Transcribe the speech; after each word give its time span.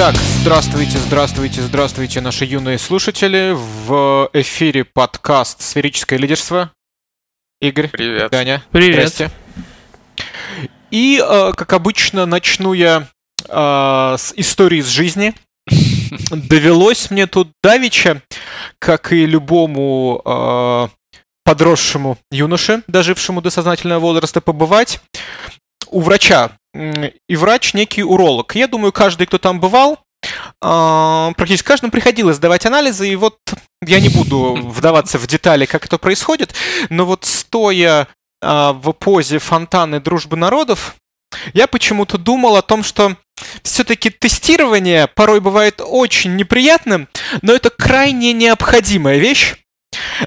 Итак, 0.00 0.14
здравствуйте, 0.14 0.96
здравствуйте, 0.98 1.60
здравствуйте, 1.60 2.20
наши 2.20 2.44
юные 2.44 2.78
слушатели. 2.78 3.52
В 3.56 4.30
эфире 4.32 4.84
подкаст 4.84 5.60
«Сферическое 5.60 6.20
лидерство». 6.20 6.70
Игорь, 7.60 7.88
Привет. 7.88 8.30
Даня. 8.30 8.62
Привет. 8.70 9.08
Здрасте. 9.08 9.30
И, 10.92 11.20
э, 11.20 11.52
как 11.52 11.72
обычно, 11.72 12.26
начну 12.26 12.74
я 12.74 13.08
э, 13.48 14.14
с 14.16 14.32
истории 14.36 14.78
из 14.78 14.86
жизни. 14.86 15.34
Довелось 16.30 17.10
мне 17.10 17.26
тут 17.26 17.50
давеча, 17.60 18.22
как 18.78 19.12
и 19.12 19.26
любому 19.26 20.22
э, 20.24 20.88
подросшему 21.42 22.18
юноше, 22.30 22.84
дожившему 22.86 23.42
до 23.42 23.50
сознательного 23.50 23.98
возраста, 23.98 24.40
побывать 24.40 25.00
у 25.90 26.00
врача. 26.00 26.52
И 26.74 27.36
врач 27.36 27.74
некий 27.74 28.02
уролог. 28.02 28.54
Я 28.54 28.68
думаю, 28.68 28.92
каждый, 28.92 29.26
кто 29.26 29.38
там 29.38 29.58
бывал, 29.58 29.98
а, 30.60 31.32
практически 31.36 31.66
каждому 31.66 31.90
приходилось 31.90 32.36
сдавать 32.36 32.66
анализы, 32.66 33.08
и 33.08 33.16
вот 33.16 33.38
я 33.82 34.00
не 34.00 34.08
буду 34.08 34.54
вдаваться 34.62 35.18
в 35.18 35.26
детали, 35.26 35.66
как 35.66 35.86
это 35.86 35.98
происходит, 35.98 36.54
но 36.90 37.04
вот 37.04 37.24
стоя 37.24 38.08
а, 38.42 38.72
в 38.72 38.92
позе 38.92 39.38
фонтаны 39.38 40.00
дружбы 40.00 40.36
народов, 40.36 40.96
я 41.52 41.66
почему-то 41.66 42.18
думал 42.18 42.56
о 42.56 42.62
том, 42.62 42.82
что 42.82 43.16
все-таки 43.62 44.10
тестирование 44.10 45.06
порой 45.06 45.40
бывает 45.40 45.80
очень 45.84 46.36
неприятным, 46.36 47.08
но 47.42 47.52
это 47.52 47.70
крайне 47.70 48.32
необходимая 48.32 49.18
вещь, 49.18 49.54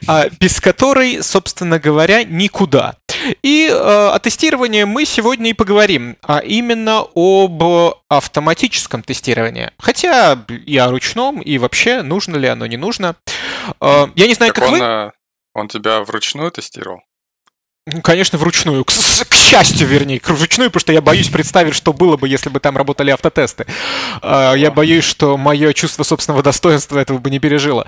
а, 0.08 0.30
без 0.40 0.62
которой, 0.62 1.22
собственно 1.24 1.80
говоря, 1.80 2.24
никуда. 2.24 2.96
И 3.44 3.68
э, 3.70 3.74
о 3.74 4.18
тестировании 4.20 4.84
мы 4.84 5.06
сегодня 5.06 5.50
и 5.50 5.54
поговорим, 5.54 6.18
а 6.22 6.40
именно 6.40 7.06
об 7.16 7.64
автоматическом 8.10 9.04
тестировании. 9.04 9.72
Хотя 9.78 10.38
и 10.66 10.78
о 10.78 10.90
ручном, 10.90 11.42
и 11.42 11.58
вообще, 11.58 12.02
нужно 12.02 12.36
ли 12.38 12.48
оно, 12.48 12.66
не 12.66 12.78
нужно. 12.78 13.16
Э, 13.80 14.08
я 14.16 14.28
не 14.28 14.34
знаю, 14.34 14.54
Так 14.54 14.64
как 14.64 14.74
он, 14.74 14.80
вы. 14.80 14.86
э, 14.86 15.12
он 15.54 15.68
тебя 15.68 16.02
вручную 16.02 16.52
тестировал? 16.52 17.02
Ну, 17.88 18.02
Конечно, 18.04 18.38
вручную. 18.38 18.86
К, 18.86 18.92
к 18.92 19.34
счастью, 19.34 19.88
вернее, 19.88 20.22
вручную, 20.24 20.70
потому 20.70 20.82
что 20.82 20.94
я 20.94 21.02
боюсь 21.02 21.30
представить, 21.30 21.74
что 21.74 21.94
было 21.94 22.16
бы, 22.16 22.28
если 22.30 22.50
бы 22.50 22.60
там 22.60 22.78
работали 22.78 23.10
автотесты. 23.10 23.66
Э, 24.22 24.54
Я 24.56 24.70
боюсь, 24.72 25.04
что 25.04 25.36
мое 25.38 25.74
чувство 25.74 26.04
собственного 26.04 26.44
достоинства 26.44 27.00
этого 27.00 27.18
бы 27.18 27.30
не 27.32 27.40
пережило. 27.40 27.88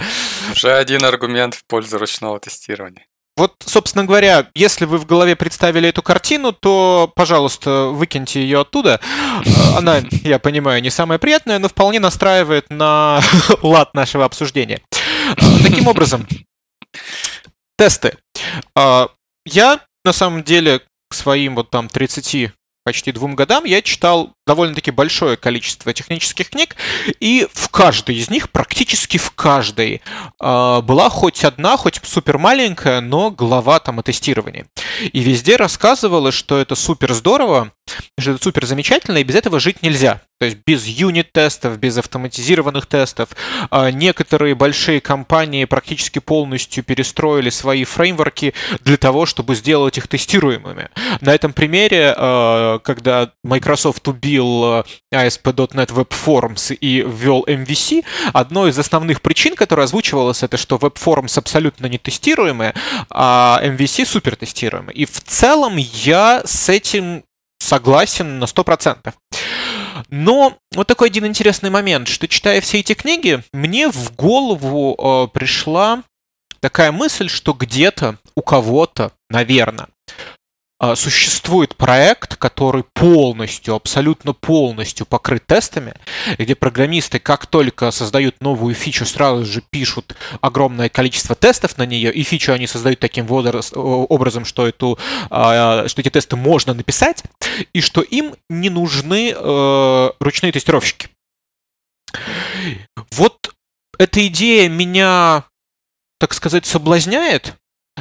Уже 0.51 0.73
один 0.73 1.05
аргумент 1.05 1.53
в 1.53 1.63
пользу 1.65 1.99
ручного 1.99 2.39
тестирования. 2.39 3.05
Вот, 3.35 3.55
собственно 3.65 4.05
говоря, 4.05 4.47
если 4.53 4.85
вы 4.85 4.99
в 4.99 5.07
голове 5.07 5.35
представили 5.35 5.89
эту 5.89 6.03
картину, 6.03 6.53
то, 6.53 7.11
пожалуйста, 7.15 7.85
выкиньте 7.87 8.41
ее 8.41 8.61
оттуда. 8.61 8.99
Э, 9.45 9.77
Она, 9.77 10.01
я 10.23 10.37
понимаю, 10.37 10.83
не 10.83 10.91
самая 10.91 11.17
приятная, 11.17 11.57
но 11.57 11.67
вполне 11.67 11.99
настраивает 11.99 12.69
на 12.69 13.21
лад 13.63 13.95
нашего 13.95 14.25
обсуждения. 14.25 14.81
Э, 14.91 15.63
Таким 15.63 15.87
образом, 15.87 16.27
тесты. 17.75 18.17
А, 18.75 19.09
Я, 19.45 19.79
на 20.05 20.13
самом 20.13 20.43
деле, 20.43 20.81
к 21.09 21.15
своим 21.15 21.55
вот 21.55 21.71
там 21.71 21.89
30 21.89 22.51
почти 22.83 23.11
двум 23.11 23.35
годам 23.35 23.63
я 23.63 23.81
читал 23.81 24.33
довольно-таки 24.45 24.91
большое 24.91 25.37
количество 25.37 25.93
технических 25.93 26.49
книг, 26.49 26.75
и 27.19 27.47
в 27.53 27.69
каждой 27.69 28.15
из 28.15 28.29
них, 28.29 28.49
практически 28.49 29.17
в 29.17 29.31
каждой, 29.31 30.01
а, 30.39 30.81
была 30.81 31.09
хоть 31.09 31.43
одна, 31.43 31.77
хоть 31.77 32.01
супер 32.03 32.37
маленькая, 32.37 33.01
но 33.01 33.31
глава 33.31 33.79
там 33.79 33.99
о 33.99 34.03
тестировании. 34.03 34.65
И 35.01 35.21
везде 35.21 35.55
рассказывалось, 35.55 36.35
что 36.35 36.57
это 36.57 36.75
супер 36.75 37.13
здорово, 37.13 37.71
что 38.19 38.31
это 38.31 38.43
супер 38.43 38.65
замечательно, 38.65 39.19
и 39.19 39.23
без 39.23 39.35
этого 39.35 39.59
жить 39.59 39.81
нельзя. 39.81 40.21
То 40.43 40.47
есть 40.47 40.57
без 40.65 40.85
юнит-тестов, 40.85 41.79
без 41.79 41.97
автоматизированных 41.97 42.85
тестов. 42.85 43.29
А, 43.71 43.91
Некоторые 43.91 44.55
большие 44.55 44.99
компании 44.99 45.63
практически 45.63 46.19
полностью 46.19 46.83
перестроили 46.83 47.49
свои 47.49 47.85
фреймворки 47.85 48.53
для 48.81 48.97
того, 48.97 49.25
чтобы 49.25 49.55
сделать 49.55 49.97
их 49.97 50.09
тестируемыми. 50.09 50.89
На 51.21 51.33
этом 51.33 51.53
примере, 51.53 52.13
э, 52.13 52.79
когда 52.83 53.31
Microsoft 53.45 54.05
убил 54.09 54.65
э, 54.65 54.83
ASP.NET 55.13 55.93
Web 55.93 56.09
Forms 56.09 56.75
и 56.75 57.05
ввел 57.07 57.45
MVC, 57.47 58.03
одной 58.33 58.71
из 58.71 58.79
основных 58.79 59.21
причин, 59.21 59.55
которая 59.55 59.85
озвучивалась, 59.85 60.43
это 60.43 60.57
что 60.57 60.75
Web 60.75 60.97
Forms 61.01 61.39
абсолютно 61.39 61.85
не 61.85 61.99
тестируемые, 61.99 62.73
а 63.09 63.61
MVC 63.63 64.05
супер 64.05 64.35
тестируемые. 64.35 64.93
И 64.93 65.05
в 65.05 65.21
целом 65.21 65.77
я 65.77 66.41
с 66.43 66.67
этим 66.67 67.23
согласен 67.63 68.39
на 68.39 68.45
100%. 68.45 69.13
Но 70.09 70.57
вот 70.73 70.87
такой 70.87 71.09
один 71.09 71.25
интересный 71.25 71.69
момент, 71.69 72.07
что 72.07 72.27
читая 72.27 72.61
все 72.61 72.79
эти 72.79 72.93
книги, 72.93 73.43
мне 73.53 73.89
в 73.89 74.15
голову 74.15 74.95
э, 74.97 75.27
пришла 75.33 76.03
такая 76.59 76.91
мысль, 76.91 77.29
что 77.29 77.53
где-то 77.53 78.17
у 78.35 78.41
кого-то, 78.41 79.11
наверное, 79.29 79.87
существует 80.95 81.75
проект, 81.75 82.35
который 82.35 82.83
полностью, 82.93 83.75
абсолютно 83.75 84.33
полностью 84.33 85.05
покрыт 85.05 85.45
тестами, 85.45 85.93
где 86.37 86.55
программисты, 86.55 87.19
как 87.19 87.45
только 87.45 87.91
создают 87.91 88.41
новую 88.41 88.75
фичу, 88.75 89.05
сразу 89.05 89.45
же 89.45 89.61
пишут 89.61 90.15
огромное 90.41 90.89
количество 90.89 91.35
тестов 91.35 91.77
на 91.77 91.85
нее, 91.85 92.11
и 92.11 92.23
фичу 92.23 92.51
они 92.51 92.67
создают 92.67 92.99
таким 92.99 93.27
образом, 93.29 94.45
что, 94.45 94.67
эту, 94.67 94.99
а, 95.29 95.87
что 95.87 96.01
эти 96.01 96.09
тесты 96.09 96.35
можно 96.35 96.73
написать, 96.73 97.23
и 97.71 97.81
что 97.81 98.01
им 98.01 98.35
не 98.49 98.69
нужны 98.69 99.33
э, 99.35 100.09
ручные 100.19 100.51
тестировщики. 100.51 101.07
Вот 103.11 103.53
эта 103.97 104.25
идея 104.27 104.69
меня, 104.69 105.45
так 106.19 106.33
сказать, 106.33 106.65
соблазняет, 106.65 107.55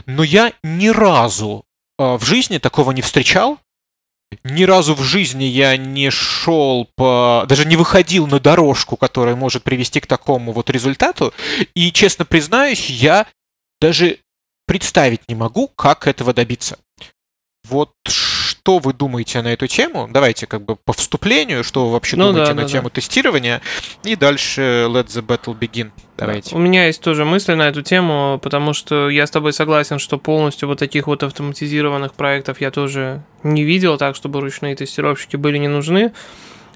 но 0.07 0.23
я 0.23 0.53
ни 0.63 0.89
разу 0.89 1.65
а, 1.65 1.72
в 1.99 2.25
жизни 2.25 2.59
такого 2.59 2.93
не 2.93 3.03
встречал. 3.03 3.59
Ни 4.45 4.65
разу 4.65 4.95
в 4.95 5.03
жизни 5.03 5.45
я 5.45 5.77
не 5.77 6.11
шел 6.11 6.89
по... 6.97 7.45
Даже 7.49 7.67
не 7.67 7.77
выходил 7.77 8.27
на 8.27 8.41
дорожку, 8.41 8.97
которая 8.97 9.37
может 9.37 9.63
привести 9.63 10.01
к 10.01 10.07
такому 10.07 10.53
вот 10.53 10.71
результату. 10.71 11.35
И, 11.75 11.93
честно 11.93 12.25
признаюсь, 12.25 12.89
я 12.89 13.27
даже 13.81 14.19
представить 14.67 15.29
не 15.29 15.35
могу, 15.35 15.69
как 15.69 16.07
этого 16.07 16.33
добиться. 16.33 16.79
Вот 17.69 17.93
что 18.63 18.79
вы 18.79 18.93
думаете 18.93 19.43
на 19.43 19.49
эту 19.49 19.67
тему? 19.67 20.09
Давайте 20.09 20.47
как 20.47 20.65
бы 20.65 20.77
по 20.77 20.93
вступлению, 20.93 21.65
что 21.65 21.87
вы 21.87 21.93
вообще 21.93 22.17
Ну 22.17 22.29
думаете 22.29 22.53
да, 22.53 22.55
на 22.55 22.63
да, 22.63 22.69
тему 22.69 22.91
тестирования. 22.91 23.61
И 24.05 24.15
дальше 24.15 24.87
let 24.89 25.07
the 25.07 25.21
battle 25.21 25.59
begin. 25.59 25.91
Давайте. 26.17 26.55
У 26.55 26.59
меня 26.61 26.87
есть 26.87 27.03
тоже 27.03 27.25
мысли 27.25 27.55
на 27.55 27.69
эту 27.69 27.83
тему, 27.83 28.39
потому 28.41 28.73
что 28.73 29.11
я 29.11 29.27
с 29.27 29.33
тобой 29.33 29.53
согласен, 29.53 29.99
что 29.99 30.17
полностью 30.17 30.69
вот 30.69 30.79
таких 30.79 31.09
вот 31.09 31.25
автоматизированных 31.25 32.15
проектов 32.15 32.61
я 32.61 32.71
тоже 32.71 33.25
не 33.43 33.65
видел, 33.65 33.99
так 33.99 34.15
чтобы 34.15 34.41
ручные 34.41 34.77
тестировщики 34.77 35.35
были 35.35 35.59
не 35.59 35.69
нужны. 35.69 36.13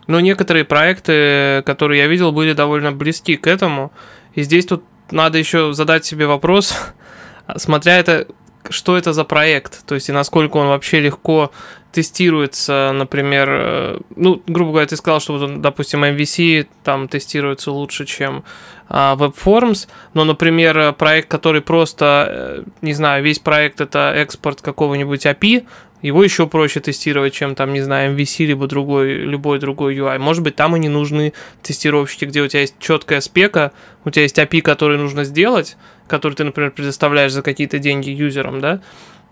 Но 0.08 0.18
некоторые 0.18 0.64
проекты, 0.64 1.62
которые 1.64 2.00
я 2.00 2.08
видел, 2.08 2.32
были 2.32 2.52
довольно 2.52 2.90
близки 2.90 3.36
к 3.36 3.46
этому. 3.46 3.92
И 4.34 4.42
здесь 4.42 4.66
тут 4.66 4.82
надо 5.12 5.38
еще 5.38 5.72
задать 5.72 6.04
себе 6.04 6.26
вопрос, 6.26 6.74
смотря 7.56 7.98
это, 7.98 8.26
что 8.70 8.96
это 8.96 9.12
за 9.12 9.24
проект, 9.24 9.84
то 9.86 9.94
есть 9.94 10.08
и 10.08 10.12
насколько 10.12 10.56
он 10.56 10.68
вообще 10.68 11.00
легко 11.00 11.50
тестируется, 11.96 12.92
например, 12.92 13.48
э, 13.50 13.98
ну, 14.16 14.42
грубо 14.46 14.72
говоря, 14.72 14.86
ты 14.86 14.96
сказал, 14.96 15.18
что, 15.18 15.38
вот, 15.38 15.62
допустим, 15.62 16.04
MVC 16.04 16.66
там 16.84 17.08
тестируется 17.08 17.72
лучше, 17.72 18.04
чем 18.04 18.44
а, 18.86 19.16
WebForms, 19.16 19.88
но, 20.12 20.24
например, 20.24 20.76
э, 20.76 20.92
проект, 20.92 21.30
который 21.30 21.62
просто, 21.62 22.04
э, 22.28 22.62
не 22.82 22.92
знаю, 22.92 23.24
весь 23.24 23.38
проект 23.38 23.80
это 23.80 24.12
экспорт 24.14 24.60
какого-нибудь 24.60 25.24
API, 25.24 25.64
его 26.02 26.22
еще 26.22 26.46
проще 26.46 26.80
тестировать, 26.80 27.32
чем 27.32 27.54
там, 27.54 27.72
не 27.72 27.80
знаю, 27.80 28.14
MVC, 28.14 28.44
либо 28.44 28.66
другой, 28.66 29.14
любой 29.14 29.58
другой 29.58 29.96
UI. 29.96 30.18
Может 30.18 30.42
быть, 30.42 30.54
там 30.54 30.76
и 30.76 30.78
не 30.78 30.90
нужны 30.90 31.32
тестировщики, 31.62 32.26
где 32.26 32.42
у 32.42 32.46
тебя 32.46 32.60
есть 32.60 32.74
четкая 32.78 33.22
спека, 33.22 33.72
у 34.04 34.10
тебя 34.10 34.24
есть 34.24 34.38
API, 34.38 34.60
который 34.60 34.98
нужно 34.98 35.24
сделать, 35.24 35.78
который 36.06 36.34
ты, 36.34 36.44
например, 36.44 36.72
предоставляешь 36.72 37.32
за 37.32 37.40
какие-то 37.40 37.78
деньги 37.78 38.10
юзерам, 38.10 38.60
да, 38.60 38.82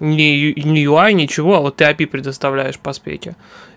не, 0.00 0.52
не 0.55 0.85
UI, 0.85 1.12
ничего, 1.12 1.56
а 1.56 1.61
вот 1.61 1.76
ты 1.76 1.85
API 1.85 2.06
предоставляешь 2.06 2.79
по 2.79 2.93
спеке. 2.93 3.37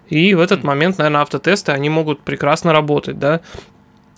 И 0.09 0.33
в 0.33 0.39
этот 0.39 0.63
момент, 0.63 0.97
наверное, 0.97 1.21
автотесты, 1.21 1.71
они 1.71 1.89
могут 1.89 2.21
прекрасно 2.21 2.73
работать, 2.73 3.19
да. 3.19 3.41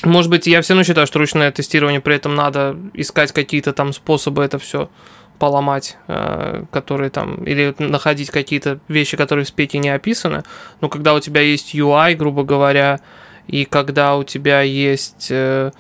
Может 0.04 0.32
быть, 0.32 0.48
я 0.48 0.62
все 0.62 0.74
равно 0.74 0.84
считаю, 0.84 1.08
что 1.08 1.20
ручное 1.20 1.52
тестирование 1.52 2.00
при 2.00 2.16
этом 2.16 2.36
надо 2.36 2.78
искать 2.94 3.34
какие-то 3.34 3.74
там 3.74 3.92
способы 3.92 4.44
это 4.44 4.58
все 4.60 4.90
поломать, 5.40 5.98
э, 6.08 6.64
которые 6.72 7.10
там, 7.10 7.44
или 7.46 7.74
находить 7.80 8.30
какие-то 8.30 8.80
вещи, 8.88 9.18
которые 9.18 9.46
в 9.46 9.48
спеке 9.48 9.80
не 9.80 9.90
описаны. 9.90 10.44
Но 10.82 10.90
когда 10.90 11.14
у 11.14 11.20
тебя 11.20 11.42
есть 11.42 11.74
UI, 11.74 12.16
грубо 12.16 12.44
говоря, 12.44 13.00
и 13.48 13.66
когда 13.66 14.16
у 14.16 14.24
тебя 14.24 14.62
есть 14.62 15.28
э, 15.32 15.72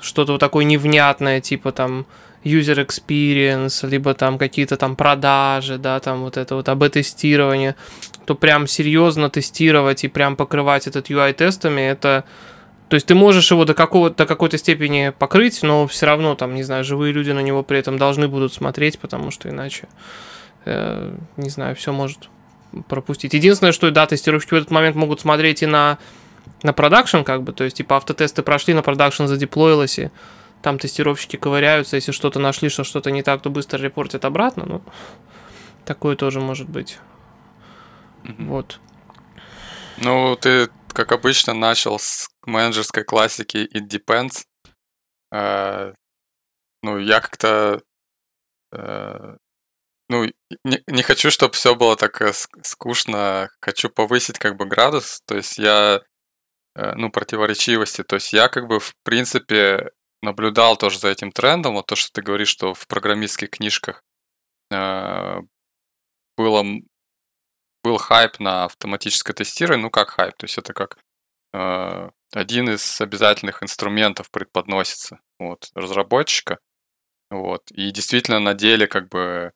что-то 0.00 0.32
вот 0.32 0.38
такое 0.38 0.64
невнятное, 0.64 1.40
типа 1.40 1.72
там 1.72 2.06
user 2.44 2.86
experience, 2.86 3.86
либо 3.88 4.14
там 4.14 4.38
какие-то 4.38 4.76
там 4.76 4.96
продажи, 4.96 5.78
да, 5.78 6.00
там 6.00 6.20
вот 6.20 6.36
это 6.36 6.54
вот 6.54 6.68
АБ-тестирование, 6.68 7.74
то 8.24 8.34
прям 8.34 8.66
серьезно 8.66 9.30
тестировать 9.30 10.04
и 10.04 10.08
прям 10.08 10.36
покрывать 10.36 10.86
этот 10.86 11.10
UI 11.10 11.32
тестами, 11.32 11.80
это 11.80 12.24
То 12.88 12.94
есть 12.94 13.06
ты 13.06 13.14
можешь 13.14 13.50
его 13.50 13.64
до, 13.64 13.74
какого, 13.74 14.10
до 14.10 14.24
какой-то 14.24 14.56
степени 14.56 15.12
покрыть, 15.18 15.62
но 15.62 15.86
все 15.86 16.06
равно 16.06 16.34
там, 16.34 16.54
не 16.54 16.62
знаю, 16.62 16.84
живые 16.84 17.12
люди 17.12 17.32
на 17.32 17.40
него 17.40 17.62
при 17.62 17.78
этом 17.78 17.98
должны 17.98 18.28
будут 18.28 18.54
смотреть, 18.54 18.98
потому 18.98 19.30
что 19.30 19.48
иначе, 19.48 19.88
э, 20.64 21.14
не 21.36 21.50
знаю, 21.50 21.74
все 21.76 21.92
может 21.92 22.28
пропустить. 22.88 23.34
Единственное, 23.34 23.72
что 23.72 23.90
да, 23.90 24.06
тестировщики 24.06 24.54
в 24.54 24.56
этот 24.56 24.70
момент 24.70 24.96
могут 24.96 25.20
смотреть 25.20 25.62
и 25.62 25.66
на, 25.66 25.98
на 26.62 26.72
продакшн, 26.72 27.22
как 27.22 27.42
бы, 27.42 27.52
то 27.52 27.64
есть 27.64 27.76
типа 27.76 27.96
автотесты 27.96 28.42
прошли, 28.42 28.74
на 28.74 28.82
продакшн 28.82 29.26
задеплоилось, 29.26 29.98
и 29.98 30.10
там 30.62 30.78
тестировщики 30.78 31.36
ковыряются, 31.36 31.96
если 31.96 32.12
что-то 32.12 32.38
нашли, 32.38 32.68
что 32.68 32.84
что-то 32.84 33.10
не 33.10 33.22
так, 33.22 33.42
то 33.42 33.50
быстро 33.50 33.78
репортят 33.78 34.24
обратно, 34.24 34.64
ну, 34.66 34.82
такое 35.84 36.16
тоже 36.16 36.40
может 36.40 36.68
быть. 36.68 36.98
Mm-hmm. 38.24 38.46
Вот. 38.46 38.80
Ну, 39.98 40.36
ты, 40.36 40.68
как 40.92 41.12
обычно, 41.12 41.54
начал 41.54 41.98
с 41.98 42.28
менеджерской 42.46 43.04
классики 43.04 43.68
It 43.74 43.88
Depends. 43.88 44.44
Э, 45.32 45.92
ну, 46.82 46.98
я 46.98 47.20
как-то... 47.20 47.82
Э, 48.72 49.36
ну, 50.08 50.24
не, 50.64 50.82
не 50.86 51.02
хочу, 51.02 51.30
чтобы 51.30 51.52
все 51.54 51.74
было 51.74 51.96
так 51.96 52.20
э, 52.22 52.32
скучно. 52.62 53.50
Хочу 53.60 53.90
повысить 53.90 54.38
как 54.38 54.56
бы 54.56 54.66
градус. 54.66 55.20
То 55.26 55.36
есть 55.36 55.58
я... 55.58 56.02
Э, 56.76 56.94
ну, 56.94 57.10
противоречивости. 57.10 58.04
То 58.04 58.16
есть 58.16 58.32
я 58.32 58.48
как 58.48 58.68
бы, 58.68 58.78
в 58.78 58.94
принципе, 59.02 59.90
наблюдал 60.22 60.76
тоже 60.76 60.98
за 60.98 61.08
этим 61.08 61.32
трендом. 61.32 61.74
Вот 61.74 61.86
то, 61.86 61.96
что 61.96 62.12
ты 62.12 62.22
говоришь, 62.22 62.48
что 62.48 62.74
в 62.74 62.86
программистских 62.86 63.50
книжках 63.50 64.02
э, 64.70 65.40
было 66.36 66.64
был 67.84 67.96
хайп 67.96 68.40
на 68.40 68.64
автоматическое 68.64 69.34
тестирование, 69.34 69.82
ну 69.82 69.90
как 69.90 70.10
хайп, 70.10 70.36
то 70.36 70.44
есть 70.44 70.58
это 70.58 70.72
как 70.74 70.98
э, 71.54 72.10
один 72.32 72.68
из 72.68 73.00
обязательных 73.00 73.62
инструментов 73.62 74.30
предподносится 74.30 75.20
вот, 75.38 75.70
разработчика. 75.74 76.58
Вот. 77.30 77.70
И 77.70 77.90
действительно 77.90 78.40
на 78.40 78.54
деле 78.54 78.86
как 78.86 79.08
бы 79.08 79.52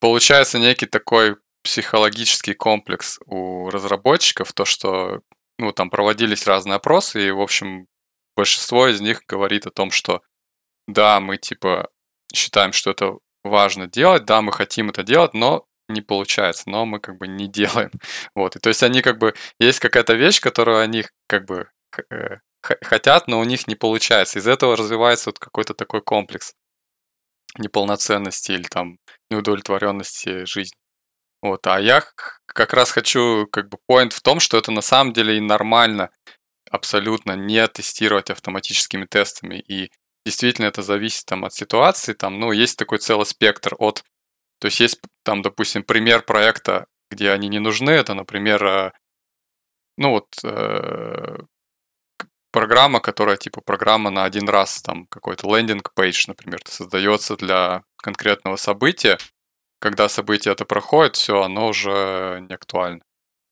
получается 0.00 0.58
некий 0.58 0.86
такой 0.86 1.36
психологический 1.62 2.54
комплекс 2.54 3.18
у 3.26 3.68
разработчиков, 3.70 4.52
то, 4.52 4.64
что 4.64 5.20
ну, 5.58 5.72
там 5.72 5.90
проводились 5.90 6.46
разные 6.46 6.76
опросы, 6.76 7.28
и, 7.28 7.30
в 7.30 7.40
общем, 7.40 7.86
большинство 8.40 8.88
из 8.88 9.02
них 9.02 9.22
говорит 9.28 9.66
о 9.66 9.70
том, 9.70 9.90
что 9.90 10.22
да, 10.88 11.20
мы 11.20 11.36
типа 11.36 11.90
считаем, 12.34 12.72
что 12.72 12.90
это 12.90 13.18
важно 13.44 13.86
делать, 13.86 14.24
да, 14.24 14.40
мы 14.40 14.52
хотим 14.52 14.88
это 14.88 15.02
делать, 15.02 15.34
но 15.34 15.66
не 15.88 16.00
получается, 16.00 16.70
но 16.70 16.86
мы 16.86 17.00
как 17.00 17.18
бы 17.18 17.28
не 17.28 17.48
делаем. 17.48 17.90
Вот. 18.34 18.56
И 18.56 18.58
то 18.60 18.70
есть 18.70 18.82
они 18.82 19.02
как 19.02 19.18
бы, 19.18 19.34
есть 19.58 19.80
какая-то 19.80 20.14
вещь, 20.14 20.40
которую 20.40 20.78
они 20.78 21.04
как 21.26 21.44
бы 21.44 21.68
э, 22.10 22.38
хотят, 22.62 23.28
но 23.28 23.40
у 23.40 23.44
них 23.44 23.66
не 23.68 23.74
получается. 23.74 24.38
Из 24.38 24.46
этого 24.46 24.76
развивается 24.76 25.28
вот 25.28 25.38
какой-то 25.38 25.74
такой 25.74 26.00
комплекс 26.00 26.54
неполноценности 27.58 28.52
или 28.52 28.62
там 28.62 28.98
неудовлетворенности 29.30 30.46
жизни. 30.46 30.78
Вот, 31.42 31.66
а 31.66 31.78
я 31.80 32.02
как 32.46 32.72
раз 32.72 32.90
хочу, 32.90 33.46
как 33.52 33.68
бы, 33.68 33.78
point 33.90 34.10
в 34.10 34.20
том, 34.20 34.40
что 34.40 34.56
это 34.56 34.70
на 34.70 34.82
самом 34.82 35.12
деле 35.12 35.36
и 35.36 35.40
нормально 35.40 36.10
абсолютно 36.70 37.32
не 37.36 37.66
тестировать 37.68 38.30
автоматическими 38.30 39.04
тестами. 39.04 39.56
И 39.56 39.90
действительно 40.24 40.66
это 40.66 40.82
зависит 40.82 41.26
там 41.26 41.44
от 41.44 41.52
ситуации. 41.52 42.14
Там, 42.14 42.40
ну, 42.40 42.52
есть 42.52 42.78
такой 42.78 42.98
целый 42.98 43.26
спектр 43.26 43.74
от 43.78 44.02
то 44.60 44.66
есть 44.66 44.80
есть 44.80 45.00
там, 45.24 45.42
допустим, 45.42 45.82
пример 45.82 46.22
проекта, 46.22 46.86
где 47.10 47.30
они 47.30 47.48
не 47.48 47.58
нужны. 47.58 47.90
Это, 47.90 48.14
например, 48.14 48.64
э, 48.64 48.92
ну 49.96 50.10
вот 50.10 50.26
э, 50.44 51.38
программа, 52.52 53.00
которая 53.00 53.36
типа 53.36 53.62
программа 53.62 54.10
на 54.10 54.24
один 54.24 54.48
раз, 54.48 54.82
там 54.82 55.06
какой-то 55.06 55.48
лендинг-пейдж, 55.48 56.24
например, 56.28 56.60
создается 56.66 57.36
для 57.36 57.82
конкретного 57.96 58.56
события. 58.56 59.18
Когда 59.80 60.08
событие 60.10 60.52
это 60.52 60.66
проходит, 60.66 61.16
все, 61.16 61.42
оно 61.42 61.68
уже 61.68 62.44
не 62.48 62.54
актуально. 62.54 63.02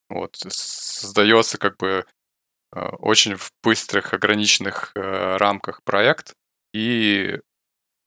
Вот, 0.09 0.35
создается 0.37 1.57
как 1.57 1.77
бы 1.77 2.05
очень 2.71 3.35
в 3.35 3.51
быстрых, 3.63 4.13
ограниченных 4.13 4.91
э, 4.95 5.37
рамках 5.37 5.83
проект, 5.83 6.33
и 6.73 7.39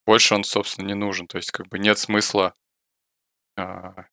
больше 0.06 0.34
он, 0.34 0.44
собственно, 0.44 0.86
не 0.86 0.94
нужен. 0.94 1.26
То 1.26 1.38
есть, 1.38 1.50
как 1.50 1.68
бы 1.68 1.78
нет 1.78 1.98
смысла 1.98 2.54
а, 3.56 4.06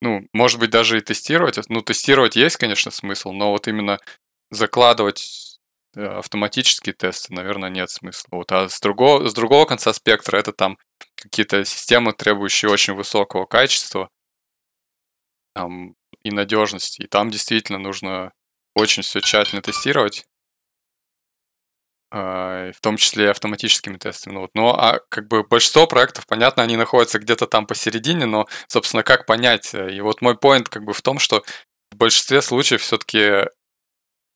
ну, 0.00 0.26
может 0.32 0.58
быть, 0.58 0.70
даже 0.70 0.98
и 0.98 1.00
тестировать. 1.02 1.58
Ну, 1.68 1.82
тестировать 1.82 2.36
есть, 2.36 2.56
конечно, 2.56 2.90
смысл, 2.90 3.32
но 3.32 3.50
вот 3.52 3.68
именно 3.68 3.98
закладывать 4.50 5.58
э, 5.94 6.02
автоматические 6.04 6.94
тесты, 6.94 7.34
наверное, 7.34 7.70
нет 7.70 7.90
смысла. 7.90 8.28
Вот, 8.32 8.52
а 8.52 8.68
с 8.68 8.80
другого, 8.80 9.28
с 9.28 9.34
другого 9.34 9.66
конца 9.66 9.92
спектра 9.92 10.38
это 10.38 10.52
там 10.52 10.78
какие-то 11.16 11.64
системы, 11.64 12.12
требующие 12.12 12.70
очень 12.70 12.94
высокого 12.94 13.44
качества 13.46 14.08
там, 15.54 15.94
и 16.22 16.30
надежности. 16.30 17.02
И 17.02 17.06
там 17.06 17.30
действительно 17.30 17.78
нужно 17.78 18.32
очень 18.74 19.02
все 19.02 19.20
тщательно 19.20 19.62
тестировать. 19.62 20.26
А, 22.12 22.72
в 22.72 22.80
том 22.80 22.96
числе 22.96 23.30
автоматическими 23.30 23.96
тестами. 23.96 24.34
Ну, 24.34 24.40
вот. 24.40 24.50
Но 24.54 24.74
а 24.74 25.00
как 25.10 25.28
бы 25.28 25.44
большинство 25.44 25.86
проектов, 25.86 26.26
понятно, 26.26 26.62
они 26.62 26.76
находятся 26.76 27.20
где-то 27.20 27.46
там 27.46 27.66
посередине, 27.66 28.26
но, 28.26 28.46
собственно, 28.66 29.04
как 29.04 29.26
понять? 29.26 29.74
И 29.74 30.00
вот 30.00 30.20
мой 30.20 30.36
поинт 30.36 30.68
как 30.68 30.84
бы 30.84 30.92
в 30.92 31.02
том, 31.02 31.20
что 31.20 31.44
в 31.92 31.96
большинстве 31.96 32.42
случаев 32.42 32.82
все-таки 32.82 33.18
э, 33.18 33.46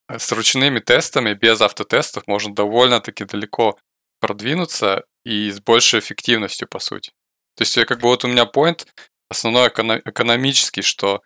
с 0.09 0.31
ручными 0.31 0.79
тестами, 0.79 1.35
без 1.35 1.61
автотестов, 1.61 2.29
можно 2.29 2.55
довольно-таки 2.55 3.25
далеко 3.25 3.77
продвинуться 4.21 5.05
и 5.25 5.51
с 5.51 5.61
большей 5.61 5.99
эффективностью, 5.99 6.69
по 6.69 6.79
сути. 6.79 7.11
То 7.57 7.63
есть, 7.63 7.75
как 7.87 8.01
бы 8.01 8.09
вот 8.09 8.25
у 8.25 8.29
меня 8.29 8.47
поинт 8.47 8.87
основной 9.29 9.69
экономический, 9.69 10.83
что, 10.83 11.23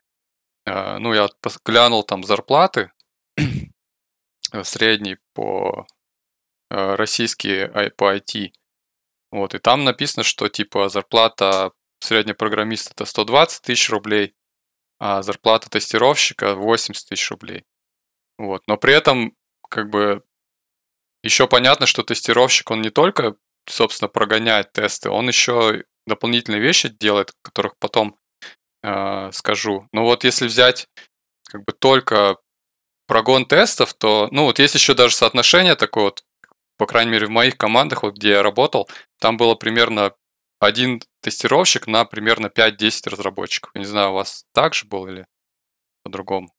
э, 0.64 0.96
ну, 0.98 1.12
я 1.12 1.28
глянул 1.66 2.04
там 2.04 2.24
зарплаты 2.24 2.90
средние 4.64 5.18
по 5.34 5.86
Э, 6.70 6.96
российские 6.96 7.68
по 7.96 8.14
IT. 8.14 8.52
Вот, 9.30 9.54
и 9.54 9.58
там 9.58 9.84
написано, 9.84 10.22
что 10.22 10.48
типа 10.48 10.88
зарплата 10.88 11.72
среднего 12.00 12.34
программиста 12.34 12.92
это 12.94 13.04
120 13.06 13.62
тысяч 13.62 13.90
рублей, 13.90 14.34
а 14.98 15.22
зарплата 15.22 15.70
тестировщика 15.70 16.54
80 16.54 17.08
тысяч 17.08 17.30
рублей. 17.30 17.64
Вот, 18.38 18.62
но 18.66 18.76
при 18.76 18.94
этом 18.94 19.34
как 19.68 19.90
бы 19.90 20.22
еще 21.22 21.48
понятно, 21.48 21.86
что 21.86 22.02
тестировщик, 22.02 22.70
он 22.70 22.82
не 22.82 22.90
только, 22.90 23.36
собственно, 23.66 24.08
прогоняет 24.08 24.72
тесты, 24.72 25.10
он 25.10 25.28
еще 25.28 25.84
дополнительные 26.06 26.60
вещи 26.60 26.88
делает, 26.88 27.32
которых 27.42 27.78
потом 27.78 28.18
э, 28.82 29.32
скажу. 29.32 29.88
Но 29.92 30.04
вот 30.04 30.24
если 30.24 30.46
взять 30.46 30.88
как 31.50 31.64
бы 31.64 31.72
только 31.72 32.36
прогон 33.08 33.44
тестов, 33.44 33.92
то, 33.94 34.28
ну 34.30 34.44
вот 34.44 34.60
есть 34.60 34.74
еще 34.76 34.94
даже 34.94 35.16
соотношение 35.16 35.74
такое 35.74 36.04
вот 36.04 36.22
по 36.78 36.86
крайней 36.86 37.10
мере, 37.10 37.26
в 37.26 37.30
моих 37.30 37.58
командах, 37.58 38.04
вот 38.04 38.14
где 38.14 38.30
я 38.30 38.42
работал, 38.42 38.88
там 39.20 39.36
было 39.36 39.56
примерно 39.56 40.12
один 40.60 41.02
тестировщик 41.20 41.86
на 41.86 42.04
примерно 42.04 42.46
5-10 42.46 43.10
разработчиков. 43.10 43.74
Не 43.74 43.84
знаю, 43.84 44.10
у 44.10 44.14
вас 44.14 44.44
так 44.54 44.74
же 44.74 44.86
было 44.86 45.08
или 45.08 45.26
по-другому? 46.04 46.50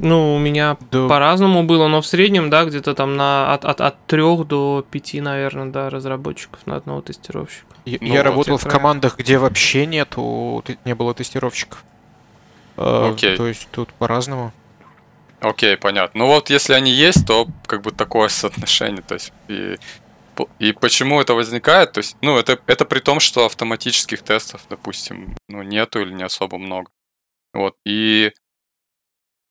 Ну, 0.00 0.36
у 0.36 0.38
меня 0.38 0.76
да. 0.92 1.08
по-разному 1.08 1.64
было, 1.64 1.88
но 1.88 2.00
в 2.00 2.06
среднем, 2.06 2.50
да, 2.50 2.64
где-то 2.64 2.94
там 2.94 3.16
на 3.16 3.52
от, 3.52 3.64
от, 3.64 3.80
от 3.80 4.06
3 4.06 4.44
до 4.44 4.86
5, 4.88 5.14
наверное, 5.14 5.72
да, 5.72 5.90
разработчиков 5.90 6.64
на 6.66 6.76
одного 6.76 7.00
тестировщика. 7.00 7.66
Я, 7.84 7.98
ну, 8.00 8.06
я 8.06 8.18
вот 8.18 8.22
работал 8.22 8.58
в 8.58 8.62
проект. 8.62 8.76
командах, 8.76 9.18
где 9.18 9.38
вообще 9.38 9.86
нету, 9.86 10.62
не 10.84 10.94
было 10.94 11.14
тестировщиков. 11.14 11.84
Э, 12.78 13.10
Окей. 13.12 13.36
То 13.36 13.46
есть 13.46 13.68
тут 13.72 13.92
по-разному. 13.94 14.52
Окей, 15.40 15.76
понятно. 15.76 16.20
Ну 16.20 16.26
вот 16.26 16.48
если 16.50 16.74
они 16.74 16.92
есть, 16.92 17.26
то 17.26 17.48
как 17.66 17.82
бы 17.82 17.90
такое 17.90 18.28
соотношение. 18.28 19.02
То 19.02 19.14
есть 19.14 19.32
и, 19.48 19.76
и 20.58 20.72
почему 20.72 21.20
это 21.20 21.34
возникает? 21.34 21.92
То 21.92 21.98
есть, 21.98 22.16
ну, 22.22 22.38
это, 22.38 22.60
это 22.66 22.84
при 22.84 23.00
том, 23.00 23.18
что 23.20 23.46
автоматических 23.46 24.22
тестов, 24.22 24.62
допустим, 24.70 25.36
ну, 25.48 25.62
нету 25.62 26.00
или 26.00 26.12
не 26.12 26.22
особо 26.22 26.58
много. 26.58 26.90
Вот. 27.52 27.76
И 27.84 28.32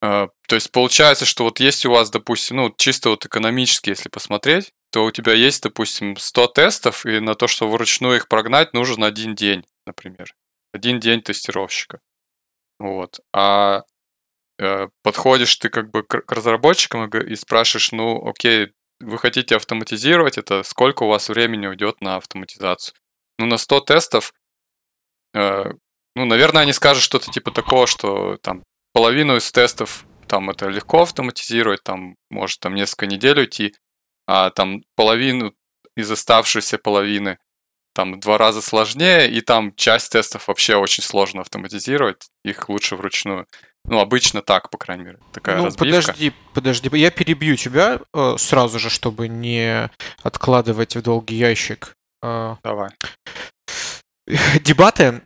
э, 0.01 0.27
то 0.47 0.55
есть 0.55 0.71
получается, 0.71 1.25
что 1.25 1.43
вот 1.43 1.59
есть 1.59 1.85
у 1.85 1.91
вас, 1.91 2.09
допустим, 2.09 2.57
ну, 2.57 2.73
чисто 2.77 3.09
вот 3.09 3.25
экономически, 3.25 3.89
если 3.89 4.07
посмотреть, 4.07 4.71
то 4.91 5.03
у 5.03 5.11
тебя 5.11 5.33
есть, 5.33 5.63
допустим, 5.63 6.15
100 6.15 6.47
тестов, 6.47 7.05
и 7.05 7.19
на 7.19 7.35
то, 7.35 7.47
что 7.47 7.67
вручную 7.67 8.17
их 8.17 8.29
прогнать, 8.29 8.73
нужен 8.73 9.03
один 9.03 9.35
день, 9.35 9.65
например. 9.85 10.33
Один 10.73 11.01
день 11.01 11.21
тестировщика. 11.21 11.99
Вот. 12.79 13.19
А 13.33 13.83
Э, 14.59 14.87
подходишь 15.03 15.55
ты 15.57 15.69
как 15.69 15.91
бы 15.91 16.03
к 16.03 16.31
разработчикам 16.31 17.07
и 17.07 17.35
спрашиваешь, 17.35 17.91
ну, 17.91 18.27
окей, 18.27 18.73
вы 18.99 19.17
хотите 19.19 19.55
автоматизировать 19.55 20.37
это, 20.37 20.63
сколько 20.63 21.03
у 21.03 21.09
вас 21.09 21.29
времени 21.29 21.67
уйдет 21.67 22.01
на 22.01 22.15
автоматизацию? 22.15 22.95
Ну, 23.37 23.45
на 23.45 23.57
100 23.57 23.81
тестов, 23.81 24.33
э, 25.35 25.71
ну, 26.15 26.25
наверное, 26.25 26.63
они 26.63 26.73
скажут 26.73 27.03
что-то 27.03 27.31
типа 27.31 27.51
такого, 27.51 27.85
что 27.85 28.37
там 28.37 28.63
половину 28.93 29.35
из 29.37 29.51
тестов 29.51 30.05
там 30.27 30.49
это 30.49 30.67
легко 30.69 31.03
автоматизировать, 31.03 31.83
там 31.83 32.15
может 32.31 32.59
там 32.59 32.73
несколько 32.75 33.05
недель 33.05 33.39
уйти, 33.39 33.75
а 34.25 34.49
там 34.49 34.81
половину 34.95 35.53
из 35.95 36.11
оставшейся 36.11 36.79
половины 36.79 37.37
там 37.97 38.13
в 38.13 38.19
два 38.19 38.37
раза 38.37 38.61
сложнее, 38.61 39.27
и 39.27 39.41
там 39.41 39.73
часть 39.75 40.11
тестов 40.11 40.47
вообще 40.47 40.75
очень 40.75 41.03
сложно 41.03 41.41
автоматизировать, 41.41 42.27
их 42.45 42.69
лучше 42.69 42.95
вручную. 42.95 43.47
Ну, 43.85 43.99
обычно 43.99 44.43
так, 44.43 44.69
по 44.69 44.77
крайней 44.77 45.03
мере, 45.03 45.19
такая 45.33 45.57
ну, 45.57 45.65
разбивка. 45.65 46.01
подожди, 46.03 46.33
подожди, 46.53 46.89
я 46.93 47.09
перебью 47.09 47.55
тебя 47.55 48.01
э, 48.13 48.35
сразу 48.37 48.77
же, 48.77 48.91
чтобы 48.91 49.27
не 49.27 49.89
откладывать 50.21 50.95
в 50.95 51.01
долгий 51.01 51.37
ящик. 51.37 51.95
Э, 52.21 52.57
Давай. 52.63 52.91
Дебаты. 54.61 55.23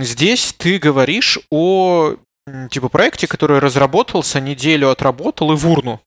Здесь 0.00 0.54
ты 0.54 0.78
говоришь 0.78 1.38
о 1.50 2.14
типа 2.70 2.88
проекте, 2.88 3.26
который 3.26 3.58
разработался, 3.58 4.40
неделю 4.40 4.88
отработал 4.88 5.52
и 5.52 5.56
в 5.56 5.68
урну. 5.68 6.00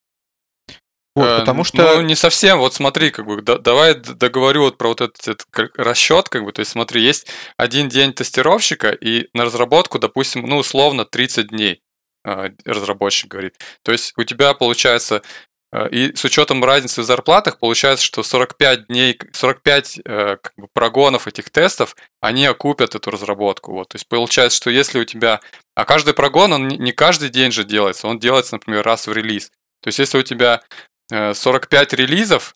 Вот, 1.18 1.26
э, 1.26 1.40
потому 1.40 1.64
что... 1.64 1.96
Ну, 1.96 2.02
не 2.02 2.14
совсем. 2.14 2.60
Вот 2.60 2.76
смотри, 2.76 3.10
как 3.10 3.26
бы, 3.26 3.42
да, 3.42 3.58
давай 3.58 3.96
договорю 3.96 4.62
вот 4.62 4.78
про 4.78 4.90
вот 4.90 5.02
этот, 5.02 5.28
этот 5.28 5.48
расчет, 5.76 6.30
как 6.30 6.44
бы, 6.44 6.52
то 6.52 6.60
есть 6.60 6.72
смотри, 6.72 7.02
есть 7.02 7.28
один 7.58 7.90
день 7.90 8.14
тестировщика, 8.14 8.92
и 8.92 9.28
на 9.34 9.46
разработку, 9.46 9.98
допустим, 9.98 10.46
ну, 10.46 10.58
условно, 10.58 11.06
30 11.06 11.48
дней 11.48 11.82
э, 12.24 12.50
разработчик 12.66 13.32
говорит. 13.32 13.56
То 13.84 13.92
есть 13.92 14.14
у 14.16 14.24
тебя 14.26 14.54
получается 14.54 15.24
э, 15.72 15.90
и 15.90 16.16
с 16.16 16.24
учетом 16.24 16.64
разницы 16.64 17.02
в 17.02 17.06
зарплатах 17.06 17.58
получается, 17.58 18.06
что 18.06 18.22
45 18.22 18.86
дней, 18.86 19.20
45 19.34 20.00
э, 20.06 20.38
как 20.40 20.54
бы, 20.56 20.68
прогонов 20.72 21.28
этих 21.28 21.50
тестов, 21.50 21.96
они 22.22 22.46
окупят 22.46 22.94
эту 22.94 23.10
разработку. 23.10 23.72
Вот. 23.72 23.90
То 23.90 23.96
есть 23.96 24.08
получается, 24.08 24.58
что 24.58 24.70
если 24.70 25.00
у 25.00 25.06
тебя... 25.06 25.40
А 25.74 25.84
каждый 25.84 26.14
прогон, 26.14 26.54
он 26.54 26.68
не 26.68 26.92
каждый 26.92 27.30
день 27.30 27.52
же 27.52 27.64
делается, 27.64 28.08
он 28.08 28.20
делается, 28.20 28.54
например, 28.54 28.84
раз 28.84 29.08
в 29.08 29.14
релиз. 29.14 29.50
То 29.82 29.90
есть 29.90 30.00
если 30.00 30.18
у 30.18 30.24
тебя 30.24 30.62
45 31.10 31.94
э, 31.94 31.96
релизов, 31.96 32.56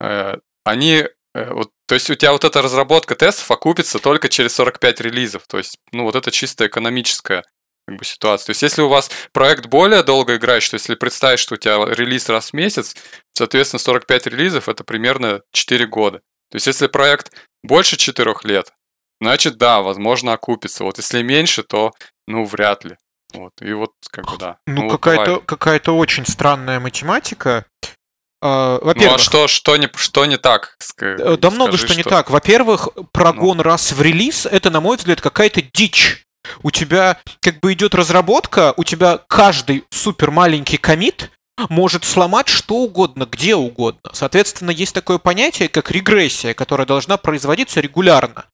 э, 0.00 0.36
они 0.64 1.04
э, 1.34 1.52
вот, 1.52 1.70
то 1.86 1.94
есть 1.94 2.10
у 2.10 2.14
тебя 2.14 2.32
вот 2.32 2.44
эта 2.44 2.62
разработка 2.62 3.14
тестов 3.14 3.50
окупится 3.50 3.98
только 3.98 4.28
через 4.28 4.54
45 4.54 5.00
релизов. 5.00 5.46
То 5.46 5.58
есть, 5.58 5.78
ну, 5.92 6.04
вот 6.04 6.14
это 6.14 6.30
чисто 6.30 6.66
экономическая 6.66 7.44
как 7.86 7.96
бы, 7.96 8.04
ситуация. 8.04 8.46
То 8.46 8.50
есть, 8.50 8.62
если 8.62 8.82
у 8.82 8.88
вас 8.88 9.10
проект 9.32 9.66
более 9.66 10.02
долго 10.02 10.36
играющий, 10.36 10.70
то 10.70 10.76
если 10.76 10.94
представить, 10.94 11.40
что 11.40 11.54
у 11.54 11.58
тебя 11.58 11.84
релиз 11.86 12.28
раз 12.28 12.50
в 12.50 12.52
месяц, 12.52 12.94
соответственно, 13.32 13.80
45 13.80 14.26
релизов 14.26 14.68
это 14.68 14.84
примерно 14.84 15.40
4 15.52 15.86
года. 15.86 16.18
То 16.50 16.56
есть, 16.56 16.66
если 16.66 16.86
проект 16.86 17.32
больше 17.62 17.96
4 17.96 18.34
лет, 18.44 18.72
значит, 19.20 19.56
да, 19.56 19.80
возможно, 19.80 20.34
окупится. 20.34 20.84
Вот 20.84 20.98
если 20.98 21.22
меньше, 21.22 21.62
то, 21.62 21.92
ну, 22.26 22.44
вряд 22.44 22.84
ли. 22.84 22.96
Вот, 23.34 23.52
и 23.60 23.72
вот 23.72 23.92
как 24.10 24.26
бы 24.30 24.38
да. 24.38 24.58
Ну, 24.66 24.84
ну 24.84 24.90
какая-то 24.90 25.34
вот 25.34 25.44
какая-то 25.44 25.96
очень 25.96 26.26
странная 26.26 26.80
математика. 26.80 27.66
А, 28.40 28.78
во-первых, 28.80 29.10
ну 29.10 29.14
а 29.16 29.18
что, 29.18 29.48
что, 29.48 29.76
не, 29.76 29.90
что 29.96 30.24
не 30.24 30.38
так? 30.38 30.76
Скажи, 30.78 31.36
да 31.36 31.50
много 31.50 31.76
что, 31.76 31.88
что 31.88 31.96
не 31.96 32.04
так. 32.04 32.30
Во-первых, 32.30 32.88
прогон 33.12 33.58
ну. 33.58 33.62
раз 33.62 33.92
в 33.92 34.00
релиз 34.00 34.46
это, 34.46 34.70
на 34.70 34.80
мой 34.80 34.96
взгляд, 34.96 35.20
какая-то 35.20 35.60
дичь. 35.60 36.24
У 36.62 36.70
тебя 36.70 37.20
как 37.40 37.60
бы 37.60 37.74
идет 37.74 37.94
разработка, 37.94 38.72
у 38.76 38.84
тебя 38.84 39.18
каждый 39.28 39.84
супер 39.90 40.30
маленький 40.30 40.78
комит 40.78 41.30
может 41.68 42.04
сломать 42.04 42.48
что 42.48 42.76
угодно, 42.76 43.26
где 43.30 43.56
угодно. 43.56 44.10
Соответственно, 44.14 44.70
есть 44.70 44.94
такое 44.94 45.18
понятие, 45.18 45.68
как 45.68 45.90
регрессия, 45.90 46.54
которая 46.54 46.86
должна 46.86 47.16
производиться 47.16 47.80
регулярно 47.80 48.46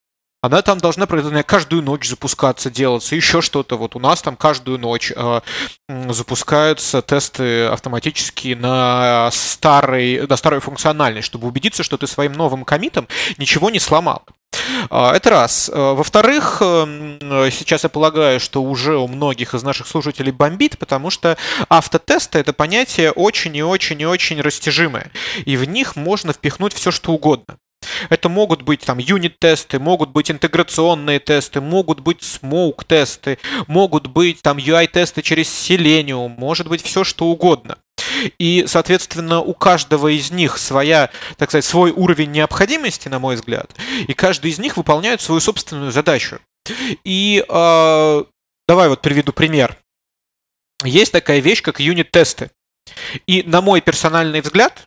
она 0.44 0.60
там 0.60 0.76
должна 0.76 1.06
каждую 1.42 1.82
ночь 1.82 2.06
запускаться, 2.06 2.70
делаться, 2.70 3.16
еще 3.16 3.40
что-то. 3.40 3.76
Вот 3.76 3.96
у 3.96 3.98
нас 3.98 4.20
там 4.20 4.36
каждую 4.36 4.78
ночь 4.78 5.10
э, 5.16 5.40
запускаются 5.88 7.00
тесты 7.00 7.64
автоматически 7.64 8.52
на, 8.52 9.30
старый, 9.32 10.26
на 10.26 10.36
старую 10.36 10.60
функциональность, 10.60 11.24
чтобы 11.24 11.48
убедиться, 11.48 11.82
что 11.82 11.96
ты 11.96 12.06
своим 12.06 12.34
новым 12.34 12.66
комитом 12.66 13.08
ничего 13.38 13.70
не 13.70 13.78
сломал. 13.78 14.22
А, 14.90 15.16
это 15.16 15.30
раз. 15.30 15.70
А, 15.72 15.94
во-вторых, 15.94 16.58
э, 16.60 17.48
сейчас 17.50 17.84
я 17.84 17.88
полагаю, 17.88 18.38
что 18.38 18.62
уже 18.62 18.98
у 18.98 19.08
многих 19.08 19.54
из 19.54 19.62
наших 19.62 19.86
слушателей 19.86 20.30
бомбит, 20.30 20.76
потому 20.76 21.08
что 21.08 21.38
автотесты— 21.70 22.38
это 22.40 22.52
понятие 22.52 23.12
очень 23.12 23.56
и 23.56 23.62
очень 23.62 23.98
и 23.98 24.04
очень 24.04 24.42
растяжимое. 24.42 25.10
И 25.46 25.56
в 25.56 25.64
них 25.64 25.96
можно 25.96 26.34
впихнуть 26.34 26.74
все, 26.74 26.90
что 26.90 27.12
угодно. 27.12 27.56
Это 28.08 28.28
могут 28.28 28.62
быть 28.62 28.80
там 28.80 28.98
юнит-тесты, 28.98 29.78
могут 29.78 30.10
быть 30.10 30.30
интеграционные 30.30 31.20
тесты, 31.20 31.60
могут 31.60 32.00
быть 32.00 32.22
смоук-тесты, 32.22 33.38
могут 33.66 34.06
быть 34.06 34.42
там 34.42 34.58
UI-тесты 34.58 35.22
через 35.22 35.48
Selenium, 35.48 36.34
может 36.36 36.68
быть 36.68 36.82
все 36.82 37.04
что 37.04 37.26
угодно. 37.26 37.78
И, 38.38 38.64
соответственно, 38.66 39.40
у 39.40 39.54
каждого 39.54 40.08
из 40.08 40.30
них 40.30 40.58
своя, 40.58 41.10
так 41.36 41.50
сказать, 41.50 41.64
свой 41.64 41.90
уровень 41.90 42.30
необходимости, 42.32 43.08
на 43.08 43.18
мой 43.18 43.36
взгляд, 43.36 43.70
и 44.06 44.12
каждый 44.14 44.50
из 44.50 44.58
них 44.58 44.76
выполняет 44.76 45.20
свою 45.20 45.40
собственную 45.40 45.92
задачу. 45.92 46.38
И 47.04 47.44
э, 47.46 48.24
давай 48.68 48.88
вот 48.88 49.02
приведу 49.02 49.32
пример. 49.32 49.76
Есть 50.82 51.12
такая 51.12 51.40
вещь, 51.40 51.62
как 51.62 51.80
юнит-тесты. 51.80 52.50
И, 53.26 53.42
на 53.42 53.60
мой 53.60 53.80
персональный 53.80 54.40
взгляд, 54.40 54.84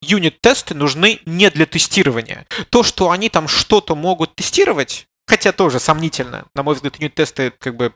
юнит-тесты 0.00 0.74
нужны 0.74 1.20
не 1.26 1.50
для 1.50 1.66
тестирования. 1.66 2.46
То, 2.70 2.82
что 2.82 3.10
они 3.10 3.28
там 3.28 3.48
что-то 3.48 3.94
могут 3.94 4.34
тестировать, 4.34 5.06
хотя 5.26 5.52
тоже 5.52 5.80
сомнительно, 5.80 6.46
на 6.54 6.62
мой 6.62 6.74
взгляд, 6.74 6.96
юнит-тесты 6.96 7.52
как 7.58 7.76
бы 7.76 7.94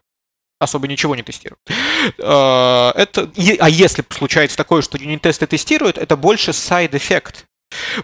особо 0.59 0.87
ничего 0.87 1.17
не 1.17 1.23
тестируют. 1.23 1.61
А, 2.21 2.93
это, 2.95 3.31
а 3.59 3.69
если 3.69 4.05
случается 4.11 4.57
такое, 4.57 4.83
что 4.83 4.99
юнит-тесты 4.99 5.47
тестируют, 5.47 5.99
это 5.99 6.17
больше 6.17 6.53
side-эффект. 6.53 7.47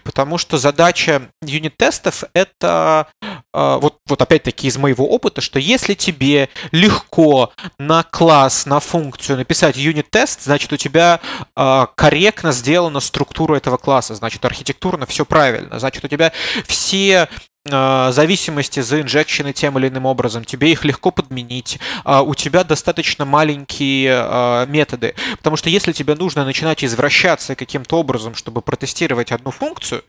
Потому 0.04 0.38
что 0.38 0.58
задача 0.58 1.30
юнит-тестов 1.42 2.24
это 2.34 3.08
а, 3.52 3.78
вот, 3.78 3.98
вот 4.06 4.22
опять-таки 4.22 4.68
из 4.68 4.76
моего 4.76 5.08
опыта, 5.08 5.40
что 5.40 5.58
если 5.58 5.94
тебе 5.94 6.48
легко 6.70 7.52
на 7.78 8.02
класс, 8.02 8.66
на 8.66 8.78
функцию 8.78 9.38
написать 9.38 9.76
юнит-тест, 9.76 10.42
значит 10.42 10.72
у 10.72 10.76
тебя 10.76 11.20
э, 11.56 11.86
корректно 11.96 12.52
сделана 12.52 13.00
структура 13.00 13.56
этого 13.56 13.76
класса, 13.76 14.14
значит 14.14 14.44
архитектурно 14.44 15.06
все 15.06 15.24
правильно, 15.24 15.78
значит 15.78 16.04
у 16.04 16.08
тебя 16.08 16.32
все 16.66 17.22
а, 17.22 17.28
зависимости 18.12 18.80
заинжекчены 18.80 19.52
тем 19.52 19.78
или 19.78 19.88
иным 19.88 20.06
образом, 20.06 20.44
тебе 20.44 20.72
их 20.72 20.84
легко 20.84 21.10
подменить, 21.10 21.78
а 22.04 22.22
у 22.22 22.34
тебя 22.34 22.64
достаточно 22.64 23.24
маленькие 23.24 24.12
а, 24.14 24.66
методы. 24.66 25.14
Потому 25.38 25.56
что 25.56 25.70
если 25.70 25.92
тебе 25.92 26.14
нужно 26.14 26.44
начинать 26.44 26.84
извращаться 26.84 27.54
каким-то 27.54 27.98
образом, 27.98 28.34
чтобы 28.34 28.62
протестировать 28.62 29.32
одну 29.32 29.50
функцию, 29.50 30.02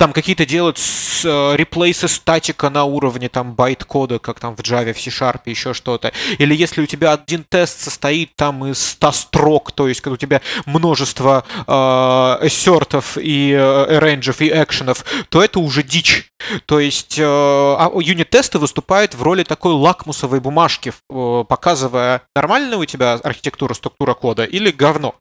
там 0.00 0.14
какие-то 0.14 0.46
делать 0.46 0.78
с, 0.78 1.26
э, 1.26 1.56
реплейсы 1.56 2.08
статика 2.08 2.70
на 2.70 2.84
уровне 2.84 3.28
там 3.28 3.52
байт-кода, 3.52 4.18
как 4.18 4.40
там 4.40 4.56
в 4.56 4.60
Java, 4.60 4.94
в 4.94 4.98
C-Sharp, 4.98 5.42
еще 5.44 5.74
что-то. 5.74 6.10
Или 6.38 6.54
если 6.54 6.80
у 6.80 6.86
тебя 6.86 7.12
один 7.12 7.44
тест 7.44 7.82
состоит 7.82 8.34
там 8.34 8.64
из 8.64 8.82
100 8.82 9.12
строк, 9.12 9.72
то 9.72 9.88
есть 9.88 10.00
когда 10.00 10.14
у 10.14 10.16
тебя 10.16 10.40
множество 10.64 11.44
э, 11.66 12.46
ассертов 12.46 13.18
и 13.18 13.52
э, 13.52 13.98
рейнджев 13.98 14.40
и 14.40 14.48
экшенов, 14.48 15.04
то 15.28 15.44
это 15.44 15.60
уже 15.60 15.82
дичь. 15.82 16.32
То 16.64 16.80
есть 16.80 17.18
э, 17.18 17.22
а 17.22 17.90
юнит-тесты 17.94 18.58
выступают 18.58 19.14
в 19.14 19.22
роли 19.22 19.44
такой 19.44 19.74
лакмусовой 19.74 20.40
бумажки, 20.40 20.94
э, 21.10 21.44
показывая, 21.46 22.22
нормальная 22.34 22.78
у 22.78 22.86
тебя 22.86 23.20
архитектура, 23.22 23.74
структура 23.74 24.14
кода 24.14 24.44
или 24.44 24.70
говно. 24.70 25.14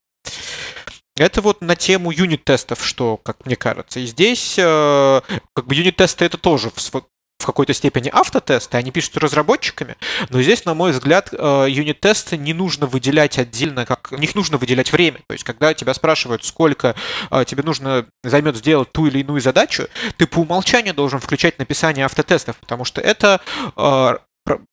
Это 1.19 1.41
вот 1.41 1.61
на 1.61 1.75
тему 1.75 2.11
юнит-тестов, 2.11 2.85
что, 2.85 3.17
как 3.17 3.45
мне 3.45 3.55
кажется. 3.55 3.99
И 3.99 4.05
здесь 4.05 4.55
э, 4.57 5.21
как 5.53 5.67
бы 5.67 5.75
юнит-тесты 5.75 6.25
это 6.25 6.37
тоже 6.37 6.71
в, 6.73 7.03
какой-то 7.49 7.73
степени 7.73 8.09
автотесты, 8.13 8.77
они 8.77 8.91
пишутся 8.91 9.19
разработчиками, 9.21 9.95
но 10.29 10.41
здесь, 10.41 10.65
на 10.65 10.75
мой 10.75 10.91
взгляд, 10.91 11.29
э, 11.31 11.65
юнит-тесты 11.67 12.37
не 12.37 12.53
нужно 12.53 12.85
выделять 12.85 13.39
отдельно, 13.39 13.85
как 13.85 14.11
них 14.11 14.35
нужно 14.35 14.57
выделять 14.57 14.91
время. 14.91 15.19
То 15.27 15.33
есть, 15.33 15.43
когда 15.43 15.73
тебя 15.73 15.93
спрашивают, 15.93 16.43
сколько 16.45 16.95
э, 17.31 17.45
тебе 17.45 17.63
нужно 17.63 18.05
займет 18.23 18.55
сделать 18.57 18.91
ту 18.91 19.07
или 19.07 19.19
иную 19.19 19.41
задачу, 19.41 19.87
ты 20.17 20.27
по 20.27 20.39
умолчанию 20.39 20.93
должен 20.93 21.19
включать 21.19 21.57
написание 21.59 22.05
автотестов, 22.05 22.57
потому 22.57 22.85
что 22.85 23.01
это 23.01 23.41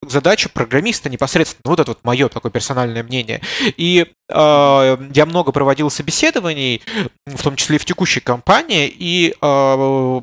задача 0.03 0.49
программиста 0.49 1.11
непосредственно. 1.11 1.63
Вот 1.65 1.81
это 1.81 1.91
вот 1.91 1.99
мое 2.05 2.29
такое 2.29 2.51
персональное 2.51 3.03
мнение. 3.03 3.41
И 3.77 4.07
э, 4.29 4.99
я 5.15 5.27
много 5.27 5.53
проводил 5.53 5.91
собеседований, 5.91 6.83
в 7.27 7.43
том 7.43 7.57
числе 7.57 7.79
в 7.79 7.85
текущей 7.85 8.21
компании, 8.21 8.93
и 8.95 9.35
э, 9.41 10.21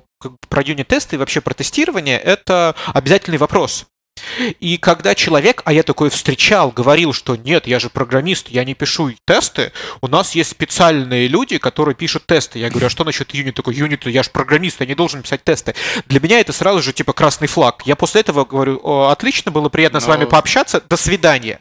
про 0.49 0.61
юнит-тесты 0.61 1.15
и 1.15 1.19
вообще 1.19 1.41
про 1.41 1.53
тестирование 1.53 2.17
это 2.17 2.75
обязательный 2.93 3.37
вопрос. 3.37 3.85
И 4.59 4.77
когда 4.77 5.15
человек, 5.15 5.61
а 5.65 5.73
я 5.73 5.83
такой 5.83 6.09
встречал, 6.09 6.71
говорил, 6.71 7.13
что 7.13 7.35
нет, 7.35 7.67
я 7.67 7.79
же 7.79 7.89
программист, 7.89 8.49
я 8.49 8.63
не 8.63 8.73
пишу 8.73 9.11
тесты, 9.25 9.71
у 10.01 10.07
нас 10.07 10.35
есть 10.35 10.51
специальные 10.51 11.27
люди, 11.27 11.57
которые 11.57 11.95
пишут 11.95 12.25
тесты. 12.25 12.59
Я 12.59 12.69
говорю, 12.69 12.87
а 12.87 12.89
что 12.89 13.03
насчет 13.03 13.33
юнит? 13.33 13.55
Такой, 13.55 13.75
юнит, 13.75 14.05
я 14.05 14.23
же 14.23 14.29
программист, 14.29 14.79
я 14.79 14.85
не 14.85 14.95
должен 14.95 15.21
писать 15.21 15.43
тесты. 15.43 15.75
Для 16.07 16.19
меня 16.19 16.39
это 16.39 16.53
сразу 16.53 16.81
же 16.81 16.93
типа 16.93 17.13
красный 17.13 17.47
флаг. 17.47 17.83
Я 17.85 17.95
после 17.95 18.21
этого 18.21 18.45
говорю, 18.45 18.79
отлично, 19.07 19.51
было 19.51 19.69
приятно 19.69 19.99
Но... 19.99 20.05
с 20.05 20.07
вами 20.07 20.25
пообщаться, 20.25 20.81
до 20.87 20.97
свидания. 20.97 21.59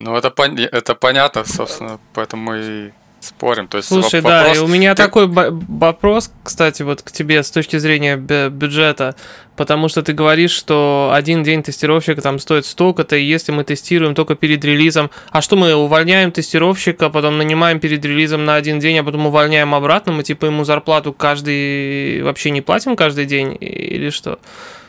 Ну, 0.00 0.16
это, 0.16 0.28
пон- 0.28 0.58
это 0.58 0.94
понятно, 0.96 1.44
собственно, 1.44 2.00
поэтому 2.12 2.56
и 2.56 2.90
спорим. 3.24 3.68
То 3.68 3.78
есть 3.78 3.88
Слушай, 3.88 4.20
воп- 4.20 4.28
да, 4.28 4.42
вопрос- 4.44 4.56
и 4.56 4.60
у 4.60 4.66
меня 4.66 4.94
ты- 4.94 5.02
такой 5.02 5.26
вопрос, 5.28 6.30
кстати, 6.42 6.82
вот 6.82 7.02
к 7.02 7.10
тебе 7.12 7.42
с 7.42 7.50
точки 7.50 7.76
зрения 7.78 8.16
бю- 8.16 8.50
бюджета, 8.50 9.14
потому 9.56 9.88
что 9.88 10.02
ты 10.02 10.12
говоришь, 10.12 10.50
что 10.50 11.10
один 11.14 11.42
день 11.42 11.62
тестировщика 11.62 12.20
там 12.20 12.38
стоит 12.38 12.66
столько-то, 12.66 13.16
и 13.16 13.22
если 13.24 13.52
мы 13.52 13.64
тестируем 13.64 14.14
только 14.14 14.34
перед 14.34 14.64
релизом, 14.64 15.10
а 15.30 15.40
что 15.42 15.56
мы 15.56 15.74
увольняем 15.74 16.32
тестировщика, 16.32 17.10
потом 17.10 17.38
нанимаем 17.38 17.80
перед 17.80 18.04
релизом 18.04 18.44
на 18.44 18.56
один 18.56 18.78
день, 18.80 18.98
а 18.98 19.04
потом 19.04 19.26
увольняем 19.26 19.74
обратно, 19.74 20.12
мы 20.12 20.22
типа 20.22 20.46
ему 20.46 20.64
зарплату 20.64 21.12
каждый 21.12 22.22
вообще 22.22 22.50
не 22.50 22.60
платим 22.60 22.96
каждый 22.96 23.26
день 23.26 23.56
или 23.60 24.10
что? 24.10 24.38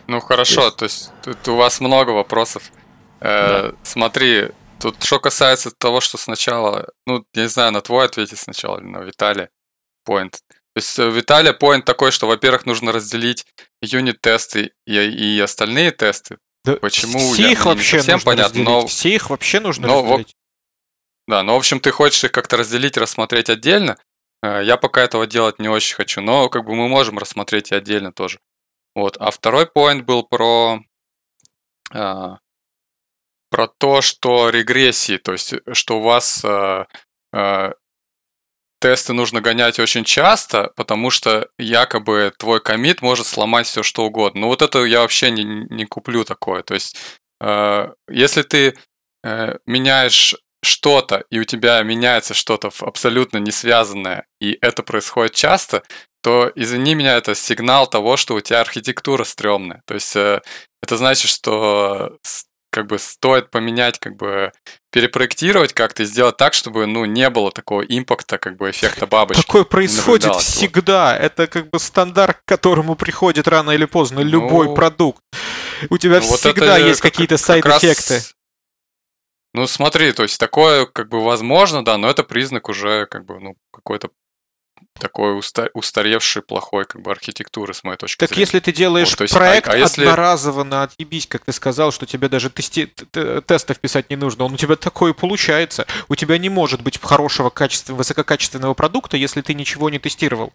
Ну 0.08 0.20
хорошо, 0.20 0.70
То 0.72 0.78
то 0.78 0.86
есть 0.86 1.12
тут 1.24 1.48
у 1.48 1.56
вас 1.56 1.80
много 1.80 2.10
вопросов. 2.12 2.64
Э, 3.22 3.72
Смотри, 3.84 4.50
тут 4.92 5.04
что 5.04 5.20
касается 5.20 5.72
того, 5.72 6.02
что 6.02 6.18
сначала, 6.18 6.90
ну, 7.08 7.26
я 7.34 7.44
не 7.44 7.48
знаю, 7.50 7.72
на 7.72 7.82
твой 7.82 8.06
ответить 8.06 8.40
сначала 8.40 8.78
или 8.80 8.86
на 8.88 9.00
Виталия 9.00 9.50
point. 10.08 10.32
То 10.50 10.78
есть 10.78 11.00
э, 11.00 11.10
Виталия 11.10 11.54
point 11.54 11.82
такой, 11.84 12.12
что, 12.12 12.28
во-первых, 12.28 12.66
нужно 12.66 12.92
разделить 12.92 13.46
юнит-тесты 13.82 14.72
и, 14.86 14.94
и 14.96 15.40
остальные 15.40 15.92
тесты. 15.92 16.38
Да 16.66 16.76
Почему? 16.78 17.20
Все 17.34 17.44
Я- 17.44 17.52
их 17.52 17.66
вообще 17.66 17.98
совсем 17.98 18.16
нужно 18.16 18.26
понятно, 18.26 18.44
разделить. 18.50 18.68
но- 18.68 18.88
Все 18.88 19.10
их 19.16 19.30
вообще 19.30 19.60
нужно 19.60 19.88
но 19.88 20.02
разделить. 20.04 20.36
Да, 21.28 21.44
ну, 21.44 21.54
в 21.54 21.58
общем, 21.58 21.80
ты 21.80 21.92
хочешь 21.92 22.24
их 22.24 22.32
как-то 22.32 22.58
разделить, 22.58 22.98
рассмотреть 22.98 23.50
отдельно. 23.50 23.98
Э, 24.42 24.62
Я 24.64 24.78
пока 24.78 25.02
этого 25.02 25.26
делать 25.28 25.60
не 25.60 25.70
очень 25.70 25.96
хочу, 25.96 26.22
но 26.22 26.50
как 26.50 26.66
бы 26.66 26.76
мы 26.76 26.88
можем 26.90 27.18
рассмотреть 27.18 27.72
и 27.72 27.76
отдельно 27.76 28.12
тоже. 28.12 28.40
Вот. 28.96 29.16
А 29.20 29.32
второй 29.32 29.66
поинт 29.68 30.06
был 30.06 30.24
про 30.24 30.80
а, 31.94 32.38
про 33.54 33.68
то, 33.68 34.02
что 34.02 34.50
регрессии, 34.50 35.18
то 35.18 35.34
есть, 35.34 35.54
э, 35.54 35.60
что 35.74 36.00
у 36.00 36.02
вас 36.02 36.44
а, 36.44 36.88
а, 37.32 37.74
тесты 38.82 39.14
нужно 39.14 39.42
гонять 39.42 39.78
очень 39.78 40.04
часто, 40.04 40.72
потому 40.76 41.12
что 41.12 41.48
якобы 41.60 42.34
твой 42.40 42.62
комит 42.62 43.04
может 43.04 43.28
сломать 43.28 43.68
все 43.68 43.84
что 43.84 44.06
угодно. 44.06 44.42
Ну 44.42 44.48
вот 44.48 44.64
это 44.64 44.84
я 44.86 45.02
вообще 45.02 45.30
не, 45.30 45.44
не 45.44 45.86
куплю 45.86 46.24
такое. 46.24 46.64
То 46.64 46.74
есть, 46.74 46.98
э, 47.42 47.92
если 48.10 48.42
ты 48.42 48.76
э, 49.24 49.58
меняешь 49.68 50.34
что-то, 50.64 51.24
и 51.30 51.38
у 51.38 51.44
тебя 51.44 51.84
меняется 51.84 52.34
что-то 52.34 52.72
абсолютно 52.80 53.38
не 53.38 53.52
связанное, 53.52 54.26
и 54.42 54.58
это 54.62 54.82
происходит 54.82 55.36
часто, 55.36 55.84
то, 56.24 56.52
извини 56.56 56.96
меня, 56.96 57.18
это 57.18 57.36
сигнал 57.36 57.86
того, 57.86 58.18
что 58.18 58.34
у 58.34 58.42
тебя 58.42 58.62
архитектура 58.62 59.24
стрёмная. 59.26 59.84
То 59.86 59.94
есть 59.94 60.16
э, 60.16 60.42
это 60.82 60.98
значит, 60.98 61.30
что 61.30 62.18
как 62.74 62.88
бы 62.88 62.98
стоит 62.98 63.52
поменять, 63.52 64.00
как 64.00 64.16
бы 64.16 64.52
перепроектировать 64.92 65.74
как-то 65.74 66.02
и 66.02 66.06
сделать 66.08 66.38
так, 66.38 66.56
чтобы, 66.56 66.88
ну, 66.88 67.06
не 67.06 67.30
было 67.30 67.52
такого 67.52 67.82
импакта, 67.84 68.40
как 68.40 68.58
бы 68.58 68.72
эффекта 68.72 69.06
бабочки. 69.06 69.46
Такое 69.46 69.64
происходит 69.64 70.34
вот. 70.34 70.42
всегда. 70.42 71.16
Это 71.16 71.46
как 71.46 71.70
бы 71.70 71.78
стандарт, 71.80 72.38
к 72.38 72.46
которому 72.46 72.96
приходит 72.96 73.48
рано 73.48 73.72
или 73.72 73.86
поздно 73.86 74.22
любой 74.22 74.68
Ну, 74.70 74.76
продукт. 74.76 75.22
У 75.92 76.00
тебя 76.00 76.20
Ну, 76.20 76.28
вот 76.28 76.40
всегда 76.40 76.78
это 76.80 76.88
есть 76.88 77.00
как- 77.02 77.12
какие-то 77.12 77.36
как 77.36 77.46
сайд-эффекты. 77.46 78.22
Ну, 79.54 79.68
смотри, 79.68 80.12
то 80.14 80.24
есть 80.24 80.40
такое 80.40 80.88
как 80.88 81.10
бы 81.10 81.24
возможно, 81.24 81.86
да, 81.86 81.98
но 81.98 82.10
это 82.10 82.24
признак 82.24 82.70
уже 82.70 83.06
как 83.06 83.26
бы, 83.26 83.40
ну, 83.40 83.56
какой-то 83.72 84.10
такой 85.00 85.38
уста- 85.38 85.70
устаревший 85.74 86.42
плохой 86.42 86.86
как 86.86 87.02
бы 87.02 87.12
архитектуры, 87.12 87.74
с 87.74 87.84
моей 87.84 87.98
точки 87.98 88.20
Так 88.20 88.30
зрения. 88.30 88.42
если 88.42 88.60
ты 88.60 88.72
делаешь 88.72 89.10
Вот, 89.12 89.22
есть, 89.22 89.34
а- 89.36 89.38
проект 89.38 89.68
а 89.68 89.78
если- 89.78 90.04
одноразово 90.04 90.64
на 90.64 90.84
отъебись, 90.84 91.28
как 91.28 91.44
ты 91.46 91.52
сказал, 91.52 91.92
что 91.92 92.06
тебе 92.06 92.30
даже 92.30 92.50
тести... 92.50 92.86
тестов 93.48 93.80
писать 93.80 94.10
не 94.10 94.16
нужно, 94.16 94.46
он 94.46 94.54
у 94.54 94.58
тебя 94.58 94.76
такое 94.76 95.14
получается. 95.14 95.86
У 96.10 96.16
тебя 96.16 96.38
не 96.38 96.50
может 96.50 96.82
быть 96.82 97.00
хорошего 97.02 97.50
качества, 97.50 97.94
высококачественного 97.96 98.74
продукта, 98.74 99.18
если 99.18 99.42
ты 99.42 99.54
ничего 99.54 99.90
не 99.90 100.00
тестировал. 100.00 100.54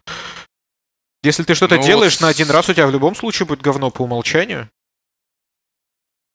Если 1.21 1.43
ты 1.43 1.53
что-то 1.53 1.75
Ну, 1.75 1.83
делаешь 1.83 2.13
вот 2.15 2.21
на 2.21 2.27
один 2.29 2.49
раз, 2.49 2.69
у 2.69 2.73
тебя 2.73 2.87
в 2.87 2.91
любом 2.91 3.13
случае 3.15 3.45
будет 3.45 3.61
говно 3.61 3.91
по 3.91 4.03
умолчанию. 4.03 4.69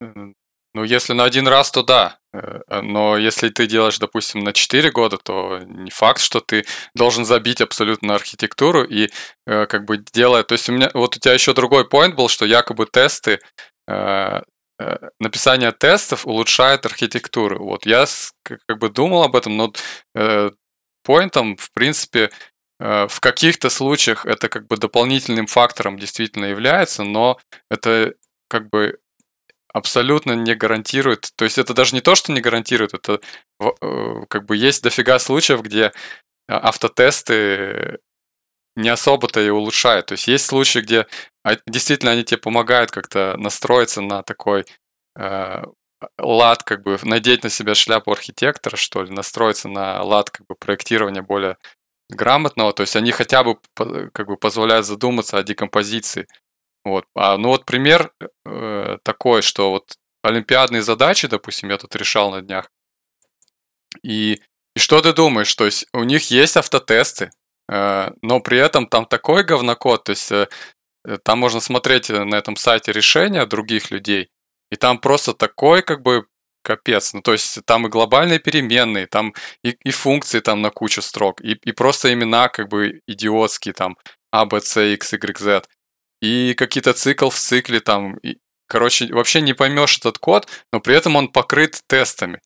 Ну, 0.00 0.84
если 0.84 1.12
на 1.14 1.24
один 1.24 1.48
раз, 1.48 1.70
то 1.70 1.82
да. 1.82 2.18
Э, 2.34 2.80
Но 2.82 3.16
если 3.16 3.48
ты 3.48 3.66
делаешь, 3.66 3.98
допустим, 3.98 4.40
на 4.40 4.52
4 4.52 4.90
года, 4.90 5.18
то 5.18 5.58
не 5.64 5.90
факт, 5.90 6.20
что 6.20 6.40
ты 6.40 6.64
должен 6.94 7.24
забить 7.24 7.60
абсолютно 7.60 8.14
архитектуру 8.14 8.84
и 8.84 9.10
э, 9.46 9.66
как 9.66 9.84
бы 9.84 9.98
делая... 9.98 10.42
То 10.42 10.54
есть 10.54 10.68
у 10.68 10.72
меня... 10.72 10.90
Вот 10.94 11.16
у 11.16 11.20
тебя 11.20 11.34
еще 11.34 11.54
другой 11.54 11.88
поинт 11.88 12.16
был, 12.16 12.28
что 12.28 12.44
якобы 12.44 12.86
тесты... 12.86 13.40
э, 13.88 14.42
Написание 15.20 15.70
тестов 15.70 16.26
улучшает 16.26 16.84
архитектуру. 16.84 17.64
Вот 17.64 17.86
я 17.86 18.06
как 18.42 18.78
бы 18.80 18.90
думал 18.90 19.22
об 19.22 19.36
этом, 19.36 19.56
но 19.56 19.72
э, 20.16 20.50
поинтом, 21.04 21.56
в 21.56 21.70
принципе, 21.72 22.30
в 22.80 23.20
каких-то 23.20 23.70
случаях 23.70 24.26
это 24.26 24.48
как 24.48 24.66
бы 24.66 24.76
дополнительным 24.76 25.46
фактором 25.46 25.96
действительно 25.96 26.46
является, 26.46 27.04
но 27.04 27.38
это 27.70 28.14
как 28.48 28.68
бы 28.68 28.98
абсолютно 29.74 30.32
не 30.32 30.54
гарантирует. 30.54 31.30
То 31.36 31.44
есть 31.44 31.58
это 31.58 31.74
даже 31.74 31.94
не 31.94 32.00
то, 32.00 32.14
что 32.14 32.32
не 32.32 32.40
гарантирует, 32.40 32.94
это 32.94 33.20
э, 33.60 33.66
как 34.28 34.46
бы 34.46 34.56
есть 34.56 34.82
дофига 34.82 35.18
случаев, 35.18 35.62
где 35.62 35.92
а, 36.48 36.68
автотесты 36.68 37.98
не 38.76 38.88
особо-то 38.88 39.40
и 39.40 39.50
улучшают. 39.50 40.06
То 40.06 40.12
есть 40.12 40.28
есть 40.28 40.46
случаи, 40.46 40.78
где 40.78 41.06
а, 41.44 41.56
действительно 41.66 42.12
они 42.12 42.24
тебе 42.24 42.38
помогают 42.38 42.92
как-то 42.92 43.36
настроиться 43.36 44.00
на 44.00 44.22
такой 44.22 44.64
э, 45.18 45.62
лад, 46.18 46.62
как 46.62 46.82
бы 46.82 46.98
надеть 47.02 47.42
на 47.44 47.50
себя 47.50 47.74
шляпу 47.74 48.12
архитектора, 48.12 48.76
что 48.76 49.02
ли, 49.02 49.10
настроиться 49.12 49.68
на 49.68 50.02
лад 50.02 50.30
как 50.30 50.46
бы 50.46 50.54
проектирования 50.54 51.22
более 51.22 51.56
грамотного, 52.10 52.72
то 52.72 52.82
есть 52.82 52.96
они 52.96 53.12
хотя 53.12 53.42
бы 53.44 53.58
по- 53.74 54.10
как 54.12 54.26
бы 54.28 54.36
позволяют 54.36 54.86
задуматься 54.86 55.38
о 55.38 55.42
декомпозиции. 55.42 56.28
Вот. 56.84 57.06
А, 57.14 57.36
ну 57.38 57.48
вот 57.48 57.64
пример 57.64 58.12
э, 58.44 58.98
такой, 59.02 59.42
что 59.42 59.70
вот 59.70 59.94
олимпиадные 60.22 60.82
задачи, 60.82 61.28
допустим, 61.28 61.70
я 61.70 61.78
тут 61.78 61.96
решал 61.96 62.30
на 62.30 62.42
днях. 62.42 62.70
И, 64.02 64.40
и 64.74 64.78
что 64.78 65.00
ты 65.00 65.12
думаешь? 65.12 65.54
То 65.54 65.64
есть 65.64 65.86
у 65.92 66.04
них 66.04 66.30
есть 66.30 66.56
автотесты, 66.56 67.30
э, 67.70 68.10
но 68.22 68.40
при 68.40 68.58
этом 68.58 68.86
там 68.86 69.06
такой 69.06 69.44
говнокод, 69.44 70.04
то 70.04 70.10
есть 70.10 70.30
э, 70.32 70.48
э, 71.06 71.18
там 71.24 71.38
можно 71.38 71.60
смотреть 71.60 72.10
э, 72.10 72.24
на 72.24 72.36
этом 72.36 72.56
сайте 72.56 72.92
решения 72.92 73.46
других 73.46 73.90
людей, 73.90 74.28
и 74.70 74.76
там 74.76 74.98
просто 74.98 75.32
такой 75.34 75.82
как 75.82 76.02
бы 76.02 76.26
капец. 76.62 77.12
Ну, 77.14 77.22
то 77.22 77.32
есть 77.32 77.64
там 77.66 77.86
и 77.86 77.90
глобальные 77.90 78.40
переменные, 78.40 79.06
там 79.06 79.34
и, 79.62 79.76
и 79.84 79.90
функции 79.90 80.40
там 80.40 80.62
на 80.62 80.70
кучу 80.70 81.02
строк, 81.02 81.40
и, 81.42 81.52
и 81.52 81.72
просто 81.72 82.12
имена 82.12 82.48
как 82.48 82.68
бы 82.68 83.00
идиотские, 83.06 83.74
там 83.74 83.96
А, 84.32 84.46
Б, 84.46 84.60
С, 84.60 84.80
X, 84.80 85.12
Y, 85.12 85.38
Z. 85.38 85.62
И 86.24 86.54
какие-то 86.54 86.94
цикл 86.94 87.28
в 87.28 87.36
цикле 87.36 87.80
там. 87.80 88.16
И, 88.22 88.38
короче, 88.66 89.12
вообще 89.12 89.42
не 89.42 89.52
поймешь 89.52 89.98
этот 89.98 90.16
код, 90.16 90.48
но 90.72 90.80
при 90.80 90.96
этом 90.96 91.16
он 91.16 91.28
покрыт 91.28 91.80
тестами. 91.86 92.40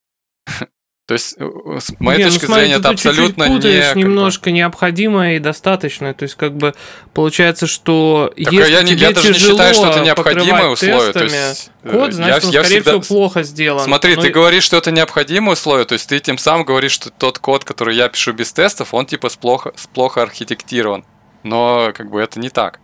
То 1.07 1.15
есть, 1.15 1.37
э, 1.39 1.79
с 1.81 1.99
моей 2.01 2.19
Не, 2.19 2.25
ну 2.25 2.31
точки 2.33 2.45
смотри, 2.45 2.65
зрения, 2.65 2.81
это 2.81 2.89
абсолютно 2.91 3.45
не... 3.45 3.57
путаешь 3.57 3.95
немножко 3.95 4.51
необходимое 4.51 5.37
и 5.37 5.39
достаточное. 5.39 6.13
То 6.13 6.25
есть, 6.25 6.35
как 6.35 6.55
бы, 6.57 6.75
получается, 7.15 7.69
что 7.69 8.33
Так, 8.37 8.49
а 8.49 8.51
если 8.51 8.73
я, 8.73 8.83
не- 8.83 8.91
тебе 8.91 9.01
я 9.01 9.13
даже 9.13 9.29
не 9.29 9.39
считаю, 9.39 9.75
что 9.75 9.91
это 9.91 10.01
необходимое 10.01 10.69
условие. 10.69 11.13
То 11.13 11.21
тестами 11.21 11.49
есть, 11.49 11.71
э, 11.85 11.91
код, 11.93 12.07
я- 12.09 12.13
значит, 12.13 12.45
он, 12.45 12.51
я 12.51 12.65
скорее 12.65 12.81
всегда- 12.81 13.01
всего, 13.01 13.17
плохо 13.17 13.43
сделан. 13.45 13.85
Смотри, 13.85 14.17
Ну, 14.17 14.23
ты 14.23 14.31
говоришь, 14.31 14.65
что 14.65 14.77
это 14.77 14.91
необходимое 14.91 15.53
условие, 15.53 15.87
то 15.87 15.93
есть 15.95 16.09
ты 16.09 16.19
тем 16.19 16.37
самым 16.37 16.67
говоришь, 16.67 16.93
что 16.93 17.11
тот 17.11 17.39
код, 17.39 17.65
который 17.65 17.95
я 17.95 18.09
пишу 18.09 18.33
без 18.33 18.53
тестов, 18.53 18.93
он 18.93 19.07
типа 19.07 19.29
с 19.29 19.37
плохо, 19.37 19.73
с 19.77 19.87
плохо 19.87 20.21
архитектирован. 20.23 21.05
Но 21.45 21.93
как 21.95 22.11
бы 22.11 22.21
это 22.21 22.41
не 22.41 22.51
так. 22.51 22.81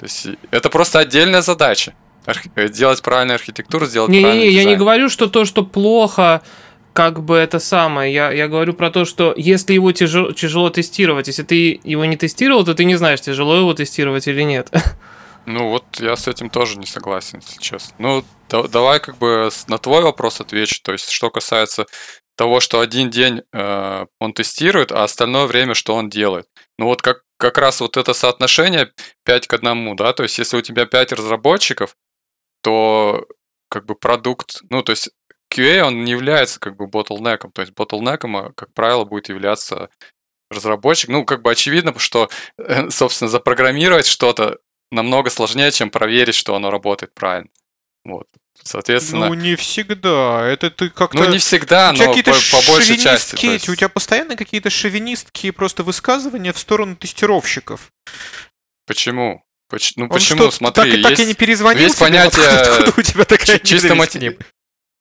То 0.00 0.06
есть 0.06 0.26
это 0.50 0.68
просто 0.70 0.98
отдельная 0.98 1.42
задача. 1.42 1.92
Архи- 2.26 2.50
э, 2.56 2.68
Делать 2.68 3.02
правильную 3.02 3.34
архитектуру, 3.36 3.86
сделать 3.86 4.08
правильный 4.10 4.32
Не-не-не, 4.32 4.50
я 4.50 4.60
не 4.60 4.64
дизайн. 4.64 4.78
говорю, 4.78 5.08
что 5.10 5.26
то, 5.28 5.44
что 5.44 5.62
плохо, 5.62 6.40
как 6.94 7.22
бы 7.22 7.36
это 7.36 7.58
самое. 7.60 8.12
Я, 8.12 8.32
я 8.32 8.48
говорю 8.48 8.72
про 8.74 8.90
то, 8.90 9.04
что 9.04 9.34
если 9.36 9.74
его 9.74 9.92
тяжело, 9.92 10.32
тяжело 10.32 10.70
тестировать, 10.70 11.26
если 11.28 11.42
ты 11.42 11.80
его 11.84 12.04
не 12.06 12.16
тестировал, 12.16 12.64
то 12.64 12.74
ты 12.74 12.84
не 12.84 12.96
знаешь, 12.96 13.20
тяжело 13.20 13.56
его 13.56 13.74
тестировать 13.74 14.26
или 14.26 14.42
нет. 14.42 14.70
Ну 15.46 15.70
вот 15.70 15.84
я 16.00 16.16
с 16.16 16.28
этим 16.28 16.50
тоже 16.50 16.78
не 16.78 16.84
согласен, 16.86 17.40
если 17.44 17.58
честно. 17.60 17.94
Ну 17.98 18.24
да- 18.50 18.68
давай 18.68 19.00
как 19.00 19.16
бы 19.16 19.48
на 19.68 19.78
твой 19.78 20.02
вопрос 20.02 20.38
отвечу. 20.40 20.80
То 20.82 20.92
есть 20.92 21.10
что 21.10 21.30
касается 21.30 21.86
того, 22.40 22.60
что 22.60 22.80
один 22.80 23.10
день 23.10 23.42
э, 23.52 24.06
он 24.18 24.32
тестирует, 24.32 24.92
а 24.92 25.04
остальное 25.04 25.44
время 25.44 25.74
что 25.74 25.94
он 25.94 26.08
делает. 26.08 26.48
Ну 26.78 26.86
вот 26.86 27.02
как, 27.02 27.20
как 27.36 27.58
раз 27.58 27.82
вот 27.82 27.98
это 27.98 28.14
соотношение 28.14 28.94
5 29.26 29.46
к 29.46 29.52
1, 29.52 29.94
да, 29.94 30.14
то 30.14 30.22
есть 30.22 30.38
если 30.38 30.56
у 30.56 30.62
тебя 30.62 30.86
5 30.86 31.12
разработчиков, 31.12 31.96
то 32.62 33.26
как 33.68 33.84
бы 33.84 33.94
продукт, 33.94 34.62
ну 34.70 34.82
то 34.82 34.92
есть 34.92 35.10
QA, 35.54 35.82
он 35.82 36.02
не 36.04 36.12
является 36.12 36.58
как 36.58 36.76
бы 36.76 36.86
bottleneck'ом, 36.86 37.50
то 37.52 37.60
есть 37.60 37.74
bottleneck'ом, 37.74 38.36
а, 38.38 38.52
как 38.54 38.72
правило, 38.72 39.04
будет 39.04 39.28
являться 39.28 39.90
разработчик. 40.50 41.10
Ну, 41.10 41.26
как 41.26 41.42
бы 41.42 41.50
очевидно, 41.50 41.92
что, 41.98 42.30
э, 42.56 42.88
собственно, 42.88 43.28
запрограммировать 43.28 44.06
что-то 44.06 44.60
намного 44.90 45.28
сложнее, 45.28 45.72
чем 45.72 45.90
проверить, 45.90 46.34
что 46.34 46.54
оно 46.54 46.70
работает 46.70 47.12
правильно. 47.14 47.50
Вот. 48.06 48.28
Соответственно... 48.62 49.28
Ну, 49.28 49.34
не 49.34 49.56
всегда. 49.56 50.46
Это 50.46 50.70
ты 50.70 50.90
как-то... 50.90 51.18
Ну, 51.18 51.30
не 51.30 51.38
всегда, 51.38 51.92
но 51.92 52.12
по, 52.12 52.22
по 52.22 52.62
большей 52.66 52.98
части. 52.98 53.34
эти, 53.46 53.70
У 53.70 53.74
тебя 53.74 53.88
постоянно 53.88 54.36
какие-то 54.36 54.70
шовинистские 54.70 55.52
просто 55.52 55.82
высказывания 55.82 56.52
в 56.52 56.58
сторону 56.58 56.96
тестировщиков. 56.96 57.90
Почему? 58.86 59.42
Поч- 59.68 59.92
Ну 59.96 60.04
Он 60.04 60.10
почему? 60.10 60.38
что, 60.42 60.50
Смотри, 60.50 60.92
так, 60.92 61.02
так 61.02 61.10
есть 61.12 61.22
и 61.22 61.26
не 61.26 61.34
перезвонил 61.34 61.82
есть 61.82 61.96
тебе? 61.96 62.06
Понятие 62.06 62.46
откуда 62.48 62.92
у 62.96 63.02
тебя 63.02 63.24
такая 63.24 63.58
чи- 63.58 63.64
чисто 63.64 63.94
мати- 63.94 64.36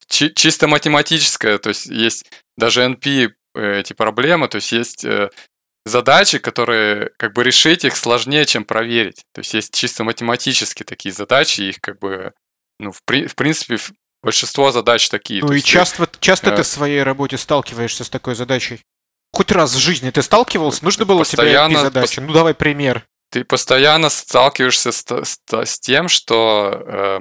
чи- 0.07 0.33
чисто 0.33 0.67
математическое, 0.67 1.57
то 1.57 1.69
есть 1.69 1.87
есть 1.87 2.25
даже 2.55 2.81
NP 2.83 3.31
э, 3.55 3.79
эти 3.79 3.93
проблемы, 3.93 4.47
то 4.47 4.57
есть 4.57 4.71
есть 4.71 5.03
э, 5.05 5.29
задачи, 5.85 6.37
которые 6.37 7.09
как 7.17 7.33
бы 7.33 7.43
решить 7.43 7.83
их 7.83 7.95
сложнее, 7.97 8.45
чем 8.45 8.63
проверить. 8.63 9.23
То 9.33 9.39
есть 9.41 9.53
есть 9.55 9.73
чисто 9.73 10.03
математические 10.03 10.85
такие 10.85 11.13
задачи, 11.13 11.61
их 11.61 11.81
как 11.81 11.97
бы, 11.99 12.33
ну, 12.79 12.91
в, 12.91 13.01
при- 13.05 13.27
в 13.27 13.35
принципе, 13.35 13.77
большинство 14.23 14.71
задач 14.71 15.09
такие. 15.09 15.41
Ну 15.43 15.51
и 15.51 15.55
есть, 15.55 15.67
часто, 15.67 16.09
часто 16.19 16.51
э, 16.51 16.55
ты 16.57 16.63
в 16.63 16.67
своей 16.67 17.03
работе 17.03 17.37
сталкиваешься 17.37 18.03
с 18.03 18.09
такой 18.09 18.35
задачей. 18.35 18.81
Хоть 19.33 19.51
раз 19.51 19.73
в 19.75 19.77
жизни 19.79 20.09
ты 20.09 20.21
сталкивался? 20.21 20.83
Нужно 20.83 21.05
было 21.05 21.23
тебе 21.25 21.37
Постоянно- 21.37 21.81
задачи. 21.81 22.19
Ну 22.19 22.33
давай 22.33 22.53
пример. 22.53 23.05
ты 23.31 23.43
постоянно 23.43 24.09
сталкиваешься 24.09 24.91
с, 24.91 25.05
с 25.05 25.39
с 25.49 25.79
тем, 25.79 26.07
что 26.09 26.71
э, 26.73 27.19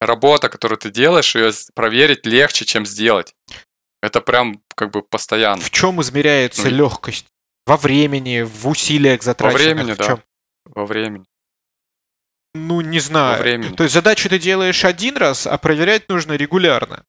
работа, 0.00 0.48
которую 0.48 0.78
ты 0.78 0.90
делаешь, 0.90 1.34
ее 1.34 1.50
проверить 1.74 2.24
легче, 2.26 2.64
чем 2.64 2.86
сделать. 2.86 3.34
Это 4.00 4.20
прям 4.20 4.62
как 4.76 4.92
бы 4.92 5.02
постоянно. 5.02 5.60
В 5.60 5.70
чем 5.70 6.00
измеряется 6.00 6.62
Ну, 6.64 6.70
легкость? 6.76 7.26
Во 7.66 7.76
времени, 7.76 8.42
в 8.42 8.68
усилиях 8.68 9.22
затраченных? 9.24 9.62
времени, 9.62 9.92
в 9.92 9.96
да. 9.96 10.22
Во 10.66 10.86
времени. 10.86 11.24
Ну, 12.54 12.80
не 12.80 13.00
знаю. 13.00 13.40
времени. 13.42 13.74
То 13.74 13.84
есть 13.84 13.94
задачу 13.94 14.28
ты 14.28 14.38
делаешь 14.38 14.84
один 14.84 15.16
раз, 15.16 15.46
а 15.46 15.58
проверять 15.58 16.08
нужно 16.08 16.32
регулярно. 16.32 17.04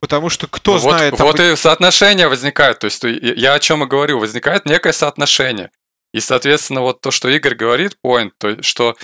Потому 0.00 0.30
что 0.30 0.46
кто 0.46 0.74
Ну, 0.74 0.78
вот, 0.78 0.96
знает... 0.96 1.16
там, 1.16 1.26
вот 1.26 1.40
и 1.40 1.56
соотношение 1.56 2.28
возникает. 2.28 2.78
То 2.78 2.86
есть 2.86 3.02
я 3.02 3.54
о 3.54 3.58
чем 3.58 3.84
и 3.84 3.86
говорю. 3.86 4.18
Возникает 4.18 4.66
некое 4.66 4.92
соотношение. 4.92 5.70
И, 6.14 6.20
соответственно, 6.20 6.80
вот 6.80 7.00
то, 7.00 7.10
что 7.10 7.28
Игорь 7.28 7.54
говорит, 7.54 7.96
point, 8.04 8.30
то, 8.38 8.62
что 8.62 8.96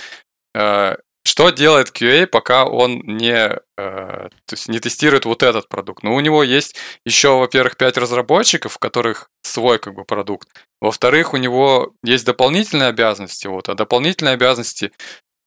э, 0.55 0.95
что 1.25 1.49
делает 1.49 1.89
QA, 1.89 2.27
пока 2.27 2.65
он 2.65 2.99
не, 2.99 3.33
э, 3.33 3.57
то 3.77 4.29
есть 4.51 4.69
не 4.69 4.79
тестирует 4.79 5.25
вот 5.25 5.41
этот 5.41 5.67
продукт. 5.67 6.03
Но 6.03 6.13
у 6.13 6.19
него 6.19 6.43
есть 6.43 6.75
еще, 7.03 7.37
во-первых, 7.37 7.77
5 7.77 7.97
разработчиков, 7.97 8.75
у 8.75 8.79
которых 8.79 9.29
свой 9.41 9.79
как 9.79 9.95
бы 9.95 10.03
продукт. 10.05 10.47
Во-вторых, 10.81 11.33
у 11.33 11.37
него 11.37 11.93
есть 12.03 12.25
дополнительные 12.25 12.89
обязанности. 12.89 13.47
Вот, 13.47 13.69
а 13.69 13.75
дополнительные 13.75 14.35
обязанности, 14.35 14.91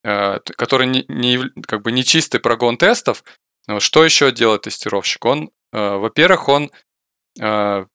э, 0.05 0.39
которые 0.57 0.89
не, 0.89 1.05
не 1.09 1.39
как 1.63 1.83
бы 1.83 1.93
не 1.93 2.05
чистый 2.05 2.41
прогон 2.41 2.77
тестов, 2.77 3.25
но 3.67 3.81
что 3.81 4.05
еще 4.05 4.33
делает 4.33 4.63
тестировщик? 4.63 5.25
Он, 5.25 5.51
э, 5.73 5.97
во-первых, 5.97 6.49
он 6.49 6.71
э, 7.41 7.87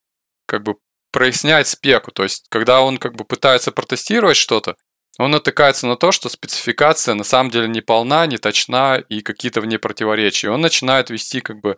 как 0.46 0.64
бы 0.64 0.76
проясняет 1.12 1.68
спеку. 1.68 2.12
То 2.12 2.24
есть, 2.24 2.48
когда 2.50 2.82
он 2.82 2.98
как 2.98 3.16
бы 3.16 3.26
пытается 3.26 3.72
протестировать 3.72 4.38
что-то, 4.38 4.76
он 5.20 5.32
натыкается 5.32 5.86
на 5.86 5.96
то, 5.96 6.12
что 6.12 6.30
спецификация 6.30 7.14
на 7.14 7.24
самом 7.24 7.52
деле 7.52 7.68
не 7.68 7.82
полна, 7.82 8.26
не 8.26 8.38
точна 8.38 9.04
и 9.10 9.22
какие-то 9.22 9.62
в 9.62 9.66
ней 9.66 9.78
противоречия. 9.78 10.50
Он 10.50 10.62
начинает 10.62 11.12
вести 11.12 11.40
как 11.40 11.62
бы 11.62 11.78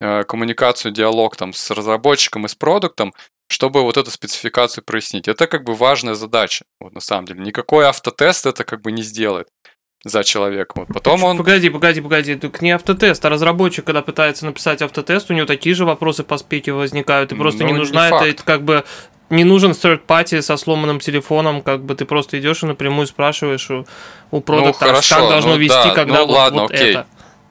коммуникацию, 0.00 0.92
диалог 0.92 1.34
там 1.36 1.54
с 1.54 1.70
разработчиком 1.70 2.44
и 2.44 2.48
с 2.48 2.54
продуктом, 2.54 3.14
чтобы 3.48 3.82
вот 3.82 3.96
эту 3.96 4.10
спецификацию 4.10 4.84
прояснить. 4.84 5.28
Это 5.28 5.46
как 5.46 5.64
бы 5.64 5.74
важная 5.74 6.14
задача, 6.14 6.64
вот 6.80 6.92
на 6.92 7.00
самом 7.00 7.26
деле. 7.26 7.40
Никакой 7.40 7.86
автотест 7.86 8.46
это 8.46 8.64
как 8.64 8.82
бы 8.82 8.92
не 8.92 9.02
сделает 9.02 9.48
за 10.04 10.22
человека. 10.22 10.72
Вот 10.76 10.88
потом 10.88 11.24
он... 11.24 11.36
Погоди, 11.36 11.70
погоди, 11.70 12.00
погоди, 12.00 12.34
так 12.36 12.60
не 12.60 12.72
автотест, 12.72 13.24
а 13.24 13.30
разработчик, 13.30 13.84
когда 13.84 14.02
пытается 14.02 14.44
написать 14.46 14.82
автотест, 14.82 15.30
у 15.30 15.34
него 15.34 15.46
такие 15.46 15.74
же 15.74 15.84
вопросы 15.84 16.24
по 16.24 16.36
спеке 16.36 16.72
возникают, 16.72 17.32
и 17.32 17.36
просто 17.36 17.62
Ну, 17.62 17.68
не 17.68 17.72
не 17.72 17.78
нужна 17.78 18.10
факт. 18.10 18.26
это 18.26 18.42
как 18.44 18.62
бы 18.62 18.84
не 19.30 19.44
нужен 19.44 19.72
third 19.72 20.04
party 20.06 20.42
со 20.42 20.56
сломанным 20.56 21.00
телефоном, 21.00 21.62
как 21.62 21.84
бы 21.84 21.94
ты 21.94 22.04
просто 22.04 22.38
идешь 22.38 22.62
и 22.62 22.66
напрямую 22.66 23.06
спрашиваешь 23.06 23.70
у, 23.70 23.86
у 24.30 24.40
продукта, 24.40 24.86
хорошо, 24.86 25.16
как 25.16 25.28
должно 25.28 25.52
ну 25.52 25.58
вести, 25.58 25.88
да, 25.88 25.90
когда 25.90 26.14
ну 26.14 26.26
вот, 26.26 26.34
ладно, 26.34 26.62
вот 26.62 26.72
окей. 26.72 26.90
это. 26.90 27.06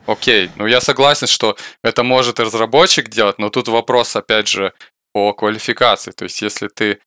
Окей, 0.05 0.51
ну 0.57 0.67
я 0.67 0.81
согласен, 0.81 1.27
что 1.27 1.55
это 1.83 2.03
может 2.03 2.39
и 2.39 2.43
разработчик 2.43 3.09
делать, 3.09 3.39
но 3.39 3.49
тут 3.49 3.67
вопрос, 3.69 4.15
опять 4.15 4.47
же, 4.47 4.73
о 5.13 5.33
квалификации. 5.33 6.11
То 6.11 6.23
есть, 6.23 6.41
если 6.41 6.67
ты 6.67 6.99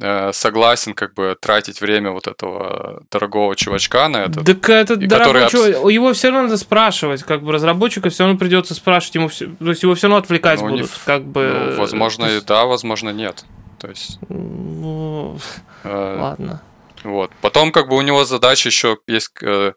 э, 0.00 0.32
согласен 0.32 0.94
как 0.94 1.14
бы 1.14 1.36
тратить 1.40 1.80
время 1.80 2.10
вот 2.10 2.26
этого 2.26 3.02
дорогого 3.10 3.54
чувачка 3.56 4.08
на 4.08 4.24
это, 4.24 4.44
Так 4.44 4.68
это 4.68 4.96
дорогой 4.96 5.42
который 5.42 5.50
чувак, 5.50 5.92
его 5.92 6.12
все 6.12 6.28
равно 6.30 6.42
надо 6.44 6.56
спрашивать, 6.56 7.22
как 7.22 7.42
бы 7.42 7.52
разработчика 7.52 8.10
все 8.10 8.24
равно 8.24 8.38
придется 8.38 8.74
спрашивать, 8.74 9.14
ему 9.14 9.28
все, 9.28 9.46
то 9.46 9.68
есть 9.70 9.82
его 9.82 9.94
все 9.94 10.08
равно 10.08 10.18
отвлекать 10.18 10.60
Ну, 10.60 10.68
не 10.70 10.76
будут, 10.80 10.90
ф- 10.90 11.02
как 11.04 11.24
бы. 11.24 11.70
ну, 11.72 11.76
возможно, 11.80 12.24
то 12.26 12.30
и 12.30 12.34
есть, 12.34 12.46
да, 12.46 12.64
возможно, 12.64 13.10
нет. 13.10 13.44
То 13.78 13.88
есть, 13.88 14.18
ну, 14.28 15.38
э, 15.84 16.16
ладно. 16.20 16.62
Вот. 17.04 17.30
Потом 17.42 17.70
как 17.70 17.88
бы 17.88 17.96
у 17.96 18.00
него 18.00 18.24
задача 18.24 18.68
еще 18.70 18.98
есть, 19.06 19.30
э, 19.42 19.74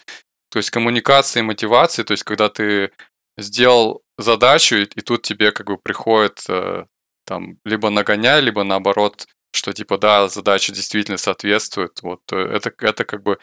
то 0.50 0.58
есть 0.58 0.70
коммуникации 0.72 1.42
мотивации, 1.42 2.04
то 2.04 2.14
есть 2.14 2.24
когда 2.24 2.48
ты 2.50 2.92
сделал 3.38 4.02
задачу, 4.18 4.78
и, 4.78 4.84
и 4.84 5.02
тут 5.02 5.22
тебе 5.24 5.52
как 5.52 5.68
бы 5.68 5.78
приходит 5.78 6.40
э, 6.50 6.86
там 7.28 7.60
либо 7.66 7.90
нагоняй, 7.90 8.42
либо 8.42 8.64
наоборот, 8.64 9.28
что 9.52 9.74
типа 9.74 9.98
да, 9.98 10.30
задача 10.30 10.74
действительно 10.74 11.18
соответствует. 11.18 12.02
Вот 12.02 12.22
э, 12.32 12.38
это, 12.38 12.72
это 12.80 13.06
как 13.06 13.22
бы 13.22 13.38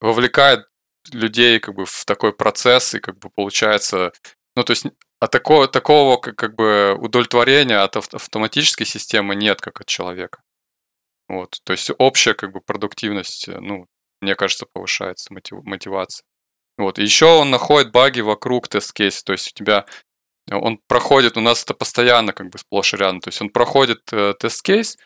вовлекает 0.00 0.66
людей 1.12 1.58
как 1.58 1.74
бы 1.74 1.86
в 1.86 2.04
такой 2.04 2.32
процесс, 2.32 2.94
и 2.94 3.00
как 3.00 3.18
бы 3.18 3.30
получается, 3.30 4.12
ну 4.56 4.62
то 4.62 4.72
есть 4.72 4.86
а 5.20 5.26
такого, 5.26 5.68
такого 5.68 6.18
как, 6.18 6.36
как 6.36 6.54
бы 6.54 6.94
удовлетворения 7.00 7.78
от 7.78 7.96
ав- 7.96 8.12
автоматической 8.12 8.86
системы 8.86 9.34
нет, 9.34 9.60
как 9.60 9.80
от 9.80 9.86
человека. 9.86 10.42
Вот, 11.28 11.60
то 11.64 11.72
есть 11.72 11.90
общая 11.96 12.34
как 12.34 12.52
бы 12.52 12.60
продуктивность, 12.60 13.48
э, 13.48 13.58
ну, 13.58 13.86
мне 14.20 14.34
кажется, 14.34 14.66
повышается 14.70 15.32
мотив- 15.32 15.62
мотивация. 15.62 16.24
Вот, 16.76 16.98
еще 16.98 17.26
он 17.26 17.50
находит 17.50 17.92
баги 17.92 18.20
вокруг 18.20 18.68
тест-кейса, 18.68 19.24
то 19.24 19.32
есть 19.32 19.52
у 19.52 19.54
тебя 19.54 19.86
он 20.50 20.78
проходит, 20.88 21.36
у 21.36 21.40
нас 21.40 21.62
это 21.62 21.74
постоянно 21.74 22.32
как 22.32 22.50
бы 22.50 22.58
сплошь 22.58 22.94
и 22.94 22.96
рядом, 22.96 23.20
то 23.20 23.28
есть 23.28 23.40
он 23.40 23.50
проходит 23.50 24.00
э, 24.12 24.34
тест-кейс, 24.38 24.98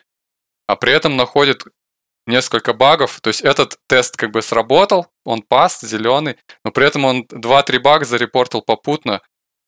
а 0.67 0.75
при 0.75 0.93
этом 0.93 1.17
находит 1.17 1.63
несколько 2.27 2.73
багов, 2.73 3.19
то 3.21 3.29
есть 3.29 3.41
этот 3.41 3.77
тест 3.87 4.15
как 4.15 4.31
бы 4.31 4.41
сработал, 4.41 5.07
он 5.25 5.41
пас, 5.41 5.81
зеленый, 5.81 6.37
но 6.63 6.71
при 6.71 6.85
этом 6.85 7.05
он 7.05 7.23
2-3 7.23 7.79
бага 7.79 8.05
зарепортил 8.05 8.61
попутно, 8.61 9.21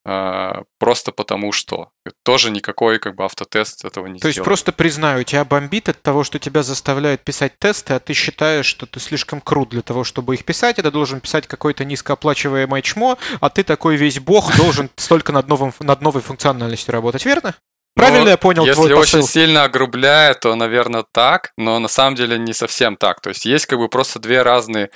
просто 0.04 1.12
потому 1.12 1.52
что. 1.52 1.90
Тоже 2.24 2.50
никакой 2.50 2.98
как 2.98 3.16
бы 3.16 3.24
автотест 3.24 3.86
этого 3.86 4.08
не 4.08 4.20
То 4.20 4.28
есть 4.28 4.36
сделал. 4.36 4.46
просто 4.46 4.72
признаю, 4.72 5.24
тебя 5.24 5.46
бомбит 5.46 5.90
от 5.90 6.02
того, 6.02 6.24
что 6.24 6.40
тебя 6.40 6.64
заставляют 6.64 7.22
писать 7.22 7.60
тесты, 7.60 7.94
а 7.94 8.00
ты 8.00 8.14
считаешь, 8.14 8.66
что 8.66 8.88
ты 8.88 9.00
слишком 9.00 9.42
крут 9.42 9.70
для 9.70 9.84
того, 9.84 10.04
чтобы 10.04 10.34
их 10.34 10.44
писать, 10.44 10.80
это 10.80 10.90
должен 10.92 11.20
писать 11.20 11.46
какой-то 11.48 11.86
низкооплачиваемое 11.86 12.82
чмо, 12.82 13.20
а 13.40 13.50
ты 13.50 13.64
такой 13.64 13.96
весь 13.96 14.20
бог 14.20 14.56
должен 14.58 14.90
столько 14.96 15.32
над, 15.32 15.48
новым, 15.48 15.74
над 15.80 16.02
новой 16.02 16.22
функциональностью 16.22 16.92
работать, 16.94 17.26
верно? 17.26 17.56
Правильно 17.94 18.24
Ну, 18.24 18.30
я 18.30 18.38
понял 18.38 18.66
Если 18.66 18.76
твой 18.82 18.96
посыл? 18.96 19.20
очень 19.20 19.28
сильно 19.28 19.66
огрубляет, 19.66 20.40
то, 20.40 20.56
наверное, 20.56 21.06
так, 21.12 21.52
но 21.58 21.78
на 21.78 21.90
самом 21.90 22.16
деле 22.16 22.40
не 22.40 22.54
совсем 22.54 22.96
так. 22.96 23.20
То 23.20 23.30
есть 23.30 23.46
есть 23.46 23.66
как 23.66 23.80
бы 23.80 23.90
просто 23.90 24.18
две 24.18 24.42
разные, 24.42 24.90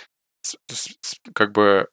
как 1.33 1.51
бы 1.51 1.87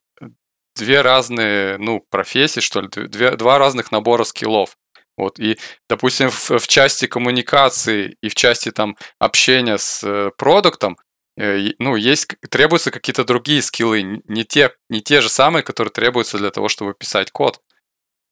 две 0.76 1.00
разные, 1.02 1.78
ну, 1.78 2.04
профессии, 2.10 2.60
что 2.60 2.80
ли, 2.80 2.88
две, 2.88 3.36
два 3.36 3.58
разных 3.58 3.92
набора 3.92 4.24
скиллов. 4.24 4.76
Вот, 5.16 5.38
и, 5.38 5.58
допустим, 5.88 6.30
в, 6.30 6.58
в 6.58 6.66
части 6.68 7.06
коммуникации 7.06 8.16
и 8.22 8.28
в 8.28 8.34
части 8.34 8.70
там 8.70 8.96
общения 9.18 9.76
с 9.76 10.02
э, 10.02 10.30
продуктом, 10.38 10.96
э, 11.36 11.72
ну, 11.78 11.96
есть, 11.96 12.28
требуются 12.48 12.90
какие-то 12.90 13.24
другие 13.24 13.60
скиллы, 13.60 14.02
не 14.02 14.44
те, 14.44 14.74
не 14.88 15.02
те 15.02 15.20
же 15.20 15.28
самые, 15.28 15.62
которые 15.62 15.92
требуются 15.92 16.38
для 16.38 16.50
того, 16.50 16.68
чтобы 16.68 16.94
писать 16.94 17.30
код. 17.30 17.60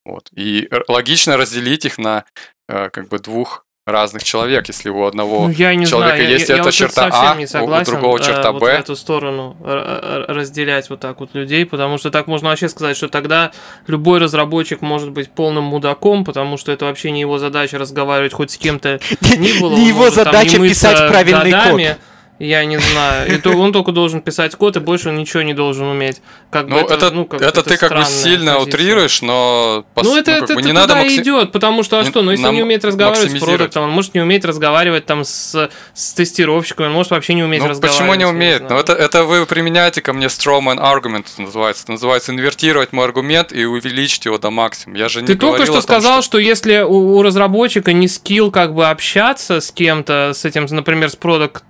Вот. 0.07 0.31
И 0.35 0.71
логично 0.89 1.37
разделить 1.37 1.85
их 1.85 1.99
на 1.99 2.25
э, 2.69 2.89
как 2.89 3.09
бы 3.09 3.19
двух 3.19 3.67
разных 3.91 4.23
человек, 4.25 4.69
если 4.69 4.89
у 4.89 5.05
одного 5.05 5.47
Ну, 5.47 5.51
я 5.51 5.75
не 5.75 5.87
человека 5.87 6.17
знаю, 6.17 6.31
есть 6.31 6.49
я, 6.49 6.55
я 6.57 6.61
эта 6.61 6.65
вот 6.69 6.71
тут 6.73 6.79
черта 6.79 7.09
А, 7.13 7.35
не 7.35 7.43
у- 7.43 7.45
у 7.45 7.49
согласен, 7.49 7.93
другого 7.93 8.19
э, 8.19 8.23
черта 8.23 8.53
вот 8.53 8.61
Б. 8.63 8.67
в 8.77 8.81
эту 8.81 8.97
сторону 8.97 9.57
р- 9.65 9.69
р- 9.79 10.25
разделять 10.29 10.89
вот 10.91 11.01
так 11.01 11.21
вот 11.21 11.31
людей, 11.35 11.65
потому 11.67 11.99
что 11.99 12.11
так 12.11 12.27
можно 12.27 12.49
вообще 12.49 12.69
сказать, 12.69 12.97
что 12.97 13.09
тогда 13.09 13.51
любой 13.87 14.19
разработчик 14.19 14.81
может 14.83 15.11
быть 15.11 15.31
полным 15.31 15.65
мудаком, 15.65 16.25
потому 16.25 16.57
что 16.57 16.73
это 16.73 16.85
вообще 16.87 17.11
не 17.11 17.21
его 17.21 17.39
задача 17.39 17.79
разговаривать 17.79 18.33
хоть 18.33 18.51
с 18.53 18.57
кем-то 18.59 19.01
ни 19.39 19.61
было. 19.61 19.75
Не 19.77 19.89
его 19.89 20.11
задача 20.11 20.59
писать 20.59 21.09
правильный 21.09 21.51
годами, 21.51 21.97
Я 22.41 22.65
не 22.65 22.79
знаю. 22.79 23.31
Это 23.31 23.51
он 23.51 23.71
только 23.71 23.93
должен 23.93 24.23
писать 24.23 24.55
код, 24.55 24.75
и 24.79 24.81
больше 24.81 25.11
он 25.11 25.19
ничего 25.19 25.43
не 25.43 25.53
должен 25.53 25.87
уметь. 25.87 26.23
Как 26.51 26.69
ну, 26.69 26.77
бы 26.77 26.81
это, 26.81 26.95
это, 26.95 27.11
ну, 27.11 27.27
как 27.27 27.43
это 27.43 27.63
ты 27.63 27.77
как 27.77 27.95
бы 27.95 28.03
сильно 28.07 28.55
позиция. 28.55 28.75
утрируешь, 28.75 29.21
но 29.21 29.85
по, 29.95 30.03
ну, 30.03 30.17
это, 30.17 30.31
ну, 30.31 30.37
это, 30.39 30.53
это 30.55 30.63
не 30.63 30.73
надо 30.73 30.95
макси... 30.97 31.21
идет, 31.21 31.53
потому 31.53 31.83
что, 31.83 31.99
а 31.99 32.05
что, 32.07 32.23
ну, 32.23 32.31
если 32.31 32.47
он 32.47 32.55
не 32.55 32.63
умеет 32.63 32.83
разговаривать 32.83 33.31
с 33.31 33.39
продуктом, 33.39 33.85
он 33.85 33.91
может 33.91 34.15
не 34.15 34.23
уметь 34.23 34.47
разговаривать 34.47 35.05
там 35.05 35.23
с, 35.23 35.71
с 35.93 36.15
тестировщиком, 36.15 36.87
он 36.87 36.93
может 36.93 37.11
вообще 37.11 37.35
не 37.35 37.43
уметь 37.43 37.61
ну, 37.61 37.69
разговаривать. 37.69 37.99
почему 37.99 38.15
не 38.15 38.25
умеет? 38.25 38.71
Ну, 38.71 38.77
это, 38.79 38.95
это 38.95 39.25
вы 39.25 39.45
применяете 39.45 40.01
ко 40.01 40.15
мне 40.15 40.29
strawman 40.29 40.79
argument, 40.79 41.27
это 41.31 41.43
называется. 41.43 41.83
Это 41.83 41.93
называется 41.93 42.33
инвертировать 42.33 42.95
мой 42.95 43.05
аргумент 43.05 43.53
и 43.53 43.67
увеличить 43.67 44.25
его 44.25 44.39
до 44.39 44.51
максимума. 44.51 44.99
Я 44.99 45.11
же 45.11 45.21
не 45.21 45.27
Ты 45.27 45.37
только 45.37 45.65
что 45.65 45.75
том, 45.75 45.83
сказал, 45.83 46.23
что... 46.23 46.23
что 46.23 46.39
если 46.39 46.81
у, 46.81 47.19
у 47.19 47.23
разработчика 47.23 47.93
не 47.93 48.09
скилл 48.09 48.51
как 48.51 48.75
бы 48.75 48.89
общаться 48.89 49.61
с 49.61 49.71
кем-то, 49.71 50.33
с 50.33 50.47
этим, 50.47 50.65
например, 50.71 51.11
с 51.11 51.17
продукт 51.17 51.65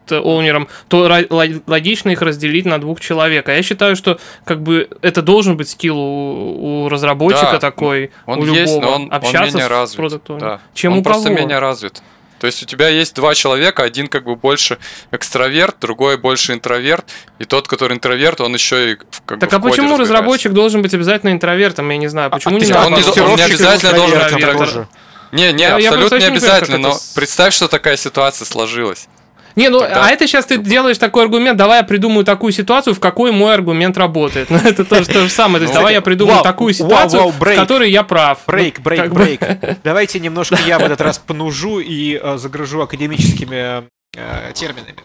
оунером 0.61 0.69
то 0.89 1.59
логично 1.67 2.11
их 2.11 2.23
разделить 2.23 2.67
на 2.67 2.81
двух 2.81 3.01
человек. 3.01 3.49
А 3.49 3.55
я 3.55 3.63
считаю, 3.63 3.97
что 3.97 4.19
как 4.45 4.63
бы 4.63 4.89
это 5.03 5.23
должен 5.23 5.57
быть 5.57 5.69
скилл 5.69 5.99
у, 5.99 6.85
у 6.85 6.89
разработчика 6.89 7.53
да, 7.53 7.59
такой, 7.59 8.11
он 8.27 8.41
у 8.41 8.47
есть, 8.47 8.75
любого, 8.75 8.91
но 8.91 8.97
он, 8.97 9.13
общаться 9.13 9.39
он 9.39 9.47
менее 9.47 9.67
с 9.67 9.69
развит, 9.69 9.97
продуктом. 9.97 10.39
Да. 10.39 10.61
Чем 10.75 10.93
он 10.95 10.99
у 10.99 11.03
просто 11.03 11.29
кого? 11.29 11.41
менее 11.41 11.59
развит. 11.59 12.03
То 12.39 12.47
есть 12.47 12.63
у 12.63 12.67
тебя 12.67 12.89
есть 12.89 13.15
два 13.15 13.35
человека, 13.35 13.83
один 13.83 14.07
как 14.07 14.25
бы 14.25 14.35
больше 14.35 14.79
экстраверт, 15.11 15.77
другой 15.79 16.17
больше 16.17 16.55
интроверт, 16.55 17.05
и 17.39 17.45
тот, 17.45 17.69
который 17.69 17.97
интроверт, 17.97 18.41
он 18.41 18.55
еще 18.55 18.93
и 18.93 18.97
как 19.27 19.41
так 19.41 19.51
бы 19.51 19.57
а 19.57 19.61
почему 19.61 19.99
разработчик 19.99 20.53
должен 20.53 20.81
быть 20.81 20.95
обязательно 20.95 21.33
интровертом? 21.33 21.91
Я 21.91 21.99
не 21.99 22.09
знаю, 22.09 22.29
а 22.29 22.31
почему 22.31 22.57
а, 22.57 22.61
не 22.61 22.73
а 22.73 22.87
он, 22.87 22.95
не, 22.95 23.21
он 23.21 23.37
не 23.37 23.43
обязательно 23.43 23.93
должен 23.93 24.19
быть 24.19 24.33
интровертом. 24.33 24.89
Не, 25.33 25.53
не, 25.53 25.63
я, 25.63 25.77
абсолютно 25.77 26.17
я 26.17 26.21
не 26.23 26.27
обязательно, 26.29 26.79
но 26.79 26.89
это... 26.89 26.99
представь, 27.15 27.55
что 27.55 27.69
такая 27.69 27.97
ситуация 27.97 28.47
сложилась. 28.47 29.07
Не, 29.57 29.69
ну, 29.69 29.81
Тогда... 29.81 30.07
а 30.07 30.11
это 30.11 30.27
сейчас 30.27 30.47
ты 30.47 30.59
делаешь 30.59 30.99
такой 30.99 31.25
аргумент, 31.25 31.57
давай 31.57 31.79
я 31.79 31.85
придумаю 31.85 32.25
такую 32.25 32.53
ситуацию, 32.53 32.95
в 32.95 33.01
какой 33.01 33.33
мой 33.33 33.55
аргумент 33.55 33.97
работает. 33.97 34.49
Ну, 34.61 34.69
это 34.69 34.85
тоже 34.85 35.07
то 35.07 35.23
же 35.23 35.31
самое. 35.31 35.59
То 35.59 35.63
есть, 35.63 35.75
давай 35.75 35.95
я 35.95 36.03
придумаю 36.03 36.43
такую 36.43 36.75
ситуацию, 36.75 37.29
в 37.29 37.39
которой 37.39 37.91
я 37.91 38.03
прав. 38.03 38.41
Брейк, 38.47 38.81
брейк, 38.81 39.13
брейк. 39.13 39.41
Давайте 39.85 40.21
немножко 40.21 40.59
я 40.67 40.79
в 40.79 40.83
этот 40.83 41.01
раз 41.01 41.19
понужу 41.19 41.79
и 41.79 42.21
э, 42.23 42.37
загружу 42.37 42.83
академическими 42.83 43.89
э, 44.17 44.53
терминами. 44.55 44.99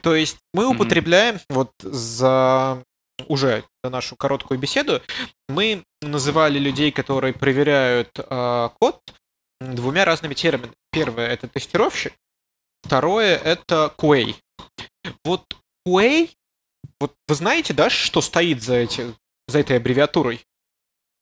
То 0.00 0.14
есть, 0.14 0.36
мы 0.54 0.66
употребляем 0.66 1.40
вот 1.50 1.70
за 1.82 2.78
уже 3.28 3.64
нашу 3.82 4.16
короткую 4.16 4.58
беседу, 4.58 5.02
мы 5.48 5.84
называли 6.00 6.58
людей, 6.58 6.92
которые 6.92 7.34
проверяют 7.34 8.10
э, 8.18 8.68
код, 8.78 9.00
двумя 9.60 10.04
разными 10.04 10.34
терминами. 10.34 10.72
Первое 10.90 11.28
это 11.28 11.48
тестировщик, 11.48 12.12
Второе— 12.82 13.36
это 13.44 13.94
Quay. 13.96 14.36
Вот 15.24 15.56
Quay, 15.86 16.30
вот 17.00 17.14
вы 17.28 17.34
знаете, 17.34 17.72
да, 17.72 17.90
что 17.90 18.20
стоит 18.20 18.62
за, 18.62 18.74
эти, 18.74 19.14
за 19.48 19.60
этой 19.60 19.76
аббревиатурой? 19.76 20.44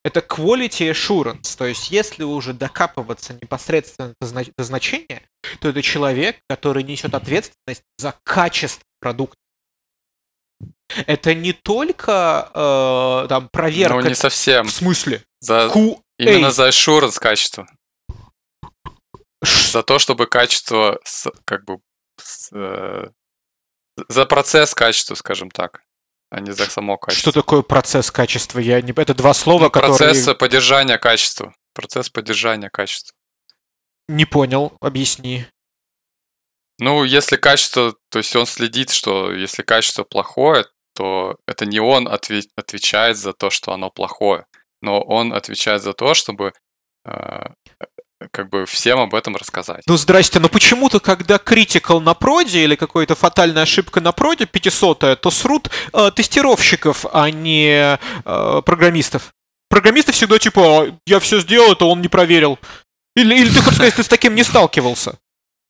Это 0.02 0.20
Quality 0.20 0.90
Assurance, 0.92 1.56
то 1.58 1.66
есть 1.66 1.90
если 1.90 2.22
уже 2.22 2.54
докапываться 2.54 3.34
непосредственно 3.34 4.14
до 4.20 4.64
значения, 4.64 5.22
то 5.60 5.68
это 5.68 5.82
человек, 5.82 6.38
который 6.48 6.82
несет 6.82 7.14
ответственность 7.14 7.82
за 7.98 8.14
качество 8.24 8.82
продукта. 8.98 9.36
Это 11.06 11.34
не 11.34 11.52
только 11.52 12.50
э, 12.52 13.28
там 13.28 13.48
проверка. 13.50 13.96
Ну, 13.96 14.08
не 14.08 14.14
совсем. 14.14 14.66
В 14.66 14.72
смысле? 14.72 15.22
За... 15.40 15.68
QA. 15.68 15.98
Именно 16.18 16.50
за 16.50 16.68
assurance 16.68 17.18
качества. 17.18 17.68
За 19.42 19.82
то, 19.82 19.98
чтобы 19.98 20.26
качество, 20.26 21.00
как 21.44 21.64
бы, 21.64 21.78
э, 22.52 23.08
за 24.08 24.26
процесс 24.26 24.74
качества, 24.74 25.14
скажем 25.14 25.50
так, 25.50 25.82
а 26.30 26.40
не 26.40 26.52
за 26.52 26.66
само 26.66 26.98
качество. 26.98 27.30
Что 27.30 27.40
такое 27.40 27.62
процесс 27.62 28.10
качества? 28.10 28.58
Я 28.58 28.80
не... 28.82 28.92
Это 28.92 29.14
два 29.14 29.34
слова, 29.34 29.64
ну, 29.64 29.70
которые... 29.70 29.96
Процесс 29.96 30.36
поддержания 30.36 30.98
качества. 30.98 31.54
Процесс 31.74 32.10
поддержания 32.10 32.70
качества. 32.70 33.16
Не 34.08 34.26
понял, 34.26 34.76
объясни. 34.80 35.46
Ну, 36.78 37.04
если 37.04 37.36
качество, 37.36 37.94
то 38.10 38.18
есть 38.18 38.34
он 38.34 38.46
следит, 38.46 38.90
что 38.90 39.32
если 39.32 39.62
качество 39.62 40.02
плохое, 40.04 40.66
то 40.94 41.36
это 41.46 41.66
не 41.66 41.78
он 41.78 42.08
отве- 42.08 42.48
отвечает 42.56 43.16
за 43.16 43.32
то, 43.32 43.50
что 43.50 43.72
оно 43.72 43.90
плохое, 43.90 44.46
но 44.80 45.00
он 45.00 45.32
отвечает 45.32 45.82
за 45.82 45.92
то, 45.92 46.14
чтобы 46.14 46.52
э, 47.04 47.44
как 48.30 48.48
бы 48.48 48.66
всем 48.66 49.00
об 49.00 49.14
этом 49.14 49.36
рассказать. 49.36 49.82
Ну, 49.86 49.96
здрасте, 49.96 50.40
но 50.40 50.48
почему-то, 50.48 51.00
когда 51.00 51.38
критикал 51.38 52.00
на 52.00 52.14
проде 52.14 52.64
или 52.64 52.74
какая-то 52.74 53.14
фатальная 53.14 53.62
ошибка 53.62 54.00
на 54.00 54.12
проде 54.12 54.46
500 54.46 55.20
то 55.20 55.30
срут 55.30 55.70
э, 55.92 56.10
тестировщиков, 56.14 57.06
а 57.12 57.30
не 57.30 57.98
э, 58.24 58.62
программистов. 58.64 59.32
Программисты 59.68 60.12
всегда 60.12 60.38
типа, 60.38 60.60
«А, 60.60 60.98
я 61.06 61.20
все 61.20 61.40
сделал, 61.40 61.72
это 61.72 61.84
он 61.84 62.02
не 62.02 62.08
проверил. 62.08 62.58
Или, 63.16 63.34
или 63.36 63.48
ты 63.48 63.60
хочешь 63.60 63.76
сказать, 63.76 63.94
ты 63.94 64.02
с 64.02 64.08
таким 64.08 64.34
не 64.34 64.44
сталкивался? 64.44 65.18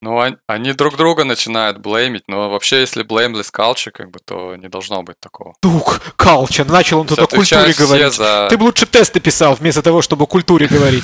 Ну, 0.03 0.19
они 0.47 0.73
друг 0.73 0.97
друга 0.97 1.23
начинают 1.25 1.77
блеймить, 1.77 2.23
но 2.27 2.49
вообще, 2.49 2.79
если 2.79 3.05
blameless 3.05 3.51
culture, 3.55 3.91
как 3.91 4.09
бы, 4.09 4.17
то 4.25 4.55
не 4.55 4.67
должно 4.67 5.03
быть 5.03 5.19
такого. 5.19 5.53
Дух, 5.61 5.99
culture, 6.17 6.69
начал 6.69 7.01
он 7.01 7.07
тут 7.07 7.19
о 7.19 7.27
культуре 7.27 7.73
говорить. 7.73 8.13
За... 8.13 8.47
Ты 8.49 8.57
бы 8.57 8.63
лучше 8.63 8.87
тесты 8.87 9.19
писал, 9.19 9.53
вместо 9.53 9.83
того, 9.83 10.01
чтобы 10.01 10.23
о 10.23 10.25
культуре 10.25 10.67
говорить. 10.67 11.03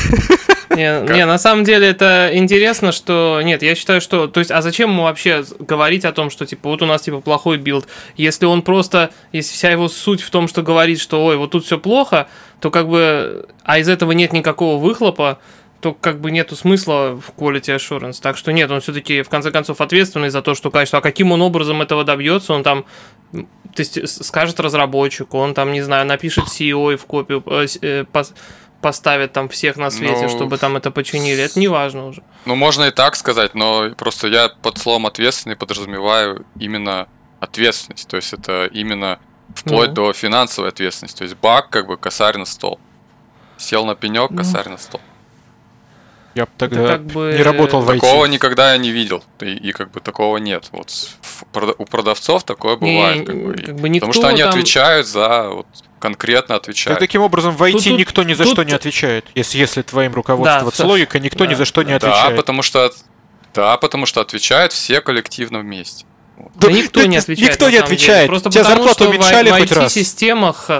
Не, 0.70 1.02
не, 1.12 1.26
на 1.26 1.36
самом 1.36 1.64
деле 1.64 1.88
это 1.88 2.30
интересно, 2.32 2.92
что... 2.92 3.40
Нет, 3.42 3.62
я 3.62 3.74
считаю, 3.74 4.00
что... 4.00 4.28
То 4.28 4.38
есть, 4.38 4.52
а 4.52 4.62
зачем 4.62 4.90
ему 4.90 5.02
вообще 5.02 5.44
говорить 5.58 6.04
о 6.04 6.12
том, 6.12 6.30
что, 6.30 6.46
типа, 6.46 6.68
вот 6.68 6.80
у 6.80 6.86
нас, 6.86 7.02
типа, 7.02 7.20
плохой 7.20 7.58
build? 7.58 7.88
Если 8.16 8.46
он 8.46 8.62
просто... 8.62 9.10
Если 9.32 9.52
вся 9.52 9.72
его 9.72 9.88
суть 9.88 10.22
в 10.22 10.30
том, 10.30 10.46
что 10.46 10.62
говорит, 10.62 11.00
что, 11.00 11.26
ой, 11.26 11.36
вот 11.36 11.50
тут 11.50 11.64
все 11.64 11.76
плохо, 11.76 12.28
то 12.60 12.70
как 12.70 12.88
бы... 12.88 13.46
А 13.64 13.80
из 13.80 13.88
этого 13.88 14.12
нет 14.12 14.32
никакого 14.32 14.80
выхлопа, 14.80 15.40
то 15.80 15.92
как 15.92 16.20
бы 16.20 16.30
нету 16.30 16.54
смысла 16.54 17.20
в 17.20 17.32
quality 17.36 17.76
assurance. 17.76 18.18
Так 18.22 18.36
что 18.36 18.52
нет, 18.52 18.70
он 18.70 18.80
все-таки 18.80 19.22
в 19.22 19.28
конце 19.28 19.50
концов 19.50 19.80
ответственный 19.80 20.30
за 20.30 20.40
то, 20.40 20.54
что 20.54 20.70
качество. 20.70 21.00
А 21.00 21.02
каким 21.02 21.32
он 21.32 21.42
образом 21.42 21.82
этого 21.82 22.04
добьется, 22.04 22.52
он 22.52 22.62
там 22.62 22.84
то 23.32 23.80
есть 23.80 24.24
скажет 24.24 24.60
разработчику, 24.60 25.38
он 25.38 25.54
там, 25.54 25.72
не 25.72 25.82
знаю, 25.82 26.06
напишет 26.06 26.44
CEO 26.46 26.96
в 26.96 27.04
копию, 27.06 27.42
э, 27.46 27.66
э 27.82 28.04
поставят 28.80 29.32
там 29.32 29.48
всех 29.48 29.76
на 29.76 29.90
свете, 29.90 30.22
ну, 30.22 30.28
чтобы 30.28 30.58
там 30.58 30.76
это 30.76 30.90
починили. 30.90 31.42
Это 31.42 31.58
не 31.58 31.68
важно 31.68 32.06
уже. 32.06 32.22
Ну, 32.44 32.54
можно 32.54 32.84
и 32.84 32.90
так 32.90 33.16
сказать, 33.16 33.54
но 33.54 33.90
просто 33.96 34.28
я 34.28 34.48
под 34.48 34.78
словом 34.78 35.06
ответственный 35.06 35.56
подразумеваю 35.56 36.46
именно 36.58 37.08
ответственность. 37.40 38.08
То 38.08 38.16
есть 38.16 38.32
это 38.32 38.66
именно 38.66 39.18
вплоть 39.54 39.88
ну. 39.88 39.94
до 39.94 40.12
финансовой 40.12 40.70
ответственности. 40.70 41.18
То 41.18 41.24
есть 41.24 41.36
баг, 41.36 41.68
как 41.70 41.86
бы 41.86 41.96
косарь 41.96 42.38
на 42.38 42.46
стол. 42.46 42.78
Сел 43.56 43.84
на 43.84 43.94
пенек, 43.94 44.30
ну. 44.30 44.38
косарь 44.38 44.66
ну. 44.66 44.72
на 44.72 44.78
стол. 44.78 45.00
Я 46.40 46.46
бы 46.46 46.52
тогда 46.56 46.88
как 46.88 47.04
бы... 47.04 47.34
не 47.36 47.42
работал 47.42 47.82
в 47.82 47.90
IT. 47.90 48.00
Такого 48.00 48.24
никогда 48.24 48.72
я 48.72 48.78
не 48.78 48.90
видел. 48.90 49.22
И, 49.40 49.52
и 49.52 49.72
как 49.72 49.90
бы 49.90 50.00
такого 50.00 50.38
нет. 50.38 50.68
Вот 50.72 50.90
у 51.76 51.84
продавцов 51.84 52.44
такое 52.44 52.76
бывает. 52.76 53.18
Не, 53.18 53.24
как 53.26 53.44
бы, 53.44 53.54
как 53.54 53.76
бы 53.76 53.90
потому 53.92 54.12
что 54.14 54.28
они 54.28 54.40
там... 54.40 54.48
отвечают 54.48 55.06
за 55.06 55.50
вот, 55.50 55.66
конкретно 55.98 56.54
отвечают. 56.54 56.98
Так, 56.98 57.06
таким 57.06 57.20
образом, 57.20 57.54
в 57.54 57.62
IT 57.62 57.72
тут, 57.72 57.98
никто 57.98 58.22
ни 58.22 58.32
за 58.32 58.44
тут... 58.44 58.54
что 58.54 58.62
не 58.62 58.72
отвечает. 58.72 59.26
Если, 59.34 59.58
если 59.58 59.82
твоим 59.82 60.14
руководствоваться 60.14 60.84
да, 60.84 60.88
логикой, 60.88 61.20
никто 61.20 61.44
да. 61.44 61.50
ни 61.50 61.54
за 61.54 61.66
что 61.66 61.82
не 61.82 61.92
отвечает. 61.92 62.30
Да, 62.30 62.36
потому 62.36 62.62
что, 62.62 62.90
да, 63.52 63.76
потому 63.76 64.06
что 64.06 64.22
отвечают 64.22 64.72
все 64.72 65.02
коллективно 65.02 65.58
вместе. 65.58 66.06
Да, 66.38 66.68
да 66.68 66.72
никто 66.72 67.04
не 67.04 67.18
отвечает. 67.18 67.50
Никто 67.50 67.68
не 67.68 67.76
отвечает. 67.76 68.20
Деле. 68.20 68.28
Просто 68.28 68.50
Тебя 68.50 68.64
потому, 68.64 68.84
зарплату 68.84 69.10
уменьшали 69.10 69.50
в, 69.50 69.58
хоть 69.58 69.70
в 69.72 69.78
IT-системах 69.78 70.70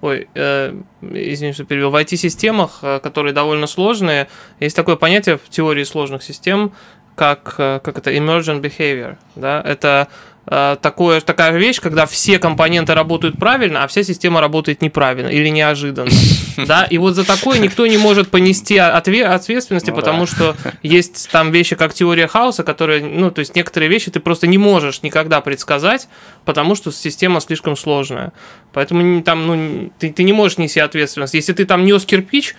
Ой, 0.00 0.28
э, 0.34 0.74
извини, 1.00 1.52
что 1.52 1.64
перевел. 1.64 1.90
В 1.90 1.96
IT-системах, 1.96 2.80
э, 2.82 3.00
которые 3.00 3.32
довольно 3.32 3.66
сложные, 3.66 4.28
есть 4.60 4.76
такое 4.76 4.96
понятие 4.96 5.38
в 5.38 5.48
теории 5.48 5.84
сложных 5.84 6.22
систем, 6.22 6.72
как, 7.14 7.54
э, 7.58 7.80
как 7.82 7.98
это 7.98 8.12
emergent 8.12 8.60
behavior. 8.60 9.16
Да? 9.36 9.62
Это 9.64 10.08
такое, 10.46 11.20
такая 11.20 11.56
вещь, 11.56 11.80
когда 11.80 12.04
все 12.06 12.38
компоненты 12.38 12.94
работают 12.94 13.38
правильно, 13.38 13.84
а 13.84 13.86
вся 13.86 14.02
система 14.02 14.40
работает 14.40 14.82
неправильно 14.82 15.28
или 15.28 15.48
неожиданно. 15.48 16.10
Да? 16.56 16.84
И 16.84 16.98
вот 16.98 17.16
за 17.16 17.24
такое 17.24 17.58
никто 17.58 17.84
не 17.84 17.96
может 17.98 18.30
понести 18.30 18.78
ответственности, 18.78 19.90
ну, 19.90 19.96
потому 19.96 20.20
да. 20.20 20.26
что 20.26 20.56
есть 20.84 21.28
там 21.32 21.50
вещи, 21.50 21.74
как 21.74 21.92
теория 21.92 22.28
хаоса, 22.28 22.62
которые, 22.62 23.04
ну, 23.04 23.32
то 23.32 23.40
есть 23.40 23.56
некоторые 23.56 23.88
вещи 23.88 24.12
ты 24.12 24.20
просто 24.20 24.46
не 24.46 24.56
можешь 24.56 25.02
никогда 25.02 25.40
предсказать, 25.40 26.06
потому 26.44 26.76
что 26.76 26.92
система 26.92 27.40
слишком 27.40 27.76
сложная. 27.76 28.32
Поэтому 28.72 29.22
там, 29.24 29.46
ну, 29.48 29.90
ты, 29.98 30.12
ты 30.12 30.22
не 30.22 30.32
можешь 30.32 30.58
нести 30.58 30.78
ответственность. 30.78 31.34
Если 31.34 31.52
ты 31.52 31.64
там 31.64 31.84
нес 31.84 32.04
кирпич, 32.04 32.54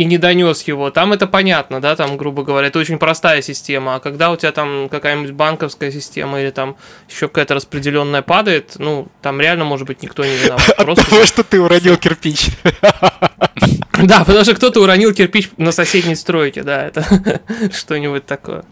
и 0.00 0.06
не 0.06 0.16
донес 0.16 0.62
его. 0.62 0.90
Там 0.90 1.12
это 1.12 1.26
понятно, 1.26 1.78
да, 1.78 1.94
там, 1.94 2.16
грубо 2.16 2.42
говоря, 2.42 2.68
это 2.68 2.78
очень 2.78 2.98
простая 2.98 3.42
система. 3.42 3.96
А 3.96 4.00
когда 4.00 4.30
у 4.30 4.36
тебя 4.36 4.50
там 4.50 4.88
какая-нибудь 4.88 5.32
банковская 5.32 5.92
система 5.92 6.40
или 6.40 6.48
там 6.48 6.76
еще 7.06 7.28
какая-то 7.28 7.52
распределенная 7.52 8.22
падает, 8.22 8.76
ну, 8.78 9.08
там 9.20 9.42
реально, 9.42 9.66
может 9.66 9.86
быть, 9.86 10.02
никто 10.02 10.24
не 10.24 10.34
виноват. 10.38 10.74
Просто... 10.78 11.04
Потому 11.04 11.26
что 11.26 11.44
ты 11.44 11.60
уронил 11.60 11.98
кирпич. 11.98 12.46
Да, 14.02 14.20
потому 14.20 14.44
что 14.44 14.54
кто-то 14.54 14.80
уронил 14.80 15.12
кирпич 15.12 15.50
на 15.58 15.72
соседней 15.72 16.14
стройке, 16.14 16.62
да, 16.62 16.86
это 16.86 17.04
что-нибудь 17.76 18.24
такое. 18.24 18.64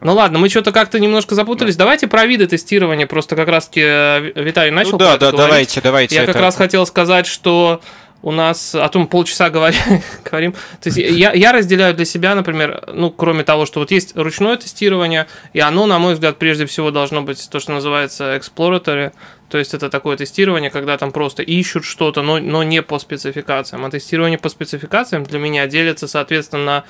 Ну 0.00 0.14
ладно, 0.14 0.38
мы 0.38 0.48
что-то 0.48 0.70
как-то 0.70 1.00
немножко 1.00 1.34
запутались. 1.34 1.74
Да. 1.74 1.82
Давайте 1.82 2.06
про 2.06 2.24
виды 2.24 2.46
тестирования. 2.46 3.08
Просто 3.08 3.34
как 3.34 3.48
раз-таки 3.48 3.80
э, 3.82 4.30
Виталий 4.36 4.70
начал. 4.70 4.92
Ну, 4.92 4.98
да, 4.98 5.16
да, 5.18 5.32
говорить. 5.32 5.38
давайте, 5.38 5.80
давайте. 5.80 6.14
Я 6.14 6.22
это... 6.22 6.34
как 6.34 6.42
раз 6.42 6.54
хотел 6.54 6.86
сказать, 6.86 7.26
что 7.26 7.80
у 8.22 8.32
нас 8.32 8.74
о 8.74 8.88
том 8.88 9.06
полчаса 9.06 9.50
говорим. 9.50 10.52
То 10.80 10.88
есть 10.88 10.98
я, 10.98 11.32
я 11.32 11.52
разделяю 11.52 11.94
для 11.94 12.04
себя, 12.04 12.34
например, 12.34 12.84
ну, 12.92 13.10
кроме 13.10 13.44
того, 13.44 13.66
что 13.66 13.80
вот 13.80 13.90
есть 13.90 14.16
ручное 14.16 14.56
тестирование, 14.56 15.26
и 15.52 15.60
оно, 15.60 15.86
на 15.86 15.98
мой 15.98 16.14
взгляд, 16.14 16.38
прежде 16.38 16.66
всего 16.66 16.90
должно 16.90 17.22
быть 17.22 17.48
то, 17.50 17.60
что 17.60 17.72
называется 17.72 18.36
exploratory, 18.36 19.12
то 19.48 19.58
есть 19.58 19.72
это 19.72 19.88
такое 19.88 20.16
тестирование, 20.16 20.70
когда 20.70 20.98
там 20.98 21.12
просто 21.12 21.42
ищут 21.42 21.84
что-то, 21.84 22.22
но, 22.22 22.38
но 22.38 22.62
не 22.62 22.82
по 22.82 22.98
спецификациям. 22.98 23.84
А 23.84 23.90
тестирование 23.90 24.38
по 24.38 24.48
спецификациям 24.48 25.24
для 25.24 25.38
меня 25.38 25.66
делится, 25.66 26.08
соответственно, 26.08 26.64
на 26.64 26.84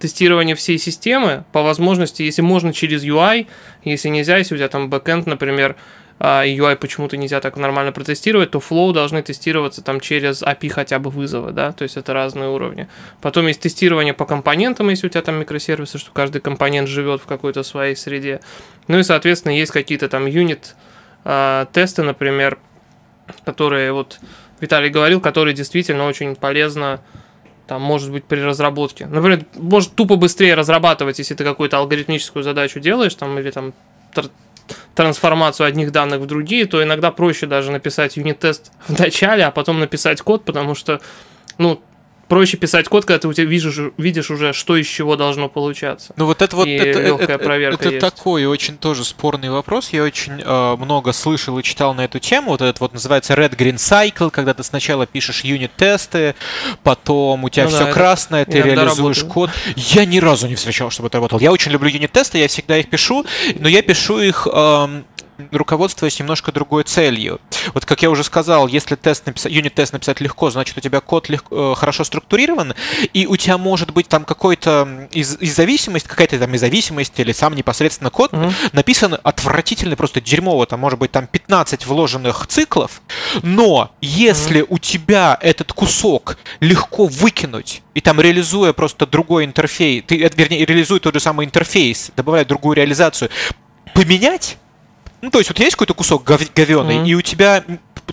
тестирование 0.00 0.56
всей 0.56 0.78
системы, 0.78 1.44
по 1.52 1.62
возможности, 1.62 2.22
если 2.22 2.42
можно 2.42 2.72
через 2.72 3.04
UI, 3.04 3.46
если 3.84 4.08
нельзя, 4.08 4.38
если 4.38 4.56
у 4.56 4.58
тебя 4.58 4.68
там 4.68 4.90
бэкэнд, 4.90 5.26
например, 5.26 5.76
а, 5.76 6.01
UI 6.22 6.76
почему-то 6.76 7.16
нельзя 7.16 7.40
так 7.40 7.56
нормально 7.56 7.90
протестировать, 7.90 8.52
то 8.52 8.58
Flow 8.58 8.92
должны 8.92 9.22
тестироваться 9.22 9.82
там 9.82 9.98
через 9.98 10.42
API 10.42 10.68
хотя 10.68 11.00
бы 11.00 11.10
вызова, 11.10 11.50
да, 11.50 11.72
то 11.72 11.82
есть 11.82 11.96
это 11.96 12.12
разные 12.12 12.48
уровни. 12.48 12.88
Потом 13.20 13.48
есть 13.48 13.60
тестирование 13.60 14.14
по 14.14 14.24
компонентам, 14.24 14.88
если 14.90 15.08
у 15.08 15.10
тебя 15.10 15.22
там 15.22 15.36
микросервисы, 15.40 15.98
что 15.98 16.12
каждый 16.12 16.40
компонент 16.40 16.88
живет 16.88 17.20
в 17.22 17.26
какой-то 17.26 17.64
своей 17.64 17.96
среде. 17.96 18.40
Ну 18.86 19.00
и, 19.00 19.02
соответственно, 19.02 19.52
есть 19.52 19.72
какие-то 19.72 20.08
там 20.08 20.26
юнит 20.26 20.76
а, 21.24 21.66
тесты, 21.72 22.04
например, 22.04 22.58
которые 23.44 23.92
вот 23.92 24.20
Виталий 24.60 24.90
говорил, 24.90 25.20
которые 25.20 25.54
действительно 25.54 26.06
очень 26.06 26.36
полезно 26.36 27.00
там, 27.66 27.82
может 27.82 28.12
быть, 28.12 28.24
при 28.24 28.40
разработке. 28.40 29.06
Например, 29.06 29.44
может 29.56 29.94
тупо 29.96 30.14
быстрее 30.14 30.54
разрабатывать, 30.54 31.18
если 31.18 31.34
ты 31.34 31.42
какую-то 31.42 31.78
алгоритмическую 31.78 32.44
задачу 32.44 32.78
делаешь, 32.78 33.14
там, 33.14 33.36
или 33.40 33.50
там 33.50 33.72
трансформацию 34.94 35.66
одних 35.66 35.92
данных 35.92 36.20
в 36.20 36.26
другие, 36.26 36.66
то 36.66 36.82
иногда 36.82 37.10
проще 37.10 37.46
даже 37.46 37.70
написать 37.70 38.16
юнит-тест 38.16 38.72
в 38.86 38.98
начале, 38.98 39.44
а 39.44 39.50
потом 39.50 39.80
написать 39.80 40.20
код, 40.20 40.44
потому 40.44 40.74
что, 40.74 41.00
ну, 41.58 41.82
проще 42.32 42.56
писать 42.56 42.88
код, 42.88 43.04
когда 43.04 43.18
ты 43.18 43.28
у 43.28 43.32
тебя 43.34 43.44
видишь, 43.46 43.78
видишь 43.98 44.30
уже, 44.30 44.54
что 44.54 44.78
из 44.78 44.86
чего 44.86 45.16
должно 45.16 45.50
получаться. 45.50 46.14
Ну 46.16 46.24
вот 46.24 46.40
это 46.40 46.56
вот 46.56 46.66
и 46.66 46.70
это, 46.70 46.98
это, 46.98 47.38
проверка 47.38 47.84
это, 47.84 47.96
это 47.96 48.10
такой 48.10 48.46
очень 48.46 48.78
тоже 48.78 49.04
спорный 49.04 49.50
вопрос. 49.50 49.90
Я 49.90 50.02
очень 50.02 50.40
э, 50.42 50.76
много 50.76 51.12
слышал 51.12 51.58
и 51.58 51.62
читал 51.62 51.92
на 51.92 52.06
эту 52.06 52.20
тему. 52.20 52.52
Вот 52.52 52.62
этот 52.62 52.80
вот 52.80 52.94
называется 52.94 53.34
Red 53.34 53.54
Green 53.54 53.74
Cycle, 53.74 54.30
когда 54.30 54.54
ты 54.54 54.62
сначала 54.62 55.04
пишешь 55.04 55.44
юнит-тесты, 55.44 56.34
потом 56.82 57.44
у 57.44 57.50
тебя 57.50 57.64
ну, 57.64 57.68
все 57.68 57.84
да, 57.84 57.92
красное, 57.92 58.46
ты 58.46 58.62
реализуешь 58.62 59.18
работаю. 59.18 59.28
код. 59.28 59.50
Я 59.76 60.06
ни 60.06 60.18
разу 60.18 60.48
не 60.48 60.54
встречал, 60.54 60.88
чтобы 60.88 61.08
это 61.08 61.18
работало. 61.18 61.38
Я 61.38 61.52
очень 61.52 61.70
люблю 61.70 61.90
юнит-тесты, 61.90 62.38
я 62.38 62.48
всегда 62.48 62.78
их 62.78 62.88
пишу, 62.88 63.26
но 63.58 63.68
я 63.68 63.82
пишу 63.82 64.18
их 64.20 64.48
э, 64.50 65.02
руководствуясь 65.50 66.18
немножко 66.18 66.52
другой 66.52 66.84
целью. 66.84 67.40
Вот 67.74 67.84
как 67.84 68.02
я 68.02 68.10
уже 68.10 68.24
сказал, 68.24 68.68
если 68.68 68.94
тест 68.94 69.26
написать, 69.26 69.52
юнит-тест 69.52 69.92
написать 69.92 70.20
легко, 70.20 70.50
значит 70.50 70.76
у 70.76 70.80
тебя 70.80 71.00
код 71.00 71.28
легко, 71.28 71.72
э, 71.72 71.74
хорошо 71.76 72.04
структурирован, 72.04 72.74
и 73.12 73.26
у 73.26 73.36
тебя 73.36 73.58
может 73.58 73.92
быть 73.92 74.08
там 74.08 74.24
какой-то 74.24 75.08
из, 75.12 75.36
из 75.40 75.54
зависимость, 75.54 76.06
какая-то 76.06 76.38
там 76.38 76.52
независимость 76.52 77.18
или 77.18 77.32
сам 77.32 77.54
непосредственно 77.54 78.10
код 78.10 78.32
mm-hmm. 78.32 78.52
написан 78.72 79.18
отвратительный, 79.22 79.96
просто 79.96 80.20
дерьмово, 80.20 80.66
там 80.66 80.80
может 80.80 80.98
быть 80.98 81.12
там 81.12 81.26
15 81.26 81.86
вложенных 81.86 82.46
циклов, 82.46 83.02
но 83.42 83.92
если 84.00 84.62
mm-hmm. 84.62 84.66
у 84.68 84.78
тебя 84.78 85.38
этот 85.40 85.72
кусок 85.72 86.38
легко 86.60 87.06
выкинуть, 87.06 87.82
и 87.94 88.00
там 88.00 88.20
реализуя 88.20 88.72
просто 88.72 89.06
другой 89.06 89.44
интерфейс, 89.44 90.04
ты, 90.06 90.16
вернее, 90.16 90.64
реализуя 90.64 91.00
тот 91.00 91.14
же 91.14 91.20
самый 91.20 91.46
интерфейс, 91.46 92.10
добавляя 92.16 92.44
другую 92.44 92.76
реализацию, 92.76 93.30
поменять, 93.94 94.56
ну, 95.22 95.30
то 95.30 95.38
есть 95.38 95.48
вот 95.48 95.58
есть 95.58 95.76
какой-то 95.76 95.94
кусок 95.94 96.24
гов- 96.24 96.52
говеный, 96.54 96.96
mm-hmm. 96.96 97.08
и 97.08 97.14
у 97.14 97.22
тебя 97.22 97.64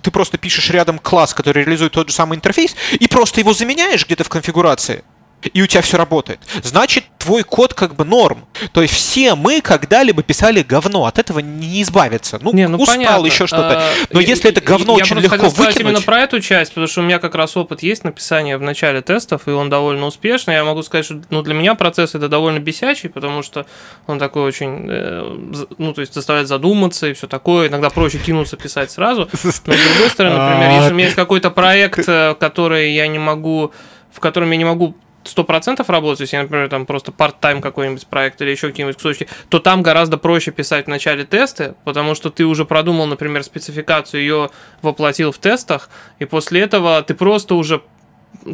ты 0.02 0.12
просто 0.12 0.38
пишешь 0.38 0.69
рядом 0.69 1.00
класс, 1.00 1.34
который 1.34 1.63
реализует 1.63 1.91
тот 1.91 2.10
же 2.10 2.15
самый 2.15 2.36
интерфейс, 2.36 2.76
и 3.00 3.08
просто 3.08 3.39
его 3.41 3.54
заменяешь 3.54 4.06
где-то 4.06 4.24
в 4.24 4.30
конфигурации 4.30 5.04
и 5.41 5.62
у 5.62 5.67
тебя 5.67 5.82
все 5.82 5.97
работает. 5.97 6.39
Значит, 6.63 7.06
твой 7.17 7.43
код 7.43 7.73
как 7.73 7.95
бы 7.95 8.04
норм. 8.04 8.45
То 8.73 8.82
есть 8.82 8.93
все 8.93 9.36
мы 9.36 9.62
когда-либо 9.62 10.21
писали 10.21 10.63
говно, 10.63 11.06
от 11.06 11.17
этого 11.17 11.39
не 11.39 11.82
избавиться. 11.82 12.39
Ну, 12.41 12.54
не, 12.54 12.67
ну 12.67 12.78
устал 12.78 12.95
понятно. 12.95 13.25
еще 13.25 13.47
что-то. 13.47 13.80
А, 13.80 13.91
Но 14.12 14.19
я, 14.19 14.28
если 14.28 14.49
это 14.49 14.62
говно 14.62 14.97
я 14.97 15.04
очень 15.04 15.17
легко 15.17 15.38
хотел 15.38 15.49
выкинуть... 15.49 15.80
именно 15.80 16.02
про 16.02 16.21
эту 16.21 16.41
часть, 16.41 16.71
потому 16.71 16.88
что 16.88 17.02
у 17.02 17.04
меня 17.04 17.19
как 17.19 17.36
раз 17.36 17.56
опыт 17.56 17.84
есть 17.84 18.04
написания 18.04 18.58
в 18.58 18.62
начале 18.62 19.02
тестов, 19.02 19.47
и 19.47 19.52
он 19.52 19.69
довольно 19.69 20.06
успешный. 20.08 20.56
Я 20.56 20.65
могу 20.65 20.84
сказать, 20.84 21.06
что 21.06 21.21
ну, 21.30 21.41
для 21.41 21.54
меня 21.54 21.75
процесс 21.75 22.15
это 22.15 22.28
довольно 22.28 22.60
бесячий, 22.60 23.10
потому 23.10 23.41
что 23.41 23.65
он 24.08 24.19
такой 24.19 24.43
очень, 24.43 24.88
э, 24.89 25.65
ну, 25.78 25.93
то 25.93 26.02
есть 26.02 26.13
заставляет 26.13 26.47
задуматься 26.47 27.08
и 27.08 27.13
все 27.13 27.28
такое. 27.28 27.69
Иногда 27.69 27.89
проще 27.89 28.17
кинуться 28.17 28.58
писать 28.58 28.91
сразу. 28.91 29.30
Но 29.43 29.52
с 29.52 29.62
другой 29.62 30.10
стороны, 30.10 30.38
например, 30.38 30.71
если 30.71 30.91
у 30.91 30.95
меня 30.95 31.06
есть 31.06 31.15
какой-то 31.15 31.49
проект, 31.49 32.08
э, 32.08 32.36
который 32.39 32.93
я 32.93 33.08
не 33.08 33.19
могу 33.19 33.71
в 34.12 34.19
котором 34.19 34.52
я 34.52 34.58
не 34.58 34.65
могу 34.65 34.95
сто 35.23 35.43
процентов 35.43 35.89
работать, 35.89 36.21
если, 36.21 36.38
например, 36.38 36.69
там 36.69 36.86
просто 36.86 37.12
part-time 37.12 37.62
какой-нибудь 37.62 38.08
проект 38.08 38.41
или 38.41 38.51
еще 38.51 38.69
какие-нибудь 38.69 38.97
кусочки, 38.97 39.27
то 39.49 39.60
там 39.60 39.82
гораздо 39.82 40.17
проще 40.17 40.51
писать 40.51 40.86
в 40.86 40.89
начале 40.89 41.25
тесты, 41.25 41.75
потому 41.84 42.15
что 42.15 42.29
ты 42.29 42.45
уже 42.45 42.65
продумал, 42.65 43.05
например, 43.05 43.43
спецификацию, 43.43 44.21
ее 44.21 44.49
воплотил 44.82 45.32
в 45.32 45.38
тестах, 45.38 45.89
и 46.19 46.25
после 46.25 46.62
этого 46.62 47.01
ты 47.01 47.13
просто 47.13 47.55
уже 47.55 47.82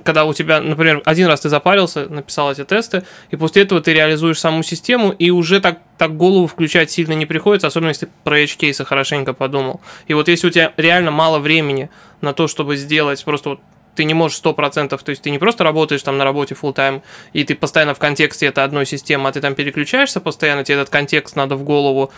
когда 0.03 0.25
у 0.25 0.33
тебя, 0.33 0.61
например, 0.61 1.01
один 1.05 1.27
раз 1.27 1.41
ты 1.41 1.49
запарился, 1.49 2.07
написал 2.07 2.51
эти 2.51 2.63
тесты, 2.63 3.03
и 3.29 3.35
после 3.35 3.63
этого 3.63 3.81
ты 3.81 3.93
реализуешь 3.93 4.39
саму 4.39 4.63
систему, 4.63 5.11
и 5.11 5.29
уже 5.29 5.59
так, 5.59 5.79
так 5.97 6.17
голову 6.17 6.47
включать 6.47 6.91
сильно 6.91 7.13
не 7.13 7.25
приходится, 7.25 7.67
особенно 7.67 7.89
если 7.89 8.07
ты 8.07 8.11
про 8.23 8.41
edge 8.41 8.83
хорошенько 8.83 9.33
подумал. 9.33 9.81
И 10.07 10.13
вот 10.13 10.27
если 10.27 10.47
у 10.47 10.49
тебя 10.49 10.73
реально 10.77 11.11
мало 11.11 11.39
времени 11.39 11.89
на 12.21 12.33
то, 12.33 12.47
чтобы 12.47 12.77
сделать 12.77 13.23
просто 13.25 13.49
вот 13.49 13.59
ты 13.95 14.03
не 14.03 14.13
можешь 14.13 14.39
100%, 14.41 15.01
то 15.03 15.09
есть 15.09 15.21
ты 15.21 15.31
не 15.31 15.39
просто 15.39 15.63
работаешь 15.63 16.03
там 16.03 16.17
на 16.17 16.23
работе 16.23 16.55
full 16.59 16.75
time 16.75 17.01
и 17.33 17.43
ты 17.43 17.55
постоянно 17.55 17.93
в 17.93 17.99
контексте 17.99 18.47
это 18.47 18.63
одной 18.63 18.85
системы, 18.85 19.29
а 19.29 19.31
ты 19.31 19.41
там 19.41 19.55
переключаешься 19.55 20.19
постоянно, 20.19 20.63
тебе 20.63 20.77
этот 20.77 20.89
контекст 20.89 21.35
надо 21.35 21.55
в 21.55 21.63
голову 21.63 22.11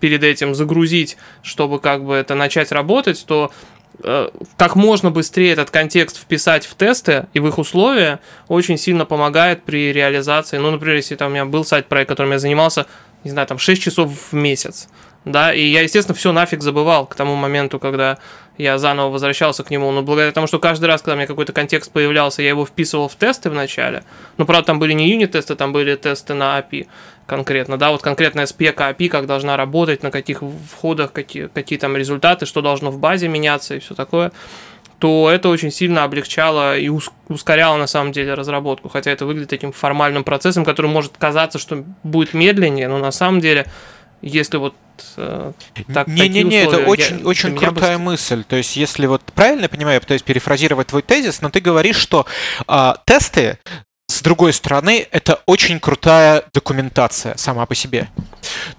перед 0.00 0.22
этим 0.22 0.54
загрузить, 0.54 1.16
чтобы 1.42 1.80
как 1.80 2.04
бы 2.04 2.14
это 2.14 2.34
начать 2.34 2.72
работать, 2.72 3.24
то 3.26 3.50
э, 4.02 4.28
как 4.56 4.76
можно 4.76 5.10
быстрее 5.10 5.52
этот 5.52 5.70
контекст 5.70 6.18
вписать 6.18 6.66
в 6.66 6.74
тесты 6.74 7.26
и 7.32 7.40
в 7.40 7.48
их 7.48 7.58
условия 7.58 8.20
очень 8.48 8.76
сильно 8.76 9.06
помогает 9.06 9.62
при 9.62 9.92
реализации. 9.92 10.58
Ну, 10.58 10.70
например, 10.70 10.96
если 10.96 11.16
там 11.16 11.30
у 11.30 11.34
меня 11.34 11.44
был 11.44 11.64
сайт-проект, 11.64 12.08
которым 12.08 12.32
я 12.32 12.38
занимался, 12.38 12.86
не 13.24 13.30
знаю, 13.30 13.46
там 13.46 13.58
6 13.58 13.82
часов 13.82 14.12
в 14.30 14.34
месяц, 14.34 14.88
да, 15.24 15.54
и 15.54 15.64
я, 15.64 15.82
естественно, 15.82 16.14
все 16.14 16.32
нафиг 16.32 16.62
забывал 16.62 17.06
к 17.06 17.14
тому 17.14 17.34
моменту, 17.34 17.78
когда 17.78 18.18
я 18.58 18.78
заново 18.78 19.10
возвращался 19.10 19.64
к 19.64 19.70
нему, 19.70 19.90
но 19.90 20.02
благодаря 20.02 20.32
тому, 20.32 20.46
что 20.46 20.58
каждый 20.58 20.86
раз, 20.86 21.02
когда 21.02 21.16
меня 21.16 21.26
какой-то 21.26 21.52
контекст 21.52 21.90
появлялся, 21.90 22.42
я 22.42 22.50
его 22.50 22.66
вписывал 22.66 23.08
в 23.08 23.16
тесты 23.16 23.50
в 23.50 23.54
начале, 23.54 24.04
ну, 24.36 24.44
правда, 24.44 24.66
там 24.66 24.78
были 24.78 24.92
не 24.92 25.10
юнит-тесты, 25.10 25.56
там 25.56 25.72
были 25.72 25.96
тесты 25.96 26.34
на 26.34 26.58
API 26.58 26.86
конкретно, 27.26 27.78
да, 27.78 27.90
вот 27.90 28.02
конкретная 28.02 28.46
спека 28.46 28.90
API, 28.90 29.08
как 29.08 29.26
должна 29.26 29.56
работать, 29.56 30.02
на 30.02 30.10
каких 30.10 30.42
входах, 30.70 31.12
какие, 31.12 31.46
какие 31.46 31.78
там 31.78 31.96
результаты, 31.96 32.46
что 32.46 32.60
должно 32.60 32.90
в 32.90 32.98
базе 32.98 33.28
меняться 33.28 33.74
и 33.74 33.78
все 33.78 33.94
такое, 33.94 34.30
то 34.98 35.30
это 35.30 35.48
очень 35.48 35.70
сильно 35.70 36.04
облегчало 36.04 36.78
и 36.78 36.90
ускоряло 37.28 37.76
на 37.76 37.86
самом 37.86 38.12
деле 38.12 38.34
разработку, 38.34 38.88
хотя 38.88 39.10
это 39.10 39.26
выглядит 39.26 39.50
таким 39.50 39.72
формальным 39.72 40.22
процессом, 40.22 40.64
который 40.64 40.90
может 40.90 41.16
казаться, 41.18 41.58
что 41.58 41.84
будет 42.02 42.34
медленнее, 42.34 42.88
но 42.88 42.98
на 42.98 43.10
самом 43.10 43.40
деле 43.40 43.66
если 44.24 44.56
вот 44.56 44.74
э, 45.16 45.52
так, 45.92 46.08
Не-не-не, 46.08 46.64
это 46.64 46.78
очень, 46.78 47.18
я, 47.18 47.26
очень 47.26 47.56
крутая 47.56 47.98
бы... 47.98 48.04
мысль. 48.04 48.42
То 48.44 48.56
есть, 48.56 48.76
если 48.76 49.06
вот 49.06 49.22
правильно 49.34 49.62
я 49.62 49.68
понимаю, 49.68 50.00
то 50.00 50.14
есть 50.14 50.24
перефразировать 50.24 50.88
твой 50.88 51.02
тезис, 51.02 51.42
но 51.42 51.50
ты 51.50 51.60
говоришь, 51.60 51.96
что 51.96 52.26
а, 52.66 52.96
тесты 53.04 53.58
с 54.06 54.22
другой 54.22 54.52
стороны, 54.52 55.06
это 55.10 55.40
очень 55.46 55.80
крутая 55.80 56.44
документация 56.52 57.36
сама 57.36 57.66
по 57.66 57.74
себе. 57.74 58.08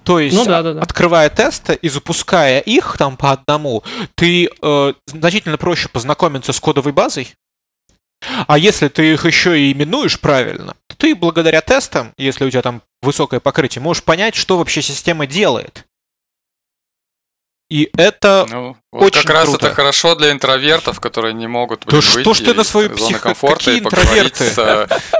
То 0.04 0.18
есть, 0.18 0.36
ну, 0.36 0.44
да, 0.44 0.62
да, 0.62 0.74
да. 0.74 0.80
открывая 0.80 1.28
тесты 1.28 1.74
и 1.74 1.88
запуская 1.88 2.60
их 2.60 2.96
там 2.96 3.16
по 3.16 3.32
одному, 3.32 3.82
ты 4.14 4.48
э, 4.48 4.92
значительно 5.06 5.58
проще 5.58 5.88
познакомиться 5.88 6.52
с 6.52 6.60
кодовой 6.60 6.92
базой, 6.92 7.34
а 8.46 8.56
если 8.56 8.88
ты 8.88 9.12
их 9.12 9.24
еще 9.26 9.60
и 9.60 9.72
именуешь 9.72 10.20
правильно, 10.20 10.74
то 10.86 10.96
ты 10.96 11.14
благодаря 11.14 11.60
тестам, 11.60 12.12
если 12.16 12.44
у 12.44 12.50
тебя 12.50 12.62
там 12.62 12.82
высокое 13.02 13.40
покрытие, 13.40 13.82
можешь 13.82 14.02
понять, 14.02 14.34
что 14.34 14.58
вообще 14.58 14.82
система 14.82 15.26
делает. 15.26 15.86
И 17.68 17.90
это 17.96 18.46
ну, 18.48 18.76
вот 18.92 19.06
очень 19.06 19.22
как 19.22 19.30
раз 19.30 19.48
круто. 19.48 19.66
это 19.66 19.74
хорошо 19.74 20.14
для 20.14 20.30
интровертов, 20.30 21.00
которые 21.00 21.34
не 21.34 21.48
могут 21.48 21.84
блин, 21.84 22.00
да 22.00 22.12
выйти 22.14 22.22
что 22.22 22.34
ж 22.34 22.38
ты 22.38 22.54
на 22.54 22.62
свою 22.62 22.96
зоны 22.96 23.18
комфорта 23.18 23.72
и 23.72 23.80
поговорить 23.80 24.36
с, 24.36 24.54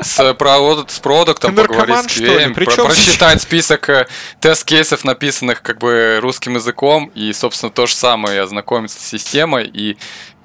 с, 0.01 0.17
с 0.17 0.99
продуктом, 1.01 1.57
поговорить 1.57 2.09
с 2.09 2.17
QA, 2.17 2.55
про, 2.55 2.85
прочитать 2.85 3.43
список 3.43 3.89
э, 3.89 4.07
тест-кейсов, 4.39 5.03
написанных 5.03 5.61
как 5.61 5.79
бы 5.79 6.21
русским 6.23 6.55
языком, 6.55 7.11
и, 7.17 7.33
собственно, 7.33 7.73
то 7.73 7.87
же 7.87 7.97
самое, 7.97 8.43
ознакомиться 8.43 9.01
с 9.01 9.05
системой 9.05 9.67
и 9.67 9.97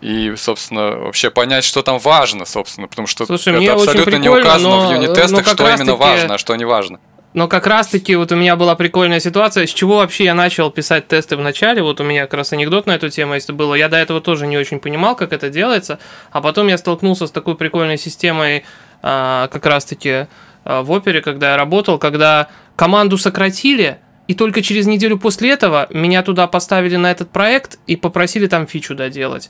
и, 0.02 0.36
собственно, 0.36 0.96
вообще 0.98 1.30
понять, 1.30 1.64
что 1.64 1.84
там 1.84 2.00
важно, 2.00 2.46
собственно, 2.46 2.88
потому 2.88 3.08
что 3.08 3.28
Слушай, 3.28 3.64
это 3.64 3.74
абсолютно 3.74 4.16
не 4.16 4.30
указано 4.30 4.78
но, 4.78 4.88
в 4.88 4.92
юнит-тестах, 4.94 5.48
что 5.48 5.72
именно 5.72 5.96
важно, 5.96 6.34
а 6.34 6.38
что 6.40 6.56
не 6.56 6.66
важно. 6.66 7.00
Но 7.34 7.48
как 7.48 7.66
раз-таки 7.66 8.16
вот 8.16 8.32
у 8.32 8.36
меня 8.36 8.58
была 8.58 8.76
прикольная 8.76 9.22
ситуация, 9.22 9.66
с 9.66 9.70
чего 9.70 9.98
вообще 9.98 10.26
я 10.26 10.34
начал 10.34 10.70
писать 10.70 11.08
тесты 11.08 11.38
в 11.38 11.42
начале. 11.42 11.82
Вот 11.82 12.02
у 12.02 12.04
меня 12.04 12.24
как 12.24 12.34
раз 12.34 12.52
анекдот 12.52 12.88
на 12.88 12.92
эту 12.92 13.10
тему, 13.10 13.36
если 13.36 13.54
было. 13.54 13.74
Я 13.76 13.88
до 13.88 13.98
этого 13.98 14.20
тоже 14.20 14.48
не 14.48 14.58
очень 14.58 14.80
понимал, 14.80 15.16
как 15.16 15.32
это 15.32 15.50
делается. 15.50 16.00
А 16.32 16.42
потом 16.42 16.68
я 16.68 16.78
столкнулся 16.78 17.28
с 17.28 17.32
такой 17.32 17.56
прикольной 17.56 17.98
системой 17.98 18.66
а, 19.02 19.48
как 19.48 19.66
раз-таки 19.66 20.28
а, 20.66 20.82
в 20.82 20.92
опере, 20.92 21.22
когда 21.22 21.52
я 21.52 21.58
работал, 21.58 21.98
когда 21.98 22.50
команду 22.76 23.18
сократили, 23.18 24.00
и 24.32 24.34
только 24.34 24.62
через 24.62 24.88
неделю 24.88 25.18
после 25.18 25.50
этого 25.50 25.88
меня 25.90 26.24
туда 26.24 26.48
поставили 26.48 26.96
на 26.96 27.12
этот 27.12 27.32
проект 27.32 27.80
и 27.86 27.98
попросили 27.98 28.48
там 28.48 28.66
фичу 28.66 28.96
доделать. 28.96 29.50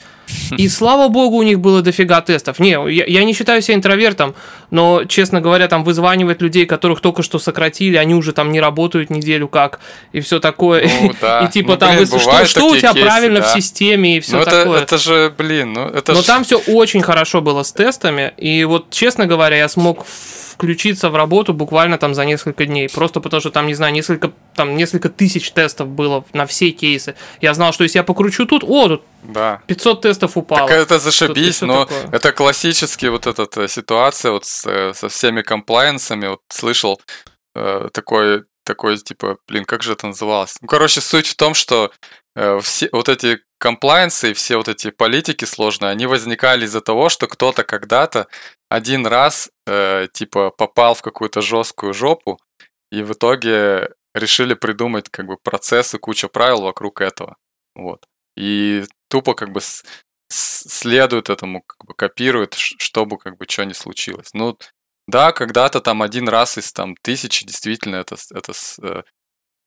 И 0.58 0.68
слава 0.70 1.08
богу, 1.08 1.38
у 1.38 1.44
них 1.44 1.60
было 1.60 1.84
дофига 1.84 2.20
тестов. 2.22 2.58
Не, 2.58 2.72
я, 2.92 3.06
я 3.06 3.24
не 3.24 3.34
считаю 3.36 3.62
себя 3.62 3.76
интровертом, 3.76 4.34
но, 4.72 5.04
честно 5.06 5.40
говоря, 5.40 5.68
там 5.68 5.84
вызванивать 5.84 6.42
людей, 6.42 6.66
которых 6.66 7.00
только 7.00 7.22
что 7.22 7.38
сократили, 7.38 7.96
они 7.96 8.16
уже 8.16 8.34
там 8.34 8.52
не 8.52 8.60
работают 8.60 9.12
неделю 9.12 9.48
как, 9.48 9.82
и 10.14 10.20
все 10.20 10.40
такое. 10.40 10.90
Ну, 11.04 11.12
да. 11.22 11.42
И 11.42 11.52
типа 11.52 11.74
Ну, 11.74 11.78
там, 11.78 11.96
блин, 11.98 12.08
что, 12.08 12.46
что 12.46 12.66
у 12.70 12.76
тебя 12.76 12.94
кейсы, 12.94 13.06
правильно 13.06 13.42
да. 13.42 13.46
в 13.46 13.52
системе 13.52 14.18
и 14.18 14.20
все 14.20 14.38
ну, 14.38 14.42
это, 14.42 14.52
такое. 14.64 14.82
это 14.82 14.98
же, 14.98 15.32
блин, 15.38 15.74
ну 15.74 15.86
это 15.90 16.14
Но 16.14 16.24
ж- 16.24 16.26
там 16.26 16.44
все 16.44 16.58
очень 16.58 17.04
хорошо 17.04 17.42
было 17.42 17.62
с 17.62 17.72
тестами. 17.72 18.34
И 18.38 18.64
вот, 18.64 18.90
честно 18.90 19.28
говоря, 19.28 19.58
я 19.58 19.70
смог 19.70 20.08
включиться 20.62 21.10
в 21.10 21.16
работу 21.16 21.54
буквально 21.54 21.98
там 21.98 22.14
за 22.14 22.24
несколько 22.24 22.68
дней. 22.68 22.88
Просто 22.88 23.20
потому 23.20 23.42
что 23.42 23.50
там, 23.50 23.66
не 23.66 23.74
знаю, 23.74 23.94
несколько, 23.94 24.32
там 24.54 24.78
несколько 24.78 25.10
тысяч 25.10 25.52
тестов 25.52 25.88
было 25.88 26.24
на 26.34 26.46
все 26.46 26.70
кейсы. 26.70 27.16
Я 27.42 27.56
знал, 27.56 27.74
что 27.74 27.84
если 27.84 27.98
я 27.98 28.04
покручу 28.04 28.46
тут, 28.46 28.64
о, 28.64 28.88
тут 28.88 29.02
Да. 29.24 29.62
500 29.66 30.02
тестов 30.02 30.38
упало. 30.38 30.68
Так 30.68 30.78
это 30.78 31.00
зашибись, 31.00 31.62
но 31.62 31.86
такое. 31.86 32.10
это 32.12 32.32
классический 32.32 33.10
вот 33.10 33.26
эта 33.26 33.68
ситуация 33.68 34.32
вот 34.32 34.46
с, 34.46 34.68
э, 34.68 34.94
со 34.94 35.10
всеми 35.10 35.42
комплайенсами. 35.42 36.28
Вот 36.28 36.42
слышал 36.50 37.02
э, 37.56 37.88
такой, 37.92 38.44
такой 38.64 38.98
типа, 38.98 39.38
блин, 39.48 39.66
как 39.66 39.82
же 39.82 39.94
это 39.94 40.06
называлось? 40.06 40.58
Ну, 40.62 40.68
короче, 40.68 41.02
суть 41.02 41.26
в 41.28 41.36
том, 41.36 41.56
что 41.56 41.92
э, 42.36 42.60
все 42.62 42.88
вот 42.92 43.10
эти 43.10 43.40
комплайенсы 43.58 44.30
и 44.30 44.34
все 44.34 44.58
вот 44.58 44.68
эти 44.68 44.92
политики 44.92 45.46
сложные, 45.46 45.90
они 45.90 46.06
возникали 46.06 46.66
из-за 46.66 46.82
того, 46.82 47.10
что 47.10 47.26
кто-то 47.26 47.64
когда-то 47.64 48.28
один 48.72 49.06
раз 49.06 49.50
э, 49.68 50.08
типа 50.14 50.52
попал 50.52 50.94
в 50.94 51.02
какую-то 51.02 51.42
жесткую 51.42 51.94
жопу, 51.94 52.40
и 52.90 53.04
в 53.04 53.12
итоге 53.12 53.90
решили 54.16 54.54
придумать 54.54 55.10
как 55.10 55.26
бы 55.26 55.38
процессы, 55.38 55.98
куча 55.98 56.28
правил 56.30 56.62
вокруг 56.62 57.02
этого. 57.02 57.36
Вот. 57.76 58.06
И 58.38 58.84
тупо 59.10 59.34
как 59.34 59.52
бы 59.52 59.60
с- 59.60 59.84
с- 60.30 60.70
следует 60.70 61.30
этому, 61.30 61.64
как 61.68 61.86
бы 61.86 61.94
копирует, 61.94 62.54
чтобы 62.56 63.18
как 63.18 63.38
бы 63.38 63.46
что 63.50 63.66
ни 63.66 63.74
случилось. 63.74 64.30
Ну, 64.34 64.58
да, 65.08 65.34
когда-то 65.34 65.82
там 65.82 66.02
один 66.02 66.30
раз 66.30 66.58
из 66.58 66.72
там 66.72 66.96
тысячи 67.02 67.46
действительно 67.46 67.98
это, 67.98 68.16
это 68.34 68.54
э, 68.84 69.04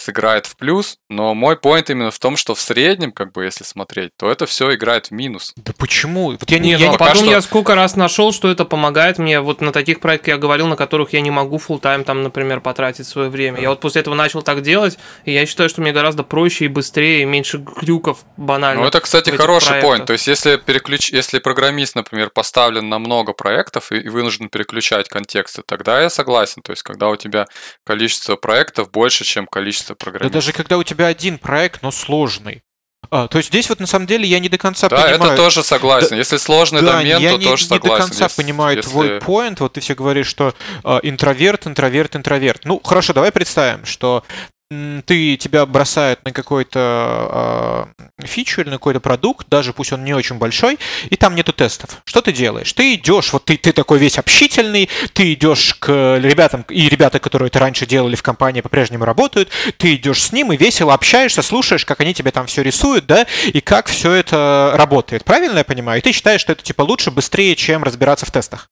сыграет 0.04 0.46
в 0.46 0.56
плюс, 0.56 0.98
но 1.08 1.34
мой 1.34 1.56
поинт 1.56 1.90
именно 1.90 2.10
в 2.10 2.18
том, 2.18 2.36
что 2.36 2.54
в 2.54 2.60
среднем, 2.60 3.12
как 3.12 3.32
бы 3.32 3.44
если 3.44 3.64
смотреть, 3.64 4.10
то 4.18 4.30
это 4.30 4.46
все 4.46 4.74
играет 4.74 5.06
в 5.06 5.10
минус. 5.10 5.52
Да 5.56 5.72
почему? 5.76 6.32
Вот 6.32 6.50
я 6.50 6.58
не, 6.58 6.64
Не, 6.64 6.72
я 6.72 6.86
ну, 6.86 6.92
не- 6.92 6.98
потом 6.98 7.16
что- 7.16 7.30
я 7.30 7.40
сколько 7.40 7.74
раз 7.74 7.96
нашел, 7.96 8.32
что 8.32 8.50
это 8.50 8.64
помогает 8.64 9.18
мне. 9.18 9.40
Вот 9.40 9.60
на 9.60 9.72
таких 9.72 10.00
проектах 10.00 10.28
я 10.28 10.36
говорил, 10.36 10.66
на 10.66 10.76
которых 10.76 11.12
я 11.12 11.20
не 11.20 11.30
могу 11.30 11.56
full 11.56 11.80
тайм 11.80 12.04
там, 12.04 12.22
например, 12.22 12.60
потратить 12.60 13.06
свое 13.06 13.28
время. 13.28 13.60
Я 13.60 13.70
вот 13.70 13.80
после 13.80 14.02
этого 14.02 14.14
начал 14.14 14.42
так 14.42 14.62
делать, 14.62 14.98
и 15.24 15.32
я 15.32 15.46
считаю, 15.46 15.68
что 15.68 15.80
мне 15.80 15.92
гораздо 15.92 16.22
проще 16.22 16.66
и 16.66 16.68
быстрее, 16.68 17.22
и 17.22 17.24
меньше 17.24 17.58
глюков 17.58 18.24
банально. 18.36 18.82
Ну, 18.82 18.88
это, 18.88 19.00
кстати, 19.00 19.30
хороший 19.30 19.80
поинт. 19.80 20.06
То 20.06 20.12
есть, 20.12 20.26
если 20.26 20.56
переключ... 20.56 21.10
если 21.10 21.38
программист, 21.38 21.94
например, 21.96 22.30
поставлен 22.30 22.88
на 22.88 22.98
много 22.98 23.32
проектов 23.32 23.90
и 23.90 24.04
и 24.04 24.08
вынужден 24.08 24.50
переключать 24.50 25.08
контексты, 25.08 25.62
тогда 25.64 26.02
я 26.02 26.10
согласен. 26.10 26.60
То 26.62 26.72
есть, 26.72 26.82
когда 26.82 27.08
у 27.08 27.16
тебя 27.16 27.46
количество 27.84 28.36
проектов 28.36 28.90
больше, 28.90 29.24
чем 29.24 29.46
количество 29.46 29.93
Да 29.98 30.04
программистов. 30.04 30.32
даже 30.32 30.52
когда 30.52 30.78
у 30.78 30.82
тебя 30.82 31.06
один 31.06 31.38
проект, 31.38 31.82
но 31.82 31.90
сложный. 31.90 32.62
А, 33.10 33.28
то 33.28 33.36
есть 33.38 33.48
здесь 33.50 33.68
вот 33.68 33.80
на 33.80 33.86
самом 33.86 34.06
деле 34.06 34.26
я 34.26 34.38
не 34.38 34.48
до 34.48 34.56
конца 34.58 34.88
Да, 34.88 34.96
понимаю. 34.96 35.32
это 35.32 35.36
тоже 35.36 35.62
согласен. 35.62 36.16
Если 36.16 36.38
сложный 36.38 36.80
Да, 36.80 36.92
домен, 36.94 37.18
я 37.20 37.32
то 37.32 37.36
не, 37.36 37.44
тоже 37.44 37.64
не 37.64 37.68
согласен. 37.68 37.96
до 37.96 38.02
конца 38.08 38.24
Если- 38.24 38.42
понимаю 38.42 38.76
если- 38.78 38.90
твой 38.90 39.20
поинт. 39.20 39.60
Вот 39.60 39.74
ты 39.74 39.80
все 39.80 39.94
говоришь, 39.94 40.26
что 40.26 40.54
а, 40.82 41.00
интроверт, 41.02 41.66
интроверт, 41.66 42.16
интроверт. 42.16 42.62
Ну, 42.64 42.80
хорошо, 42.82 43.12
давай 43.12 43.30
представим, 43.30 43.84
что 43.84 44.24
ты 44.70 45.36
тебя 45.36 45.66
бросают 45.66 46.24
на 46.24 46.32
какой-то 46.32 46.80
а, 46.80 47.88
фичу 48.24 48.62
или 48.62 48.70
на 48.70 48.76
какой-то 48.76 49.00
продукт, 49.00 49.48
даже 49.48 49.72
пусть 49.72 49.92
он 49.92 50.04
не 50.04 50.14
очень 50.14 50.36
большой, 50.36 50.78
и 51.10 51.16
там 51.16 51.34
нету 51.34 51.52
тестов. 51.52 52.00
Что 52.04 52.22
ты 52.22 52.32
делаешь? 52.32 52.72
Ты 52.72 52.94
идешь, 52.94 53.32
вот 53.32 53.44
ты, 53.44 53.56
ты 53.56 53.72
такой 53.72 53.98
весь 53.98 54.18
общительный, 54.18 54.88
ты 55.12 55.34
идешь 55.34 55.74
к 55.74 56.18
ребятам, 56.18 56.64
и 56.68 56.88
ребята, 56.88 57.18
которые 57.18 57.48
это 57.48 57.58
раньше 57.58 57.86
делали 57.86 58.16
в 58.16 58.22
компании, 58.22 58.62
по-прежнему 58.62 59.04
работают, 59.04 59.50
ты 59.76 59.94
идешь 59.96 60.22
с 60.22 60.32
ним 60.32 60.52
и 60.52 60.56
весело 60.56 60.94
общаешься, 60.94 61.42
слушаешь, 61.42 61.84
как 61.84 62.00
они 62.00 62.14
тебе 62.14 62.30
там 62.30 62.46
все 62.46 62.62
рисуют, 62.62 63.06
да, 63.06 63.26
и 63.46 63.60
как 63.60 63.86
все 63.86 64.12
это 64.12 64.72
работает. 64.74 65.24
Правильно 65.24 65.58
я 65.58 65.64
понимаю? 65.64 66.00
И 66.00 66.02
ты 66.02 66.12
считаешь, 66.12 66.40
что 66.40 66.52
это 66.52 66.62
типа 66.62 66.82
лучше, 66.82 67.10
быстрее, 67.10 67.54
чем 67.54 67.84
разбираться 67.84 68.26
в 68.26 68.30
тестах? 68.30 68.70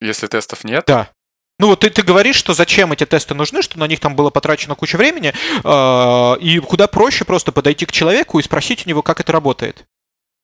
Если 0.00 0.26
тестов 0.28 0.64
нет, 0.64 0.84
Да. 0.86 1.10
Ну 1.58 1.68
вот 1.68 1.80
ты, 1.80 1.90
ты 1.90 2.02
говоришь, 2.02 2.36
что 2.36 2.54
зачем 2.54 2.92
эти 2.92 3.04
тесты 3.04 3.34
нужны, 3.34 3.62
что 3.62 3.78
на 3.78 3.88
них 3.88 3.98
там 3.98 4.14
было 4.14 4.30
потрачено 4.30 4.76
куча 4.76 4.96
времени, 4.96 5.32
э, 5.64 6.40
и 6.40 6.58
куда 6.60 6.86
проще 6.86 7.24
просто 7.24 7.50
подойти 7.50 7.84
к 7.84 7.92
человеку 7.92 8.38
и 8.38 8.42
спросить 8.42 8.86
у 8.86 8.88
него, 8.88 9.02
как 9.02 9.20
это 9.20 9.32
работает. 9.32 9.84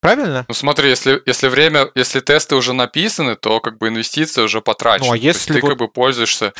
Правильно? 0.00 0.44
Ну 0.48 0.54
смотри, 0.54 0.90
если, 0.90 1.22
если 1.24 1.48
время, 1.48 1.88
если 1.94 2.20
тесты 2.20 2.56
уже 2.56 2.72
написаны, 2.72 3.36
то 3.36 3.60
как 3.60 3.78
бы 3.78 3.88
инвестиция 3.88 4.44
уже 4.44 4.60
потрачена. 4.60 5.06
Ну, 5.06 5.14
а 5.14 5.18
То 5.18 5.22
есть 5.24 5.38
если 5.38 5.54
ты 5.54 5.60
вот- 5.60 5.68
как 5.68 5.78
бы 5.78 5.88
пользуешься, 5.88 6.52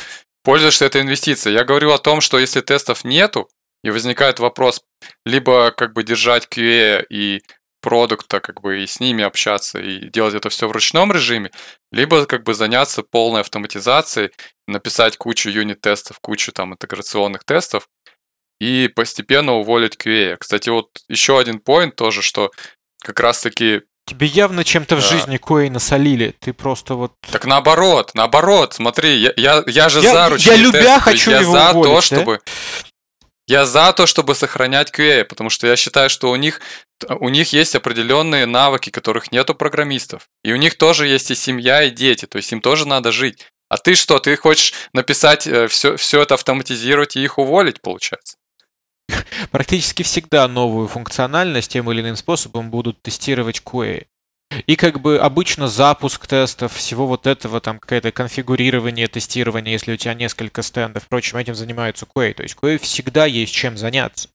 пользуешься 0.43 0.85
этой 0.85 1.01
инвестицией. 1.01 1.53
Я 1.55 1.63
говорю 1.63 1.91
о 1.91 1.97
том, 1.97 2.21
что 2.21 2.39
если 2.39 2.61
тестов 2.61 3.03
нету, 3.03 3.49
и 3.83 3.91
возникает 3.91 4.39
вопрос, 4.39 4.81
либо 5.27 5.69
как 5.69 5.93
бы 5.93 6.03
держать 6.03 6.47
QA 6.47 7.05
и 7.07 7.43
продукта, 7.81 8.39
как 8.39 8.61
бы 8.61 8.81
и 8.81 8.87
с 8.87 8.99
ними 8.99 9.23
общаться, 9.23 9.79
и 9.79 10.09
делать 10.09 10.33
это 10.33 10.49
все 10.49 10.67
в 10.67 10.71
ручном 10.71 11.11
режиме, 11.11 11.51
либо 11.95 12.25
как 12.25 12.43
бы 12.43 12.53
заняться 12.53 13.03
полной 13.03 13.41
автоматизацией, 13.41 14.31
написать 14.67 15.17
кучу 15.17 15.49
юнит-тестов, 15.49 16.19
кучу 16.19 16.51
там 16.51 16.73
интеграционных 16.73 17.43
тестов, 17.45 17.87
и 18.59 18.89
постепенно 18.93 19.53
уволить 19.53 19.95
QA. 19.95 20.37
Кстати, 20.37 20.69
вот 20.69 20.89
еще 21.09 21.39
один 21.39 21.59
поинт 21.59 21.95
тоже, 21.95 22.21
что 22.21 22.51
как 23.03 23.19
раз-таки 23.19 23.81
Тебе 24.07 24.27
явно 24.27 24.63
чем-то 24.63 24.97
в 24.97 25.01
Да. 25.01 25.07
жизни 25.07 25.37
кое 25.37 25.67
насолили. 25.71 26.35
Ты 26.39 26.53
просто 26.53 26.93
вот... 26.93 27.13
Так 27.31 27.45
наоборот, 27.45 28.11
наоборот, 28.13 28.75
смотри, 28.75 29.15
я, 29.17 29.33
я, 29.35 29.63
я 29.65 29.89
же 29.89 29.99
Я- 30.01 30.11
за 30.11 30.17
я 30.19 30.29
ручные 30.29 30.57
любя 30.57 30.79
тесты, 30.79 30.99
хочу 31.01 31.31
я 31.31 31.39
его 31.39 31.51
за 31.53 31.71
уволить, 31.71 31.87
то, 31.89 31.95
да? 31.95 32.01
чтобы 32.01 32.39
я 33.47 33.65
за 33.65 33.93
то, 33.93 34.05
чтобы 34.05 34.35
сохранять 34.35 34.91
QA, 34.91 35.23
потому 35.23 35.49
что 35.49 35.67
я 35.67 35.75
считаю, 35.75 36.09
что 36.09 36.31
у 36.31 36.35
них 36.35 36.61
у 37.19 37.29
них 37.29 37.51
есть 37.51 37.75
определенные 37.75 38.45
навыки, 38.45 38.89
которых 38.89 39.31
нет 39.31 39.49
у 39.49 39.55
программистов, 39.55 40.29
и 40.43 40.53
у 40.53 40.55
них 40.55 40.75
тоже 40.75 41.07
есть 41.07 41.29
и 41.29 41.35
семья, 41.35 41.83
и 41.83 41.91
дети, 41.91 42.25
то 42.25 42.37
есть 42.37 42.51
им 42.51 42.61
тоже 42.61 42.87
надо 42.87 43.11
жить. 43.11 43.45
А 43.69 43.77
ты 43.77 43.95
что, 43.95 44.19
ты 44.19 44.35
хочешь 44.37 44.73
написать 44.93 45.47
все, 45.69 45.97
все 45.97 46.21
это 46.21 46.35
автоматизировать 46.35 47.15
и 47.15 47.23
их 47.23 47.37
уволить, 47.37 47.81
получается? 47.81 48.37
практически 49.51 50.03
всегда 50.03 50.47
новую 50.47 50.87
функциональность 50.87 51.71
тем 51.71 51.91
или 51.91 52.01
иным 52.01 52.15
способом 52.15 52.71
будут 52.71 53.01
тестировать 53.01 53.61
QA. 53.63 54.05
И 54.67 54.75
как 54.75 54.99
бы 55.01 55.17
обычно 55.17 55.67
запуск 55.67 56.27
тестов, 56.27 56.73
всего 56.73 57.07
вот 57.07 57.27
этого, 57.27 57.61
там 57.61 57.79
какое-то 57.79 58.11
конфигурирование, 58.11 59.07
тестирование, 59.07 59.73
если 59.73 59.93
у 59.93 59.97
тебя 59.97 60.13
несколько 60.13 60.61
стендов, 60.61 61.03
впрочем, 61.03 61.37
этим 61.37 61.55
занимаются 61.55 62.05
QA. 62.05 62.33
То 62.33 62.43
есть 62.43 62.55
QA 62.61 62.77
всегда 62.77 63.25
есть 63.25 63.53
чем 63.53 63.77
заняться. 63.77 64.29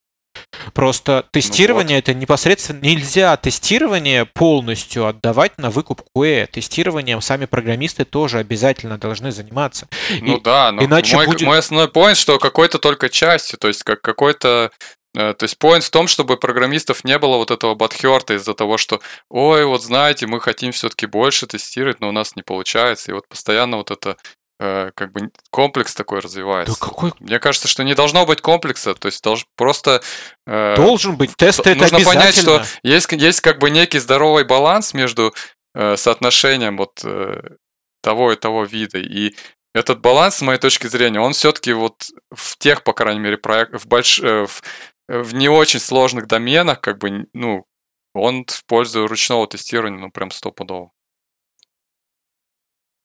Просто 0.75 1.25
тестирование 1.33 1.99
это 1.99 2.15
непосредственно 2.15 2.81
нельзя 2.81 3.37
тестирование 3.37 4.27
полностью 4.27 5.07
отдавать 5.07 5.59
на 5.59 5.71
выкуп 5.71 6.03
QA. 6.17 6.47
Тестированием 6.47 7.21
сами 7.21 7.47
программисты 7.47 8.05
тоже 8.05 8.39
обязательно 8.39 8.97
должны 8.97 9.33
заниматься. 9.33 9.89
Ну 10.21 10.37
И- 10.37 10.41
да, 10.41 10.71
но 10.71 10.85
иначе 10.85 11.17
мой, 11.17 11.27
будет- 11.27 11.43
мой 11.43 11.59
основной 11.59 11.89
поинт, 11.89 12.17
что 12.17 12.39
какой-то 12.39 12.79
только 12.79 13.09
частью, 13.09 13.59
то 13.59 13.69
есть 13.69 13.83
как 13.83 14.01
какой-то 14.03 14.71
то 15.15 15.37
есть 15.41 15.59
поинт 15.59 15.85
в 15.85 15.91
том, 15.91 16.07
чтобы 16.07 16.37
программистов 16.37 17.05
не 17.05 17.19
было 17.19 17.37
вот 17.37 17.51
этого 17.51 17.75
батхерта 17.75 18.35
из-за 18.35 18.55
того, 18.55 18.77
что 18.79 19.01
ой, 19.29 19.65
вот 19.65 19.83
знаете, 19.83 20.27
мы 20.27 20.41
хотим 20.41 20.73
все-таки 20.73 21.07
больше 21.07 21.47
тестировать, 21.47 22.01
но 22.01 22.09
у 22.09 22.13
нас 22.13 22.37
не 22.37 22.43
получается. 22.43 23.11
И 23.11 23.15
вот 23.15 23.27
постоянно 23.29 23.79
вот 23.79 23.91
это 23.91 24.17
э, 24.61 24.91
как 24.95 25.13
бы 25.13 25.31
комплекс 25.51 25.95
такой 25.95 26.21
Да 26.21 26.27
развивается. 26.27 26.79
какой 26.79 27.13
Мне 27.19 27.41
кажется, 27.41 27.67
что 27.67 27.83
не 27.83 27.95
должно 27.95 28.25
быть 28.25 28.41
комплекса, 28.41 28.95
то 28.95 29.07
есть 29.07 29.23
долж, 29.25 29.47
просто 29.57 30.03
э, 30.47 30.77
должен 30.77 31.17
быть 31.17 31.35
тесты 31.37 31.71
это 31.71 31.81
нужно 31.81 32.01
понять, 32.01 32.37
что 32.37 32.63
есть, 32.83 33.11
есть 33.11 33.41
как 33.41 33.59
бы 33.59 33.71
некий 33.71 33.99
здоровый 33.99 34.45
баланс 34.45 34.95
между 34.95 35.35
э, 35.75 35.97
соотношением 35.97 36.77
вот 36.77 37.01
э, 37.05 37.57
того 38.03 38.33
и 38.33 38.37
того 38.37 38.65
вида. 38.65 38.99
И 38.99 39.35
этот 39.75 40.01
баланс, 40.01 40.37
с 40.37 40.43
моей 40.43 40.59
точки 40.59 40.87
зрения, 40.89 41.21
он 41.21 41.33
все-таки 41.33 41.73
вот 41.73 41.95
в 42.35 42.59
тех, 42.59 42.83
по 42.83 42.93
крайней 42.93 43.21
мере, 43.21 43.37
проектах, 43.37 43.83
в, 43.83 43.87
больш... 43.87 44.19
э, 44.21 44.47
в, 44.47 44.63
в 45.11 45.35
не 45.35 45.49
очень 45.49 45.81
сложных 45.81 46.29
доменах, 46.29 46.81
как 46.81 46.99
бы, 46.99 47.27
ну, 47.33 47.67
он 48.15 48.45
в 48.47 48.65
пользу 48.67 49.07
ручного 49.07 49.47
тестирования, 49.49 49.99
ну, 49.99 50.11
прям 50.11 50.31
стопудово. 50.31 50.93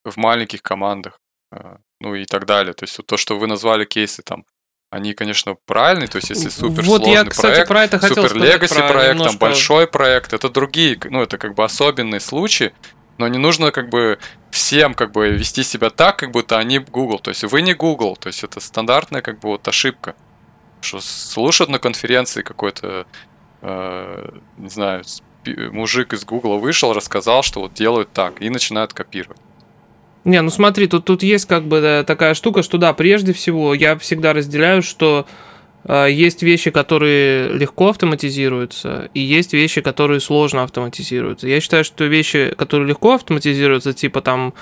В 0.03 0.15
маленьких 0.17 0.61
командах. 0.61 1.19
э, 1.51 1.77
ну 1.99 2.13
и 2.13 2.25
так 2.25 2.45
далее. 2.45 2.73
То 2.73 2.83
есть 2.83 2.97
вот 2.97 3.07
то, 3.07 3.17
что 3.17 3.39
вы 3.39 3.47
назвали 3.47 3.85
кейсы 3.85 4.21
там, 4.21 4.45
они, 4.91 5.13
конечно, 5.13 5.55
правильные, 5.65 6.07
то 6.07 6.17
есть 6.17 6.29
если 6.29 6.49
супер 6.49 6.83
вот 6.83 7.07
я, 7.07 7.25
кстати, 7.25 7.55
проект, 7.55 7.67
про 7.67 7.83
это 7.83 7.99
хотел 7.99 8.27
супер 8.27 8.41
легаси 8.41 8.75
проект, 8.75 9.13
немножко... 9.13 9.31
там 9.31 9.39
большой 9.39 9.87
проект, 9.87 10.33
это 10.33 10.49
другие, 10.49 10.99
ну 11.09 11.23
это 11.23 11.37
как 11.37 11.55
бы 11.55 11.63
особенные 11.63 12.19
случаи, 12.19 12.71
но 13.17 13.27
не 13.27 13.39
нужно 13.39 13.71
как 13.71 13.89
бы 13.89 14.19
всем 14.51 14.93
как 14.93 15.11
бы 15.11 15.29
вести 15.29 15.63
себя 15.63 15.89
так, 15.89 16.17
как 16.17 16.31
будто 16.31 16.57
они 16.59 16.79
Google. 16.79 17.19
То 17.19 17.29
есть 17.29 17.43
вы 17.43 17.61
не 17.61 17.73
Google, 17.73 18.15
то 18.15 18.27
есть 18.27 18.43
это 18.43 18.59
стандартная 18.59 19.21
как 19.21 19.39
бы 19.39 19.49
вот 19.49 19.67
ошибка. 19.67 20.15
Что 20.85 20.99
слушают 21.01 21.69
на 21.69 21.79
конференции 21.79 22.41
какой-то, 22.41 23.05
э, 23.61 24.29
не 24.57 24.69
знаю, 24.69 25.03
мужик 25.71 26.13
из 26.13 26.25
Google 26.25 26.59
вышел, 26.59 26.93
рассказал, 26.93 27.43
что 27.43 27.61
вот 27.61 27.73
делают 27.73 28.11
так, 28.13 28.41
и 28.41 28.49
начинают 28.49 28.93
копировать. 28.93 29.39
Не, 30.23 30.41
ну 30.41 30.49
смотри, 30.49 30.87
тут, 30.87 31.05
тут 31.05 31.21
есть 31.21 31.45
как 31.45 31.65
бы 31.65 32.03
такая 32.05 32.33
штука, 32.33 32.63
что 32.63 32.77
да, 32.77 32.93
прежде 32.93 33.31
всего 33.31 33.73
я 33.75 33.95
всегда 33.97 34.33
разделяю, 34.33 34.81
что 34.81 35.27
э, 35.83 36.07
есть 36.11 36.41
вещи, 36.41 36.71
которые 36.71 37.49
легко 37.53 37.89
автоматизируются, 37.89 39.09
и 39.13 39.19
есть 39.19 39.53
вещи, 39.53 39.81
которые 39.81 40.19
сложно 40.19 40.63
автоматизируются. 40.63 41.47
Я 41.47 41.61
считаю, 41.61 41.83
что 41.83 42.05
вещи, 42.05 42.53
которые 42.57 42.89
легко 42.89 43.13
автоматизируются, 43.13 43.93
типа 43.93 44.21
там 44.21 44.55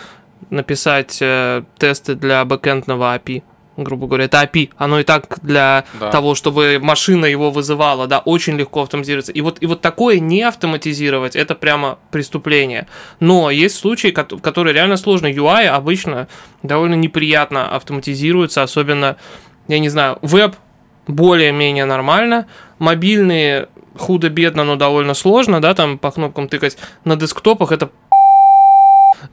написать 0.49 1.19
э, 1.21 1.63
тесты 1.77 2.15
для 2.15 2.43
бэкэндного 2.43 3.15
API, 3.15 3.43
грубо 3.77 4.07
говоря, 4.07 4.25
это 4.25 4.43
API, 4.43 4.69
оно 4.77 4.99
и 4.99 5.03
так 5.03 5.39
для 5.41 5.85
да. 5.99 6.11
того, 6.11 6.35
чтобы 6.35 6.79
машина 6.81 7.25
его 7.25 7.51
вызывала, 7.51 8.07
да, 8.07 8.19
очень 8.19 8.55
легко 8.55 8.83
автоматизируется. 8.83 9.31
И 9.31 9.41
вот, 9.41 9.57
и 9.61 9.65
вот 9.65 9.81
такое 9.81 10.19
не 10.19 10.43
автоматизировать, 10.43 11.35
это 11.35 11.55
прямо 11.55 11.97
преступление. 12.11 12.87
Но 13.19 13.49
есть 13.49 13.75
случаи, 13.75 14.09
которые 14.09 14.73
реально 14.73 14.97
сложно. 14.97 15.27
UI 15.27 15.65
обычно 15.65 16.27
довольно 16.61 16.95
неприятно 16.95 17.75
автоматизируется, 17.75 18.63
особенно, 18.63 19.17
я 19.67 19.79
не 19.79 19.89
знаю, 19.89 20.19
веб 20.21 20.55
более-менее 21.07 21.85
нормально, 21.85 22.47
мобильные 22.79 23.67
худо-бедно, 23.97 24.63
но 24.63 24.75
довольно 24.75 25.13
сложно, 25.13 25.61
да, 25.61 25.73
там 25.73 25.97
по 25.97 26.11
кнопкам 26.11 26.47
тыкать. 26.47 26.77
На 27.03 27.15
десктопах 27.15 27.71
это 27.71 27.89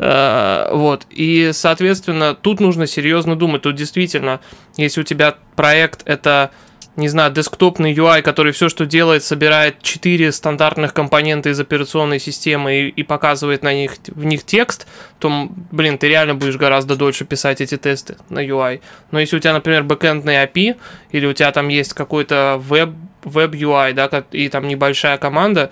вот. 0.01 1.07
И, 1.11 1.51
соответственно, 1.53 2.35
тут 2.35 2.59
нужно 2.61 2.87
серьезно 2.87 3.37
думать. 3.37 3.63
Тут 3.63 3.75
действительно, 3.75 4.41
если 4.77 5.03
у 5.03 5.05
тебя 5.05 5.37
проект 5.57 6.03
это 6.07 6.51
не 6.97 7.09
знаю, 7.09 7.33
десктопный 7.33 7.95
UI, 7.95 8.21
который 8.21 8.53
все, 8.53 8.69
что 8.69 8.85
делает, 8.85 9.23
собирает 9.23 9.81
четыре 9.81 10.33
стандартных 10.33 10.93
компонента 10.93 11.49
из 11.49 11.59
операционной 11.59 12.19
системы 12.19 12.75
и, 12.75 12.89
и 12.89 13.03
показывает 13.03 13.63
на 13.63 13.73
них, 13.73 13.93
в 14.09 14.25
них 14.25 14.45
текст, 14.45 14.87
то, 15.19 15.49
блин, 15.71 15.99
ты 15.99 16.09
реально 16.09 16.35
будешь 16.35 16.57
гораздо 16.57 16.97
дольше 16.97 17.25
писать 17.25 17.61
эти 17.61 17.77
тесты 17.77 18.17
на 18.29 18.45
UI. 18.45 18.81
Но 19.13 19.21
если 19.21 19.37
у 19.37 19.41
тебя, 19.41 19.55
например, 19.55 19.85
бэкэндный 19.85 20.45
API, 20.45 20.77
или 21.13 21.27
у 21.27 21.33
тебя 21.33 21.53
там 21.53 21.69
есть 21.69 21.95
какой-то 21.95 22.61
веб, 22.63 22.91
веб 23.25 23.55
UI, 23.55 23.93
да, 23.93 24.25
и 24.33 24.49
там 24.49 24.69
небольшая 24.69 25.17
команда, 25.17 25.71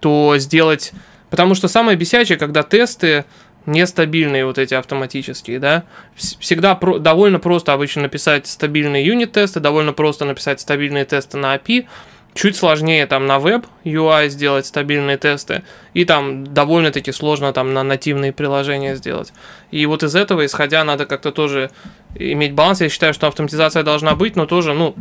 то 0.00 0.34
сделать... 0.38 0.92
Потому 1.30 1.54
что 1.54 1.68
самое 1.68 1.96
бесячее, 1.96 2.38
когда 2.38 2.62
тесты 2.62 3.24
нестабильные 3.66 4.46
вот 4.46 4.58
эти 4.58 4.74
автоматические, 4.74 5.58
да. 5.58 5.84
Всегда 6.14 6.74
про, 6.74 6.98
довольно 6.98 7.38
просто 7.38 7.72
обычно 7.72 8.02
написать 8.02 8.46
стабильные 8.46 9.04
юнит-тесты, 9.04 9.60
довольно 9.60 9.92
просто 9.92 10.24
написать 10.24 10.60
стабильные 10.60 11.04
тесты 11.04 11.36
на 11.36 11.54
API, 11.56 11.86
чуть 12.34 12.56
сложнее 12.56 13.06
там 13.06 13.26
на 13.26 13.38
веб 13.38 13.66
UI 13.84 14.28
сделать 14.28 14.66
стабильные 14.66 15.16
тесты, 15.16 15.62
и 15.94 16.04
там 16.04 16.46
довольно-таки 16.46 17.10
сложно 17.10 17.52
там 17.52 17.72
на 17.74 17.82
нативные 17.82 18.32
приложения 18.32 18.94
сделать. 18.94 19.32
И 19.70 19.84
вот 19.86 20.02
из 20.02 20.14
этого, 20.14 20.44
исходя, 20.44 20.84
надо 20.84 21.06
как-то 21.06 21.32
тоже 21.32 21.70
иметь 22.14 22.52
баланс. 22.52 22.80
Я 22.80 22.88
считаю, 22.88 23.14
что 23.14 23.26
автоматизация 23.26 23.82
должна 23.82 24.14
быть, 24.14 24.36
но 24.36 24.46
тоже, 24.46 24.74
ну, 24.74 24.94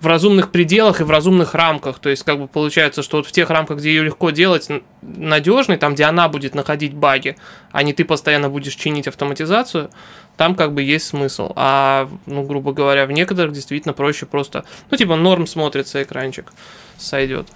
в 0.00 0.06
разумных 0.06 0.50
пределах 0.50 1.00
и 1.00 1.04
в 1.04 1.10
разумных 1.10 1.54
рамках. 1.54 1.98
То 1.98 2.08
есть, 2.08 2.22
как 2.22 2.38
бы 2.38 2.46
получается, 2.46 3.02
что 3.02 3.18
вот 3.18 3.26
в 3.26 3.32
тех 3.32 3.50
рамках, 3.50 3.78
где 3.78 3.90
ее 3.90 4.04
легко 4.04 4.30
делать 4.30 4.68
надежной, 5.02 5.76
там, 5.76 5.94
где 5.94 6.04
она 6.04 6.28
будет 6.28 6.54
находить 6.54 6.94
баги, 6.94 7.36
а 7.72 7.82
не 7.82 7.92
ты 7.92 8.04
постоянно 8.04 8.48
будешь 8.48 8.74
чинить 8.74 9.08
автоматизацию, 9.08 9.90
там 10.36 10.54
как 10.54 10.72
бы 10.72 10.82
есть 10.82 11.06
смысл. 11.06 11.52
А, 11.56 12.08
ну, 12.26 12.44
грубо 12.44 12.72
говоря, 12.72 13.06
в 13.06 13.12
некоторых 13.12 13.52
действительно 13.52 13.92
проще 13.92 14.26
просто, 14.26 14.64
ну, 14.90 14.96
типа, 14.96 15.16
норм 15.16 15.46
смотрится 15.46 16.02
экранчик, 16.02 16.52
сойдет. 16.96 17.48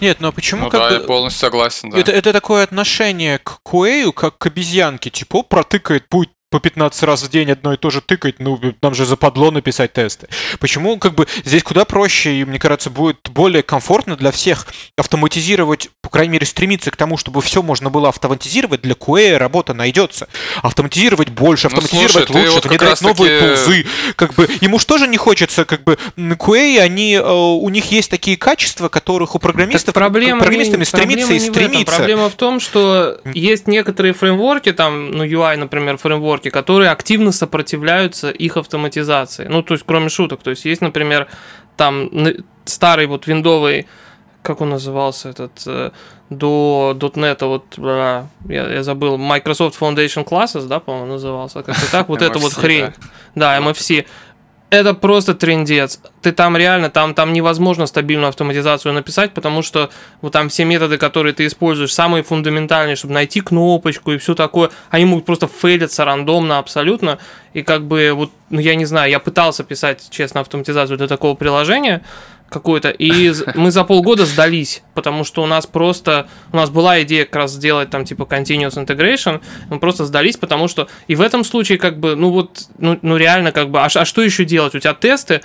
Нет, 0.00 0.20
но 0.20 0.32
почему 0.32 0.64
ну, 0.64 0.70
как 0.70 0.80
да, 0.80 0.88
бы... 0.88 0.94
я 0.94 1.00
полностью 1.00 1.40
согласен, 1.40 1.90
да. 1.90 1.98
Это, 1.98 2.12
это 2.12 2.32
такое 2.32 2.64
отношение 2.64 3.38
к 3.38 3.60
QA, 3.66 4.10
как 4.12 4.38
к 4.38 4.46
обезьянке, 4.46 5.10
типа, 5.10 5.42
протыкает 5.42 6.08
путь 6.08 6.30
по 6.52 6.60
15 6.60 7.02
раз 7.04 7.22
в 7.22 7.30
день 7.30 7.50
одно 7.50 7.72
и 7.72 7.78
то 7.78 7.88
же 7.88 8.02
тыкать, 8.02 8.38
ну, 8.38 8.60
нам 8.82 8.94
же 8.94 9.06
западло 9.06 9.50
написать 9.50 9.94
тесты. 9.94 10.28
Почему, 10.60 10.98
как 10.98 11.14
бы, 11.14 11.26
здесь 11.44 11.62
куда 11.62 11.86
проще, 11.86 12.34
и, 12.34 12.44
мне 12.44 12.58
кажется, 12.58 12.90
будет 12.90 13.30
более 13.30 13.62
комфортно 13.62 14.16
для 14.16 14.30
всех 14.30 14.66
автоматизировать, 14.98 15.88
по 16.02 16.10
крайней 16.10 16.34
мере, 16.34 16.44
стремиться 16.44 16.90
к 16.90 16.96
тому, 16.96 17.16
чтобы 17.16 17.40
все 17.40 17.62
можно 17.62 17.88
было 17.88 18.10
автоматизировать, 18.10 18.82
для 18.82 18.92
QA 18.92 19.38
работа 19.38 19.72
найдется. 19.72 20.28
Автоматизировать 20.62 21.30
больше, 21.30 21.70
ну, 21.70 21.78
автоматизировать 21.78 22.28
ну, 22.28 22.34
слушай, 22.34 22.46
лучше, 22.48 22.54
вот 22.54 22.66
внедрять 22.66 23.00
новые 23.00 23.40
таки... 23.40 23.54
тулзы. 23.54 23.86
Как 24.16 24.34
бы, 24.34 24.46
ему 24.60 24.78
же 24.78 24.84
тоже 24.84 25.08
не 25.08 25.16
хочется, 25.16 25.64
как 25.64 25.84
бы, 25.84 25.96
QA, 26.18 26.80
они, 26.80 27.14
э, 27.14 27.32
у 27.32 27.68
них 27.70 27.90
есть 27.90 28.10
такие 28.10 28.36
качества, 28.36 28.90
которых 28.90 29.34
у 29.34 29.38
программистов, 29.38 29.94
проблема 29.94 30.40
программистами 30.42 30.80
не, 30.80 30.84
стремится 30.84 31.32
и 31.32 31.38
стремится. 31.38 31.96
Проблема 31.96 32.28
в 32.28 32.34
том, 32.34 32.60
что 32.60 33.22
есть 33.32 33.66
некоторые 33.66 34.12
фреймворки, 34.12 34.72
там, 34.72 35.12
ну, 35.12 35.24
UI, 35.24 35.56
например, 35.56 35.96
фреймворк, 35.96 36.41
разработки, 36.42 36.50
которые 36.50 36.90
активно 36.90 37.32
сопротивляются 37.32 38.30
их 38.30 38.56
автоматизации. 38.56 39.48
Ну, 39.48 39.62
то 39.62 39.74
есть, 39.74 39.84
кроме 39.86 40.08
шуток. 40.08 40.42
То 40.42 40.50
есть, 40.50 40.64
есть, 40.64 40.82
например, 40.82 41.26
там 41.76 42.10
старый 42.64 43.06
вот 43.06 43.26
виндовый 43.26 43.86
как 44.42 44.60
он 44.60 44.70
назывался 44.70 45.28
этот 45.28 45.52
э, 45.66 45.90
до 46.30 46.96
.NET, 46.98 47.46
вот 47.46 47.78
я, 47.78 48.28
я 48.48 48.82
забыл, 48.82 49.16
Microsoft 49.16 49.80
Foundation 49.80 50.24
Classes, 50.24 50.66
да, 50.66 50.80
по-моему, 50.80 51.12
назывался, 51.12 51.62
как-то 51.62 51.90
так, 51.92 52.08
вот 52.08 52.22
эта 52.28 52.40
вот 52.40 52.52
хрень, 52.52 52.92
да, 53.36 53.56
MFC, 53.58 54.04
это 54.72 54.94
просто 54.94 55.34
трендец. 55.34 56.00
Ты 56.22 56.32
там 56.32 56.56
реально, 56.56 56.88
там, 56.88 57.12
там 57.12 57.34
невозможно 57.34 57.84
стабильную 57.84 58.30
автоматизацию 58.30 58.94
написать, 58.94 59.34
потому 59.34 59.60
что 59.60 59.90
вот 60.22 60.32
там 60.32 60.48
все 60.48 60.64
методы, 60.64 60.96
которые 60.96 61.34
ты 61.34 61.44
используешь, 61.44 61.92
самые 61.92 62.22
фундаментальные, 62.22 62.96
чтобы 62.96 63.12
найти 63.12 63.42
кнопочку 63.42 64.12
и 64.12 64.16
все 64.16 64.34
такое, 64.34 64.70
они 64.88 65.04
могут 65.04 65.26
просто 65.26 65.46
фейлиться 65.46 66.06
рандомно 66.06 66.58
абсолютно. 66.58 67.18
И 67.52 67.62
как 67.62 67.84
бы 67.84 68.12
вот, 68.14 68.30
ну 68.48 68.60
я 68.60 68.74
не 68.74 68.86
знаю, 68.86 69.10
я 69.10 69.20
пытался 69.20 69.62
писать, 69.62 70.08
честно, 70.08 70.40
автоматизацию 70.40 70.96
для 70.96 71.06
такого 71.06 71.34
приложения, 71.34 72.02
какой-то. 72.52 72.90
И 72.90 73.32
мы 73.54 73.70
за 73.70 73.84
полгода 73.84 74.26
сдались, 74.26 74.82
потому 74.94 75.24
что 75.24 75.42
у 75.42 75.46
нас 75.46 75.66
просто... 75.66 76.28
У 76.52 76.56
нас 76.56 76.70
была 76.70 77.02
идея 77.02 77.24
как 77.24 77.36
раз 77.36 77.52
сделать 77.52 77.90
там 77.90 78.04
типа 78.04 78.22
continuous 78.22 78.76
integration, 78.76 79.40
мы 79.70 79.78
просто 79.78 80.04
сдались, 80.04 80.36
потому 80.36 80.68
что... 80.68 80.88
И 81.08 81.14
в 81.14 81.20
этом 81.20 81.44
случае 81.44 81.78
как 81.78 81.98
бы, 81.98 82.14
ну 82.14 82.30
вот, 82.30 82.68
ну, 82.78 82.98
ну 83.02 83.16
реально 83.16 83.52
как 83.52 83.70
бы... 83.70 83.80
А, 83.80 83.86
а 83.92 84.04
что 84.04 84.22
еще 84.22 84.44
делать? 84.44 84.74
У 84.74 84.78
тебя 84.78 84.94
тесты, 84.94 85.42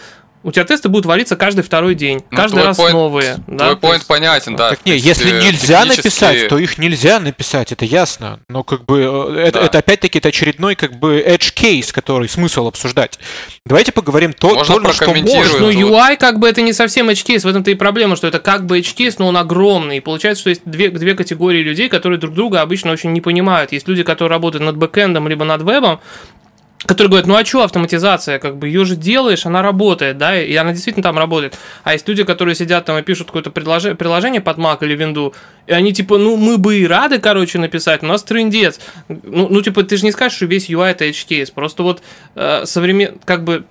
у 0.47 0.51
тебя 0.53 0.63
тесты 0.63 0.87
будут 0.87 1.05
валиться 1.05 1.35
каждый 1.35 1.61
второй 1.61 1.93
день, 1.93 2.21
ну, 2.31 2.37
каждый 2.37 2.63
раз 2.63 2.79
point, 2.79 2.93
новые. 2.93 3.35
Твой 3.47 3.57
да? 3.57 3.75
поинт 3.75 3.97
есть... 3.97 4.07
понятен, 4.07 4.55
да. 4.55 4.69
Так, 4.69 4.85
не, 4.85 4.97
если 4.97 5.29
нельзя 5.29 5.83
написать, 5.83 6.47
то 6.47 6.57
их 6.57 6.77
нельзя 6.77 7.19
написать, 7.19 7.73
это 7.73 7.83
ясно. 7.83 8.39
Но 8.47 8.63
как 8.63 8.85
бы 8.85 8.97
э, 9.29 9.47
это, 9.47 9.59
да. 9.59 9.65
это 9.65 9.79
опять-таки 9.79 10.19
это 10.19 10.29
очередной 10.29 10.75
как 10.75 10.99
бы 10.99 11.19
edge 11.19 11.53
case, 11.53 11.91
который 11.91 12.29
смысл 12.29 12.65
обсуждать. 12.65 13.19
Давайте 13.65 13.91
поговорим 13.91 14.31
то, 14.31 14.55
можно 14.55 14.79
то 14.79 14.93
что 14.93 15.13
можно. 15.13 15.59
Ну 15.59 15.69
UI 15.69 16.15
как 16.15 16.39
бы 16.39 16.47
это 16.47 16.61
не 16.61 16.71
совсем 16.71 17.09
edge 17.09 17.25
case, 17.25 17.41
в 17.41 17.47
этом-то 17.47 17.69
и 17.71 17.75
проблема, 17.75 18.15
что 18.15 18.27
это 18.27 18.39
как 18.39 18.65
бы 18.65 18.79
edge 18.79 18.95
case, 18.95 19.15
но 19.17 19.27
он 19.27 19.35
огромный. 19.35 19.97
И 19.97 19.99
получается, 19.99 20.39
что 20.39 20.49
есть 20.51 20.61
две, 20.63 20.89
две 20.91 21.13
категории 21.13 21.61
людей, 21.61 21.89
которые 21.89 22.19
друг 22.19 22.33
друга 22.33 22.61
обычно 22.61 22.93
очень 22.93 23.11
не 23.11 23.19
понимают. 23.19 23.73
Есть 23.73 23.89
люди, 23.89 24.03
которые 24.03 24.29
работают 24.29 24.63
над 24.63 24.77
бэкэндом 24.77 25.27
либо 25.27 25.43
над 25.43 25.63
вебом, 25.63 25.99
которые 26.85 27.09
говорят, 27.09 27.27
ну 27.27 27.35
а 27.35 27.43
что 27.43 27.63
автоматизация, 27.63 28.39
как 28.39 28.57
бы 28.57 28.67
ее 28.67 28.85
же 28.85 28.95
делаешь, 28.95 29.45
она 29.45 29.61
работает, 29.61 30.17
да, 30.17 30.39
и 30.39 30.53
она 30.55 30.73
действительно 30.73 31.03
там 31.03 31.17
работает. 31.17 31.57
А 31.83 31.93
есть 31.93 32.07
люди, 32.07 32.23
которые 32.23 32.55
сидят 32.55 32.85
там 32.85 32.97
и 32.97 33.01
пишут 33.01 33.27
какое-то 33.27 33.49
приложение 33.49 34.41
под 34.41 34.57
Mac 34.57 34.77
или 34.81 34.95
Windows, 34.95 35.33
и 35.65 35.73
они 35.73 35.91
типа, 35.93 36.17
ну 36.17 36.37
мы 36.37 36.57
бы 36.57 36.77
и 36.77 36.87
рады, 36.87 37.19
короче, 37.19 37.57
написать, 37.57 38.03
но 38.03 38.09
у 38.09 38.11
нас 38.11 38.23
трендец. 38.23 38.79
Ну, 39.07 39.47
ну 39.49 39.61
типа, 39.61 39.83
ты 39.83 39.97
же 39.97 40.05
не 40.05 40.11
скажешь, 40.11 40.37
что 40.37 40.45
весь 40.45 40.69
UI 40.69 40.91
это 40.91 41.05
HTS, 41.09 41.51
просто 41.53 41.83
вот 41.83 42.03
э, 42.35 42.65
современ... 42.65 43.19
как 43.25 43.43
бы 43.43 43.65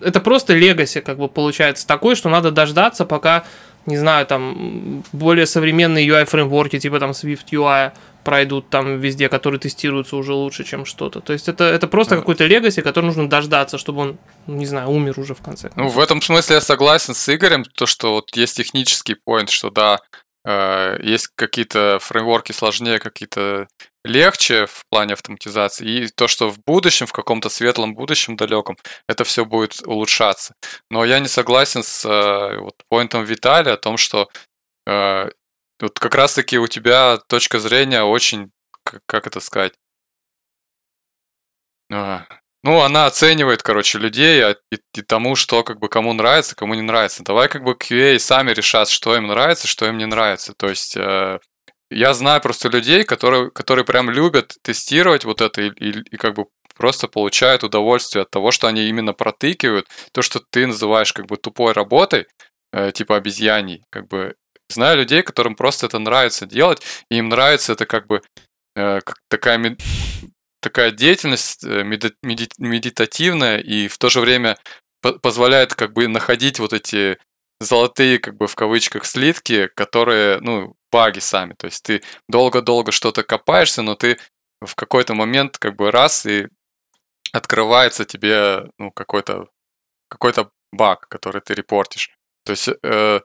это 0.00 0.20
просто 0.20 0.54
легаси, 0.54 1.00
как 1.00 1.18
бы 1.18 1.28
получается 1.28 1.86
такой, 1.86 2.16
что 2.16 2.28
надо 2.28 2.50
дождаться, 2.50 3.04
пока 3.04 3.44
не 3.86 3.96
знаю, 3.96 4.26
там 4.26 5.02
более 5.12 5.46
современные 5.46 6.06
UI 6.06 6.24
фреймворки, 6.24 6.78
типа 6.78 7.00
там 7.00 7.10
Swift 7.10 7.46
UI 7.52 7.92
пройдут 8.24 8.68
там 8.70 9.00
везде, 9.00 9.28
которые 9.28 9.58
тестируются 9.58 10.16
уже 10.16 10.32
лучше, 10.32 10.64
чем 10.64 10.84
что-то. 10.84 11.20
То 11.20 11.32
есть 11.32 11.48
это, 11.48 11.64
это 11.64 11.88
просто 11.88 12.16
какой-то 12.16 12.46
легаси, 12.46 12.80
который 12.82 13.06
нужно 13.06 13.28
дождаться, 13.28 13.78
чтобы 13.78 14.00
он, 14.00 14.18
не 14.46 14.66
знаю, 14.66 14.88
умер 14.90 15.18
уже 15.18 15.34
в 15.34 15.42
конце. 15.42 15.70
Ну, 15.76 15.88
в 15.88 15.98
этом 15.98 16.22
смысле 16.22 16.56
я 16.56 16.60
согласен 16.60 17.14
с 17.14 17.34
Игорем, 17.34 17.64
то, 17.64 17.86
что 17.86 18.12
вот 18.12 18.36
есть 18.36 18.56
технический 18.56 19.14
поинт, 19.14 19.50
что 19.50 19.70
да, 19.70 20.00
есть 20.44 21.28
какие-то 21.36 21.98
фреймворки 22.00 22.52
сложнее, 22.52 22.98
какие-то 22.98 23.68
легче 24.04 24.66
в 24.66 24.84
плане 24.90 25.14
автоматизации, 25.14 25.86
и 25.86 26.08
то, 26.08 26.26
что 26.28 26.50
в 26.50 26.58
будущем, 26.64 27.06
в 27.06 27.12
каком-то 27.12 27.48
светлом 27.48 27.94
будущем 27.94 28.36
далеком, 28.36 28.76
это 29.08 29.24
все 29.24 29.44
будет 29.44 29.80
улучшаться. 29.86 30.54
Но 30.90 31.04
я 31.04 31.20
не 31.20 31.28
согласен 31.28 31.82
с 31.82 32.04
э, 32.04 32.58
вот, 32.58 32.74
поинтом 32.88 33.24
Виталия 33.24 33.74
о 33.74 33.76
том, 33.76 33.96
что 33.96 34.28
э, 34.86 35.30
вот 35.80 35.98
как 35.98 36.14
раз-таки 36.14 36.58
у 36.58 36.66
тебя 36.66 37.18
точка 37.28 37.60
зрения 37.60 38.02
очень, 38.02 38.50
как, 38.84 39.02
как 39.06 39.26
это 39.26 39.40
сказать, 39.40 39.74
э, 41.90 42.18
ну, 42.64 42.80
она 42.80 43.06
оценивает, 43.06 43.62
короче, 43.62 43.98
людей 43.98 44.42
а, 44.44 44.56
и, 44.70 44.78
и 44.94 45.02
тому, 45.02 45.34
что 45.34 45.64
как 45.64 45.80
бы 45.80 45.88
кому 45.88 46.12
нравится, 46.12 46.54
кому 46.54 46.74
не 46.74 46.82
нравится. 46.82 47.24
Давай 47.24 47.48
как 47.48 47.64
бы 47.64 47.72
QA 47.72 48.18
сами 48.18 48.52
решат, 48.52 48.88
что 48.88 49.16
им 49.16 49.26
нравится, 49.26 49.66
что 49.66 49.86
им 49.86 49.98
не 49.98 50.06
нравится. 50.06 50.54
То 50.56 50.68
есть 50.68 50.96
э, 50.96 51.38
я 51.90 52.14
знаю 52.14 52.40
просто 52.40 52.68
людей, 52.68 53.04
которые, 53.04 53.50
которые 53.50 53.84
прям 53.84 54.10
любят 54.10 54.54
тестировать 54.62 55.24
вот 55.24 55.40
это 55.40 55.62
и, 55.62 55.70
и, 55.70 55.90
и 56.10 56.16
как 56.16 56.34
бы 56.34 56.46
просто 56.76 57.08
получают 57.08 57.64
удовольствие 57.64 58.22
от 58.22 58.30
того, 58.30 58.50
что 58.50 58.68
они 58.68 58.88
именно 58.88 59.12
протыкивают 59.12 59.88
то, 60.12 60.22
что 60.22 60.40
ты 60.50 60.66
называешь 60.66 61.12
как 61.12 61.26
бы 61.26 61.36
тупой 61.36 61.72
работой, 61.72 62.26
э, 62.72 62.92
типа 62.92 63.16
обезьяний, 63.16 63.82
как 63.90 64.08
бы 64.08 64.36
знаю 64.68 64.98
людей, 64.98 65.22
которым 65.22 65.54
просто 65.54 65.86
это 65.86 65.98
нравится 65.98 66.46
делать, 66.46 66.82
и 67.10 67.16
им 67.16 67.28
нравится 67.28 67.72
это 67.72 67.86
как 67.86 68.06
бы 68.06 68.22
э, 68.76 69.00
как 69.00 69.16
такая 69.28 69.58
такая 70.62 70.92
деятельность 70.92 71.64
э, 71.64 71.82
медитативная 71.82 73.58
и 73.58 73.88
в 73.88 73.98
то 73.98 74.08
же 74.08 74.20
время 74.20 74.56
позволяет 75.20 75.74
как 75.74 75.92
бы 75.92 76.06
находить 76.06 76.60
вот 76.60 76.72
эти 76.72 77.18
золотые, 77.60 78.18
как 78.18 78.36
бы 78.36 78.46
в 78.46 78.54
кавычках, 78.54 79.04
слитки, 79.04 79.68
которые, 79.74 80.38
ну, 80.40 80.74
баги 80.92 81.18
сами. 81.18 81.54
То 81.54 81.66
есть 81.66 81.82
ты 81.82 82.02
долго-долго 82.28 82.92
что-то 82.92 83.24
копаешься, 83.24 83.82
но 83.82 83.96
ты 83.96 84.18
в 84.60 84.74
какой-то 84.76 85.14
момент 85.14 85.58
как 85.58 85.76
бы 85.76 85.90
раз 85.90 86.24
и 86.26 86.46
открывается 87.32 88.04
тебе 88.04 88.70
ну, 88.78 88.92
какой-то 88.92 89.48
какой-то 90.08 90.50
баг, 90.72 91.08
который 91.08 91.40
ты 91.40 91.54
репортишь. 91.54 92.10
То 92.44 92.52
есть 92.52 92.68
э, 92.68 93.20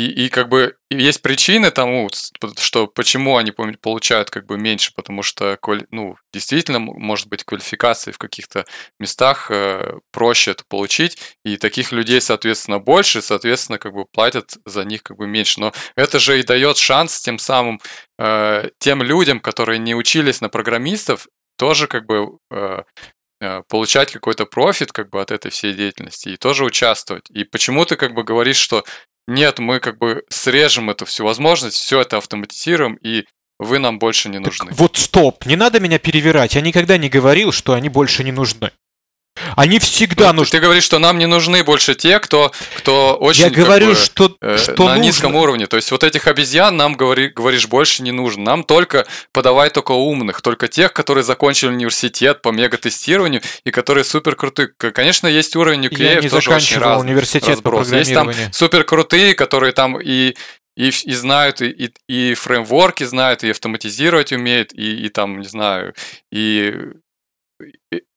и, 0.00 0.26
и 0.26 0.28
как 0.28 0.48
бы 0.48 0.76
есть 0.90 1.22
причины 1.22 1.70
тому, 1.70 2.08
что 2.58 2.86
почему 2.86 3.36
они 3.36 3.52
получают 3.52 4.30
как 4.30 4.46
бы 4.46 4.56
меньше, 4.56 4.92
потому 4.94 5.22
что 5.22 5.58
ну, 5.90 6.16
действительно 6.32 6.78
может 6.78 7.28
быть 7.28 7.44
квалификации 7.44 8.12
в 8.12 8.18
каких-то 8.18 8.64
местах 8.98 9.50
э, 9.50 9.98
проще 10.10 10.52
это 10.52 10.64
получить, 10.68 11.18
и 11.44 11.56
таких 11.56 11.92
людей, 11.92 12.20
соответственно, 12.20 12.78
больше, 12.78 13.22
соответственно, 13.22 13.78
как 13.78 13.92
бы 13.92 14.06
платят 14.06 14.54
за 14.64 14.84
них 14.84 15.02
как 15.02 15.16
бы 15.16 15.26
меньше. 15.26 15.60
Но 15.60 15.72
это 15.96 16.18
же 16.18 16.40
и 16.40 16.42
дает 16.42 16.76
шанс 16.76 17.20
тем 17.20 17.38
самым 17.38 17.80
э, 18.18 18.70
тем 18.78 19.02
людям, 19.02 19.40
которые 19.40 19.78
не 19.78 19.94
учились 19.94 20.40
на 20.40 20.48
программистов, 20.48 21.28
тоже 21.56 21.86
как 21.86 22.06
бы 22.06 22.38
э, 22.50 22.82
получать 23.68 24.12
какой-то 24.12 24.44
профит 24.44 24.92
как 24.92 25.08
бы 25.10 25.20
от 25.20 25.30
этой 25.30 25.50
всей 25.50 25.72
деятельности 25.72 26.30
и 26.30 26.36
тоже 26.36 26.64
участвовать. 26.64 27.30
И 27.30 27.44
почему 27.44 27.84
ты 27.84 27.96
как 27.96 28.12
бы 28.12 28.22
говоришь, 28.22 28.58
что 28.58 28.84
нет, 29.30 29.58
мы 29.58 29.80
как 29.80 29.98
бы 29.98 30.24
срежем 30.28 30.90
эту 30.90 31.06
всю 31.06 31.24
возможность, 31.24 31.76
все 31.76 32.00
это 32.00 32.16
автоматизируем, 32.16 32.94
и 32.96 33.24
вы 33.58 33.78
нам 33.78 33.98
больше 33.98 34.28
не 34.28 34.38
нужны. 34.38 34.70
Так 34.70 34.78
вот 34.78 34.96
стоп, 34.96 35.46
не 35.46 35.56
надо 35.56 35.80
меня 35.80 35.98
перевирать. 35.98 36.54
Я 36.54 36.62
никогда 36.62 36.98
не 36.98 37.08
говорил, 37.08 37.52
что 37.52 37.74
они 37.74 37.88
больше 37.88 38.24
не 38.24 38.32
нужны. 38.32 38.72
Они 39.56 39.78
всегда 39.78 40.32
ну, 40.32 40.40
нужны. 40.40 40.58
Ты 40.58 40.60
говоришь, 40.60 40.84
что 40.84 40.98
нам 40.98 41.18
не 41.18 41.26
нужны 41.26 41.64
больше 41.64 41.94
те, 41.94 42.18
кто, 42.18 42.52
кто 42.76 43.16
очень 43.20 43.44
Я 43.44 43.50
говорю, 43.50 43.88
бы, 43.88 43.94
что, 43.94 44.36
э, 44.40 44.58
что 44.58 44.84
на 44.84 44.90
нужно. 44.90 45.02
низком 45.02 45.34
уровне. 45.36 45.66
То 45.66 45.76
есть 45.76 45.90
вот 45.90 46.04
этих 46.04 46.26
обезьян 46.26 46.76
нам, 46.76 46.94
говори, 46.94 47.28
говоришь, 47.28 47.66
больше 47.66 48.02
не 48.02 48.12
нужно. 48.12 48.42
Нам 48.42 48.64
только 48.64 49.06
подавай 49.32 49.70
только 49.70 49.92
умных, 49.92 50.42
только 50.42 50.68
тех, 50.68 50.92
которые 50.92 51.24
закончили 51.24 51.70
университет 51.70 52.42
по 52.42 52.50
мега-тестированию 52.50 53.42
и 53.64 53.70
которые 53.70 54.04
супер 54.04 54.36
крутые. 54.36 54.68
Конечно, 54.68 55.26
есть 55.26 55.56
уровень 55.56 55.82
нуклеев, 55.82 56.30
тоже 56.30 56.50
очень 56.50 56.78
разный. 56.78 57.10
университет 57.10 57.48
разброс. 57.48 57.88
по 57.88 57.94
Есть 57.94 58.14
там 58.14 58.30
супер 58.52 58.84
крутые, 58.84 59.34
которые 59.34 59.72
там 59.72 60.00
и 60.00 60.34
и, 60.76 60.88
и 60.88 61.12
знают, 61.12 61.60
и, 61.60 61.68
и, 61.68 61.92
и 62.08 62.34
фреймворки 62.34 63.04
знают, 63.04 63.44
и 63.44 63.50
автоматизировать 63.50 64.32
умеют, 64.32 64.72
и, 64.72 65.04
и 65.04 65.08
там, 65.10 65.40
не 65.40 65.46
знаю, 65.46 65.94
и 66.32 66.72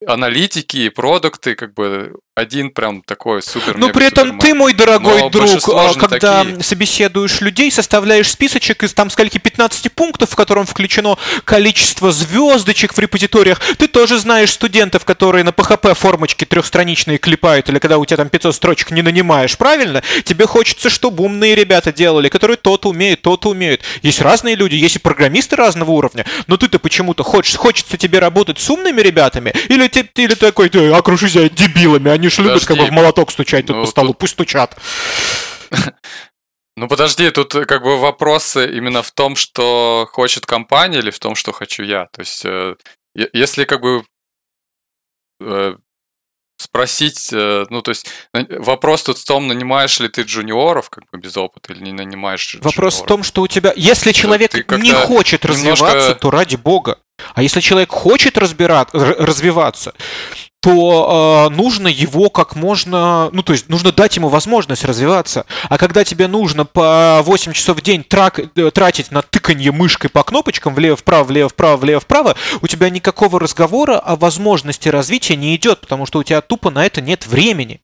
аналитики 0.06 0.78
и 0.78 0.90
продукты, 0.90 1.56
как 1.56 1.74
бы 1.74 2.14
один 2.36 2.72
прям 2.72 3.04
такой 3.04 3.44
супер 3.44 3.78
Но 3.78 3.90
при 3.90 4.08
этом 4.08 4.40
ты, 4.40 4.56
мой 4.56 4.74
дорогой 4.74 5.22
Но 5.22 5.30
друг, 5.30 5.50
а, 5.70 5.94
когда 5.94 6.44
такие. 6.44 6.64
собеседуешь 6.64 7.42
людей, 7.42 7.72
составляешь 7.72 8.30
списочек 8.32 8.84
из 8.84 8.94
там 8.94 9.12
скольки 9.12 9.38
15 9.38 9.92
пунктов, 9.92 10.32
в 10.32 10.36
котором 10.36 10.66
включено 10.66 11.18
количество 11.46 12.12
звездочек 12.12 12.94
в 12.94 13.00
репозиториях, 13.00 13.60
ты 13.78 13.88
тоже 13.88 14.18
знаешь 14.18 14.52
студентов, 14.52 15.06
которые 15.06 15.44
на 15.44 15.50
PHP 15.50 15.94
формочки 15.94 16.46
трехстраничные 16.46 17.20
клепают, 17.20 17.70
или 17.70 17.78
когда 17.78 18.00
у 18.00 18.06
тебя 18.06 18.18
там 18.18 18.30
500 18.30 18.56
строчек 18.56 18.92
не 18.92 19.04
нанимаешь, 19.04 19.56
правильно? 19.58 20.02
Тебе 20.24 20.48
хочется, 20.48 20.90
чтобы 20.90 21.24
умные 21.24 21.54
ребята 21.54 21.94
делали, 21.94 22.30
которые 22.30 22.58
то-то 22.58 22.90
умеют, 22.90 23.22
то-то 23.22 23.50
умеют. 23.50 23.82
Есть 24.02 24.22
разные 24.22 24.56
люди, 24.56 24.76
есть 24.76 24.96
и 24.96 25.00
программисты 25.00 25.56
разного 25.56 25.92
уровня, 25.92 26.26
но 26.48 26.58
ты-то 26.58 26.80
почему-то 26.80 27.24
хочешь, 27.24 27.56
хочется 27.56 27.96
тебе 27.98 28.18
работать 28.18 28.60
с 28.60 28.70
умными 28.72 29.02
ребятами, 29.02 29.54
или, 29.70 29.90
или 30.16 30.36
такой, 30.36 30.70
ты 30.70 30.92
окружи 30.92 31.30
себя 31.30 31.50
дебилами, 31.50 32.12
они 32.12 32.30
же 32.30 32.44
любят 32.44 32.66
как 32.66 32.78
бы 32.78 32.86
в 32.86 32.92
молоток 32.92 33.32
стучать 33.32 33.66
тут 33.66 33.78
ну, 33.78 33.82
по 33.84 33.88
столу, 33.88 34.10
тут... 34.10 34.18
пусть 34.20 34.34
стучат. 34.34 34.78
Ну 36.76 36.88
подожди, 36.88 37.30
тут 37.30 37.54
как 37.54 37.84
бы 37.84 38.00
вопрос 38.00 38.56
именно 38.56 39.04
в 39.04 39.12
том, 39.12 39.36
что 39.36 40.10
хочет 40.12 40.48
компания 40.48 41.00
или 41.00 41.12
в 41.12 41.20
том, 41.20 41.36
что 41.36 41.52
хочу 41.52 41.84
я. 41.84 42.08
То 42.12 42.22
есть, 42.22 42.44
э, 42.46 42.76
если 43.14 43.66
как 43.66 43.82
бы 43.82 44.04
э, 45.40 45.76
спросить, 46.58 47.32
э, 47.32 47.66
ну 47.70 47.82
то 47.84 47.90
есть 47.90 48.10
вопрос 48.34 49.04
тут 49.04 49.20
в 49.20 49.26
том, 49.26 49.48
нанимаешь 49.48 50.00
ли 50.00 50.08
ты 50.08 50.24
джуниоров 50.24 50.90
как 50.90 51.04
бы 51.12 51.20
без 51.20 51.38
опыта 51.38 51.74
или 51.74 51.84
не 51.84 51.92
нанимаешь 51.92 52.58
Вопрос 52.62 53.02
в 53.02 53.06
том, 53.06 53.22
что 53.22 53.44
у 53.44 53.48
тебя, 53.48 53.74
если 53.76 54.12
человек 54.12 54.54
не 54.72 54.94
хочет 54.94 55.44
немножко... 55.44 55.86
развиваться, 55.86 56.16
то 56.16 56.32
ради 56.32 56.56
бога. 56.56 57.00
А 57.34 57.42
если 57.42 57.62
человек 57.62 57.92
хочет 57.92 58.38
разбирать, 58.38 58.90
развиваться, 58.94 59.94
то 60.64 61.50
э, 61.52 61.56
нужно 61.56 61.90
его 61.90 62.30
как 62.30 62.56
можно, 62.56 63.30
ну 63.34 63.44
то 63.44 63.52
есть 63.52 63.68
нужно 63.68 63.92
дать 63.92 64.16
ему 64.16 64.30
возможность 64.30 64.86
развиваться. 64.86 65.46
А 65.68 65.78
когда 65.78 66.06
тебе 66.06 66.28
нужно 66.28 66.64
по 66.64 67.22
8 67.22 67.52
часов 67.52 67.78
в 67.78 67.82
день 67.82 68.04
трак, 68.04 68.40
э, 68.40 68.72
тратить 68.72 69.12
на 69.12 69.22
тыканье 69.22 69.74
мышкой 69.74 70.10
по 70.10 70.24
кнопочкам 70.24 70.74
влево-вправо, 70.74 71.26
влево-вправо, 71.26 71.76
влево-вправо, 71.76 72.38
у 72.62 72.68
тебя 72.68 72.90
никакого 72.90 73.42
разговора 73.42 74.00
о 74.00 74.16
возможности 74.16 74.88
развития 74.88 75.36
не 75.36 75.54
идет, 75.56 75.82
потому 75.82 76.06
что 76.06 76.20
у 76.20 76.24
тебя 76.24 76.40
тупо 76.40 76.70
на 76.70 76.86
это 76.86 77.02
нет 77.02 77.28
времени. 77.28 77.82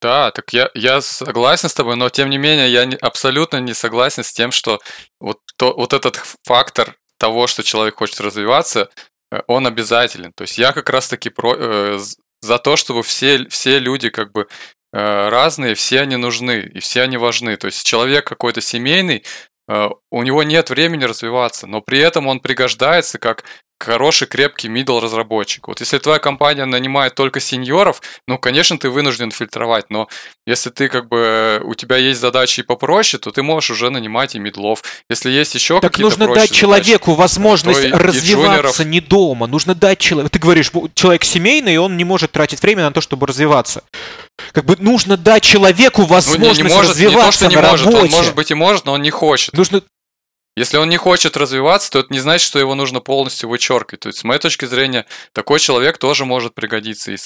Да, 0.00 0.30
так 0.30 0.52
я, 0.52 0.70
я 0.74 1.00
согласен 1.00 1.68
с 1.68 1.74
тобой, 1.74 1.96
но 1.96 2.08
тем 2.08 2.30
не 2.30 2.38
менее 2.38 2.70
я 2.70 2.84
не, 2.84 2.94
абсолютно 2.94 3.56
не 3.56 3.74
согласен 3.74 4.22
с 4.22 4.32
тем, 4.32 4.52
что 4.52 4.78
вот, 5.18 5.40
то, 5.56 5.74
вот 5.74 5.92
этот 5.92 6.22
фактор 6.44 6.94
того, 7.18 7.46
что 7.46 7.62
человек 7.62 7.96
хочет 7.96 8.20
развиваться, 8.20 8.90
Э, 9.30 9.40
он 9.46 9.66
обязателен. 9.66 10.32
То 10.32 10.42
есть 10.42 10.58
я 10.58 10.72
как 10.72 10.90
раз-таки 10.90 11.30
про, 11.30 11.54
э, 11.56 11.98
за 12.40 12.58
то, 12.58 12.76
чтобы 12.76 13.02
все, 13.02 13.46
все 13.48 13.78
люди 13.78 14.08
как 14.08 14.32
бы 14.32 14.46
э, 14.92 15.28
разные, 15.28 15.74
все 15.74 16.00
они 16.00 16.16
нужны 16.16 16.70
и 16.74 16.80
все 16.80 17.02
они 17.02 17.16
важны. 17.16 17.56
То 17.56 17.66
есть 17.66 17.84
человек 17.84 18.26
какой-то 18.26 18.60
семейный, 18.60 19.24
у 20.12 20.22
него 20.22 20.44
нет 20.44 20.70
времени 20.70 21.02
развиваться, 21.02 21.66
но 21.66 21.80
при 21.80 21.98
этом 21.98 22.28
он 22.28 22.38
пригождается 22.38 23.18
как 23.18 23.42
хороший, 23.78 24.26
крепкий 24.26 24.68
middle 24.68 25.00
разработчик. 25.00 25.68
Вот 25.68 25.80
если 25.80 25.98
твоя 25.98 26.18
компания 26.18 26.64
нанимает 26.64 27.14
только 27.14 27.40
сеньоров, 27.40 28.00
ну, 28.26 28.38
конечно, 28.38 28.78
ты 28.78 28.88
вынужден 28.88 29.30
фильтровать, 29.30 29.90
но 29.90 30.08
если 30.46 30.70
ты 30.70 30.88
как 30.88 31.08
бы 31.08 31.60
у 31.64 31.74
тебя 31.74 31.96
есть 31.96 32.20
задачи 32.20 32.62
попроще, 32.62 33.20
то 33.20 33.30
ты 33.30 33.42
можешь 33.42 33.70
уже 33.70 33.90
нанимать 33.90 34.34
и 34.34 34.38
мидлов. 34.38 34.82
Если 35.10 35.30
есть 35.30 35.54
еще 35.54 35.80
так 35.80 35.92
какие-то 35.92 36.18
нужно 36.18 36.34
дать 36.34 36.50
человеку 36.50 37.10
задачи, 37.10 37.20
возможность 37.20 37.84
и, 37.84 37.90
развиваться 37.90 38.82
и 38.82 38.86
не 38.86 39.00
дома. 39.00 39.46
Нужно 39.46 39.74
дать 39.74 39.98
человеку. 39.98 40.30
Ты 40.30 40.38
говоришь, 40.38 40.70
человек 40.94 41.24
семейный, 41.24 41.74
и 41.74 41.78
он 41.78 41.96
не 41.96 42.04
может 42.04 42.32
тратить 42.32 42.62
время 42.62 42.84
на 42.84 42.92
то, 42.92 43.00
чтобы 43.00 43.26
развиваться. 43.26 43.84
Как 44.52 44.64
бы 44.64 44.76
нужно 44.78 45.16
дать 45.16 45.42
человеку 45.42 46.02
возможность 46.02 46.60
ну, 46.60 46.64
не, 46.64 46.68
не 46.68 46.74
может, 46.74 46.90
развиваться 46.92 47.20
не 47.20 47.26
то, 47.26 47.32
что 47.32 47.48
не 47.48 47.56
на 47.56 47.70
может, 47.70 47.86
работе. 47.86 48.04
Он 48.04 48.10
может 48.10 48.34
быть 48.34 48.50
и 48.50 48.54
может, 48.54 48.84
но 48.84 48.92
он 48.92 49.02
не 49.02 49.10
хочет. 49.10 49.54
Нужно 49.54 49.82
если 50.56 50.78
он 50.78 50.88
не 50.88 50.96
хочет 50.96 51.36
развиваться, 51.36 51.90
то 51.90 51.98
это 51.98 52.12
не 52.12 52.18
значит, 52.18 52.46
что 52.46 52.58
его 52.58 52.74
нужно 52.74 53.00
полностью 53.00 53.50
вычеркивать. 53.50 54.00
То 54.00 54.08
есть, 54.08 54.20
с 54.20 54.24
моей 54.24 54.40
точки 54.40 54.64
зрения, 54.64 55.04
такой 55.32 55.60
человек 55.60 55.98
тоже 55.98 56.24
может 56.24 56.54
пригодиться, 56.54 57.12
и, 57.12 57.16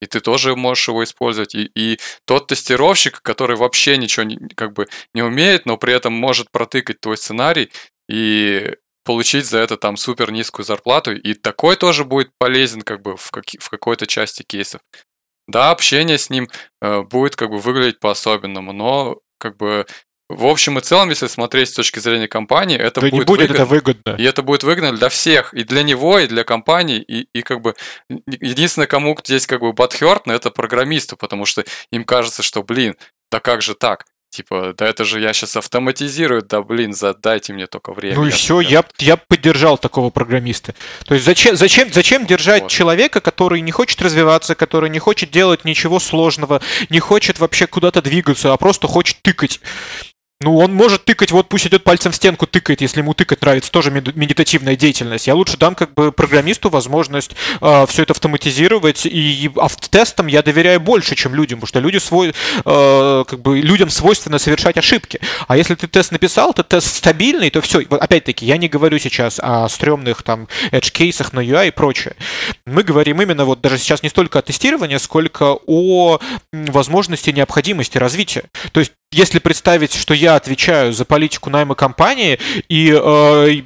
и 0.00 0.06
ты 0.06 0.20
тоже 0.20 0.56
можешь 0.56 0.88
его 0.88 1.04
использовать. 1.04 1.54
И, 1.54 1.70
и 1.76 2.00
тот 2.24 2.48
тестировщик, 2.48 3.22
который 3.22 3.56
вообще 3.56 3.96
ничего 3.96 4.24
не, 4.24 4.36
как 4.56 4.72
бы 4.72 4.88
не 5.14 5.22
умеет, 5.22 5.64
но 5.64 5.76
при 5.76 5.94
этом 5.94 6.12
может 6.12 6.50
протыкать 6.50 7.00
твой 7.00 7.16
сценарий 7.16 7.70
и 8.08 8.74
получить 9.04 9.46
за 9.46 9.58
это 9.58 9.76
там 9.76 9.96
супер 9.96 10.32
низкую 10.32 10.66
зарплату, 10.66 11.12
и 11.14 11.34
такой 11.34 11.76
тоже 11.76 12.04
будет 12.04 12.30
полезен 12.38 12.82
как 12.82 13.00
бы 13.02 13.16
в, 13.16 13.30
как, 13.30 13.44
в 13.58 13.70
какой-то 13.70 14.06
части 14.06 14.42
кейсов. 14.42 14.80
Да, 15.48 15.70
общение 15.70 16.18
с 16.18 16.30
ним 16.30 16.48
э, 16.80 17.02
будет 17.02 17.36
как 17.36 17.50
бы 17.50 17.58
выглядеть 17.58 18.00
по-особенному, 18.00 18.72
но 18.72 19.18
как 19.38 19.56
бы 19.56 19.86
в 20.36 20.46
общем 20.46 20.78
и 20.78 20.80
целом, 20.80 21.10
если 21.10 21.26
смотреть 21.26 21.68
с 21.68 21.72
точки 21.72 21.98
зрения 21.98 22.28
компании, 22.28 22.78
это 22.78 23.00
Да 23.00 23.06
не 23.10 23.18
будет, 23.18 23.26
будет 23.26 23.40
выгодно. 23.50 23.54
это 23.62 23.66
выгодно. 23.66 24.16
И 24.18 24.24
это 24.24 24.42
будет 24.42 24.62
выгодно 24.64 24.92
для 24.92 25.08
всех, 25.08 25.54
и 25.54 25.64
для 25.64 25.82
него, 25.82 26.18
и 26.18 26.26
для 26.26 26.44
компании, 26.44 27.00
и, 27.00 27.28
и 27.34 27.42
как 27.42 27.60
бы 27.60 27.74
единственное, 28.26 28.86
кому 28.86 29.16
здесь 29.24 29.46
как 29.46 29.60
бы 29.60 29.72
бадхёртно, 29.72 30.32
это 30.32 30.50
программисту, 30.50 31.16
потому 31.16 31.46
что 31.46 31.64
им 31.90 32.04
кажется, 32.04 32.42
что, 32.42 32.62
блин, 32.62 32.96
да 33.30 33.40
как 33.40 33.62
же 33.62 33.74
так? 33.74 34.04
Типа, 34.30 34.72
да 34.74 34.86
это 34.86 35.04
же 35.04 35.20
я 35.20 35.34
сейчас 35.34 35.56
автоматизирую, 35.56 36.40
да 36.40 36.62
блин, 36.62 36.94
задайте 36.94 37.52
мне 37.52 37.66
только 37.66 37.92
время. 37.92 38.16
Ну 38.16 38.26
и 38.26 38.30
все, 38.30 38.60
я, 38.60 38.82
я 38.98 39.18
поддержал 39.18 39.76
такого 39.76 40.08
программиста. 40.08 40.74
То 41.04 41.12
есть 41.12 41.26
зачем, 41.26 41.54
зачем, 41.54 41.92
зачем 41.92 42.24
держать 42.24 42.62
Вот. 42.62 42.70
человека, 42.70 43.20
который 43.20 43.60
не 43.60 43.72
хочет 43.72 44.00
развиваться, 44.00 44.54
который 44.54 44.88
не 44.88 44.98
хочет 45.00 45.30
делать 45.30 45.66
ничего 45.66 46.00
сложного, 46.00 46.62
не 46.88 46.98
хочет 46.98 47.40
вообще 47.40 47.66
куда-то 47.66 48.00
двигаться, 48.00 48.54
а 48.54 48.56
просто 48.56 48.88
хочет 48.88 49.18
тыкать? 49.20 49.60
Ну, 50.42 50.56
он 50.56 50.74
может 50.74 51.04
тыкать, 51.04 51.30
вот 51.30 51.48
пусть 51.48 51.66
идет 51.66 51.84
пальцем 51.84 52.10
в 52.10 52.16
стенку, 52.16 52.46
тыкает, 52.46 52.80
если 52.80 53.00
ему 53.00 53.14
тыкать 53.14 53.42
нравится, 53.42 53.70
тоже 53.70 53.90
мед- 53.90 54.16
медитативная 54.16 54.76
деятельность. 54.76 55.26
Я 55.26 55.34
лучше 55.34 55.56
дам 55.56 55.74
как 55.74 55.94
бы 55.94 56.10
программисту 56.10 56.68
возможность 56.68 57.32
все 57.60 58.02
это 58.02 58.12
автоматизировать, 58.12 59.06
и 59.06 59.50
автотестам 59.56 60.26
я 60.26 60.42
доверяю 60.42 60.80
больше, 60.80 61.14
чем 61.14 61.34
людям, 61.34 61.60
потому 61.60 61.68
что 61.68 61.80
люди 61.80 61.98
свой, 61.98 62.34
э, 62.64 63.24
как 63.26 63.40
бы 63.40 63.60
людям 63.60 63.90
свойственно 63.90 64.38
совершать 64.38 64.76
ошибки. 64.76 65.20
А 65.46 65.56
если 65.56 65.74
ты 65.74 65.86
тест 65.86 66.12
написал, 66.12 66.50
это 66.50 66.64
тест 66.64 66.96
стабильный, 66.96 67.50
то 67.50 67.60
все. 67.60 67.80
Опять-таки, 67.80 68.44
я 68.44 68.56
не 68.56 68.68
говорю 68.68 68.98
сейчас 68.98 69.38
о 69.40 69.68
стрёмных 69.68 70.22
там 70.22 70.48
edge-кейсах 70.72 71.32
на 71.32 71.40
UI 71.40 71.68
и 71.68 71.70
прочее. 71.70 72.16
Мы 72.66 72.82
говорим 72.82 73.22
именно 73.22 73.44
вот 73.44 73.60
даже 73.60 73.78
сейчас 73.78 74.02
не 74.02 74.08
столько 74.08 74.40
о 74.40 74.42
тестировании, 74.42 74.96
сколько 74.96 75.58
о 75.66 76.18
возможности 76.52 77.30
необходимости 77.30 77.98
развития. 77.98 78.44
То 78.72 78.80
есть 78.80 78.92
если 79.12 79.38
представить, 79.40 79.94
что 79.94 80.14
я 80.14 80.31
отвечаю 80.36 80.92
за 80.92 81.04
политику 81.04 81.50
найма 81.50 81.74
компании, 81.74 82.38
и 82.68 82.92
э, 82.92 83.62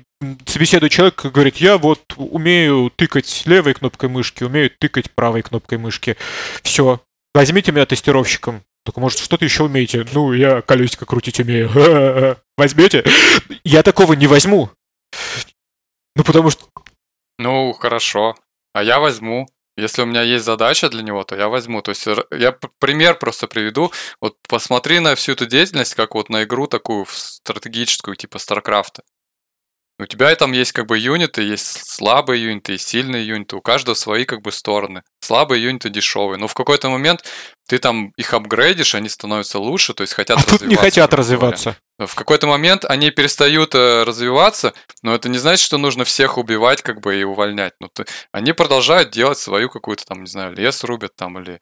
собеседует 0.47 0.93
человек, 0.93 1.25
говорит, 1.25 1.57
я 1.57 1.79
вот 1.79 2.01
умею 2.17 2.91
тыкать 2.95 3.43
левой 3.47 3.75
кнопкой 3.75 4.09
мышки, 4.09 4.45
умею 4.45 4.71
тыкать 4.71 5.11
правой 5.11 5.43
кнопкой 5.43 5.79
мышки. 5.79 6.17
Все, 6.63 7.01
возьмите 7.35 7.73
меня 7.73 7.87
тестировщиком. 7.87 8.63
Только, 8.85 9.01
может, 9.01 9.19
что-то 9.19 9.45
еще 9.45 9.65
умеете? 9.65 10.07
Ну, 10.13 10.33
я 10.33 10.63
колесико 10.63 11.07
крутить 11.07 11.41
умею. 11.41 11.71
Возьмете? 12.57 13.05
Я 13.65 13.83
такого 13.83 14.13
не 14.13 14.29
возьму. 14.29 14.71
Ну, 16.15 16.23
потому 16.23 16.51
что... 16.51 16.67
Ну, 17.39 17.73
хорошо. 17.73 18.37
А 18.73 18.85
я 18.85 19.01
возьму. 19.01 19.49
Если 19.77 20.03
у 20.03 20.07
меня 20.07 20.23
есть 20.23 20.45
задача 20.45 20.89
для 20.89 21.03
него, 21.03 21.23
то 21.25 21.37
я 21.37 21.49
возьму. 21.49 21.83
То 21.83 21.91
есть 21.91 22.07
я 22.31 22.53
пример 22.79 23.19
просто 23.19 23.47
приведу. 23.47 23.93
Вот 24.21 24.37
посмотри 24.49 25.01
на 25.01 25.15
всю 25.15 25.33
эту 25.33 25.47
деятельность, 25.47 25.95
как 25.95 26.15
вот 26.15 26.31
на 26.31 26.45
игру 26.45 26.67
такую 26.67 27.07
стратегическую, 27.09 28.17
типа 28.17 28.39
Старкрафта. 28.39 29.03
У 29.99 30.05
тебя 30.05 30.35
там 30.37 30.53
есть 30.53 30.73
как 30.73 30.87
бы 30.87 30.99
юниты, 30.99 31.43
есть 31.43 31.91
слабые 31.91 32.43
юниты, 32.45 32.73
есть 32.73 32.87
сильные 32.87 33.27
юниты. 33.27 33.57
У 33.57 33.63
каждого 33.63 33.95
свои 33.95 34.27
как 34.27 34.43
бы 34.43 34.53
стороны. 34.53 35.03
Слабые 35.21 35.63
юниты 35.63 35.89
дешевые. 35.89 36.39
Но 36.39 36.49
в 36.49 36.55
какой-то 36.55 36.91
момент 36.91 37.25
ты 37.67 37.79
там 37.79 38.13
их 38.19 38.35
апгрейдишь, 38.35 38.95
они 38.95 39.09
становятся 39.09 39.59
лучше, 39.59 39.95
то 39.95 40.03
есть 40.03 40.13
хотят 40.13 40.39
А 40.39 40.43
тут 40.43 40.61
не 40.61 40.77
развиваться, 40.77 40.81
хотят 40.83 41.15
развиваться. 41.15 41.77
В 41.99 42.15
какой-то 42.15 42.47
момент 42.47 42.85
они 42.85 43.11
перестают 43.11 43.75
э, 43.75 44.03
развиваться, 44.03 44.75
но 45.03 45.15
это 45.15 45.31
не 45.31 45.39
значит, 45.39 45.65
что 45.65 45.79
нужно 45.79 46.05
всех 46.05 46.37
убивать 46.37 46.83
как 46.83 47.01
бы 47.01 47.19
и 47.19 47.25
увольнять. 47.25 47.73
Ну, 47.81 47.89
ты- 47.89 48.05
они 48.33 48.53
продолжают 48.53 49.11
делать 49.11 49.39
свою 49.39 49.71
какую-то 49.71 50.05
там, 50.05 50.21
не 50.25 50.29
знаю, 50.29 50.55
лес 50.55 50.85
рубят 50.85 51.17
там 51.17 51.39
или, 51.41 51.59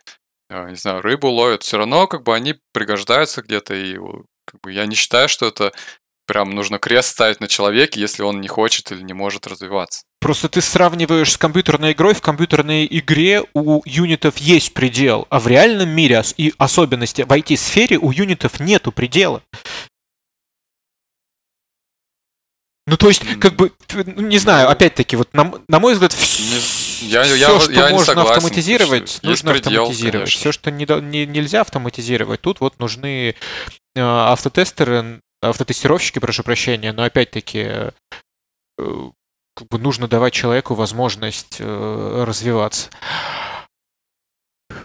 э, 0.51 0.71
не 0.71 0.77
знаю, 0.77 1.03
рыбу 1.03 1.29
ловят. 1.29 1.63
Все 1.63 1.79
равно 1.79 2.09
как 2.09 2.25
бы 2.25 2.35
они 2.35 2.57
пригождаются 2.73 3.43
где-то 3.43 3.75
и 3.75 3.97
как 4.45 4.61
бы 4.61 4.73
я 4.73 4.87
не 4.87 4.97
считаю, 4.97 5.29
что 5.29 5.47
это 5.47 5.73
прям 6.27 6.51
нужно 6.51 6.79
крест 6.79 7.11
ставить 7.11 7.41
на 7.41 7.49
человеке, 7.49 8.01
если 8.01 8.23
он 8.23 8.41
не 8.41 8.49
хочет 8.49 8.91
или 8.93 9.03
не 9.03 9.13
может 9.13 9.47
развиваться. 9.47 10.03
Просто 10.21 10.49
ты 10.49 10.61
сравниваешь 10.63 11.33
с 11.33 11.37
компьютерной 11.37 11.93
игрой. 11.93 12.15
В 12.15 12.23
компьютерной 12.23 12.87
игре 12.91 13.43
у 13.53 13.83
юнитов 13.85 14.39
есть 14.39 14.73
предел, 14.73 15.27
а 15.29 15.39
в 15.39 15.47
реальном 15.47 15.91
мире, 15.91 16.23
и 16.37 16.55
особенности 16.57 17.23
в 17.23 17.31
IT-сфере, 17.31 17.99
у 17.99 18.11
юнитов 18.11 18.59
нету 18.61 18.91
предела. 18.91 19.43
Ну, 22.87 22.99
то 22.99 23.09
есть, 23.09 23.23
как 23.41 23.55
бы, 23.57 23.73
ну, 23.95 24.23
не 24.23 24.37
знаю, 24.39 24.69
опять-таки, 24.69 25.17
вот 25.17 25.33
на, 25.33 25.55
на 25.69 25.81
мой 25.81 25.95
взгляд, 25.95 26.13
Не- 26.13 27.09
я- 27.09 27.25
все, 27.25 27.35
я- 27.35 27.61
что 27.61 27.73
я 27.73 27.89
можно 27.89 28.05
согласен, 28.05 28.33
автоматизировать, 28.33 29.03
есть 29.03 29.23
нужно 29.23 29.53
предел, 29.53 29.83
автоматизировать. 29.85 30.13
конечно. 30.31 30.41
Все, 30.41 30.53
что 30.53 30.71
не, 30.71 30.87
не- 31.01 31.27
нельзя 31.27 31.63
автоматизировать, 31.63 32.43
тут 32.43 32.61
вот 32.61 32.79
нужны 32.79 33.31
э, 33.31 33.35
автотестеры, 34.01 35.21
автотестировщики, 35.49 36.19
прошу 36.19 36.43
прощения, 36.43 36.93
но 36.93 37.03
опять-таки 37.05 37.59
э, 37.61 37.91
как 39.57 39.69
бы 39.69 39.79
нужно 39.79 40.09
давать 40.09 40.33
человеку 40.33 40.75
возможность 40.75 41.57
э, 41.61 42.25
развиваться. 42.27 42.91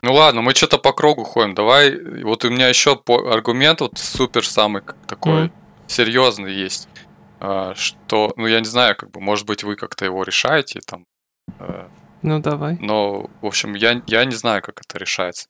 Ну 0.01 0.13
ладно, 0.13 0.41
мы 0.41 0.53
что-то 0.53 0.77
по 0.77 0.93
кругу 0.93 1.23
ходим. 1.23 1.55
Давай, 1.55 1.97
вот 2.23 2.45
у 2.45 2.49
меня 2.49 2.67
еще 2.69 2.95
по- 2.95 3.31
аргумент 3.33 3.81
вот 3.81 3.97
супер 3.97 4.45
самый 4.45 4.83
такой 5.07 5.45
Мгм. 5.45 5.53
серьезный 5.87 6.53
есть, 6.53 6.87
а, 7.39 7.73
что, 7.75 8.33
ну 8.35 8.45
я 8.47 8.59
не 8.59 8.65
знаю, 8.65 8.95
как 8.95 9.11
бы, 9.11 9.19
может 9.19 9.45
быть, 9.45 9.63
вы 9.63 9.75
как-то 9.75 10.05
его 10.05 10.23
решаете 10.23 10.81
там, 10.85 11.05
э, 11.59 11.87
Ну, 12.21 12.39
давай. 12.39 12.77
но, 12.79 13.29
в 13.41 13.45
общем, 13.45 13.73
я, 13.73 14.01
я 14.07 14.25
не 14.25 14.35
знаю, 14.35 14.61
как 14.61 14.81
это 14.81 14.97
решается. 14.97 15.47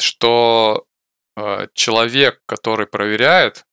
Что 0.00 0.84
человек, 1.72 2.40
который 2.44 2.86
проверяет, 2.86 3.64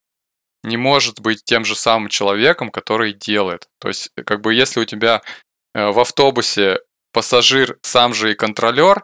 не 0.64 0.78
может 0.78 1.20
быть 1.20 1.44
тем 1.44 1.66
же 1.66 1.76
самым 1.76 2.10
человеком, 2.10 2.70
который 2.70 3.14
делает. 3.14 3.68
То 3.80 3.88
есть, 3.88 4.12
как 4.26 4.42
бы, 4.42 4.54
если 4.54 4.82
у 4.82 4.86
тебя 4.86 5.22
э, 5.74 5.92
в 5.92 6.00
автобусе 6.00 6.80
пассажир 7.14 7.78
сам 7.82 8.14
же 8.14 8.32
и 8.32 8.36
контролер, 8.36 9.04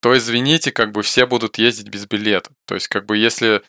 то, 0.00 0.16
извините, 0.16 0.72
как 0.72 0.92
бы 0.92 1.02
все 1.02 1.26
будут 1.26 1.58
ездить 1.58 1.88
без 1.88 2.06
билета. 2.06 2.50
То 2.66 2.74
есть, 2.74 2.88
как 2.88 3.06
бы, 3.06 3.16
если 3.16 3.62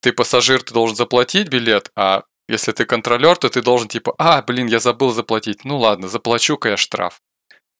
ты 0.00 0.12
пассажир, 0.12 0.62
ты 0.62 0.74
должен 0.74 0.96
заплатить 0.96 1.48
билет, 1.48 1.90
а 1.96 2.24
если 2.48 2.72
ты 2.72 2.84
контролер, 2.84 3.36
то 3.36 3.48
ты 3.48 3.62
должен 3.62 3.88
типа, 3.88 4.14
а, 4.18 4.42
блин, 4.42 4.66
я 4.66 4.80
забыл 4.80 5.12
заплатить. 5.12 5.64
Ну 5.64 5.78
ладно, 5.78 6.08
заплачу-ка 6.08 6.70
я 6.70 6.76
штраф. 6.76 7.20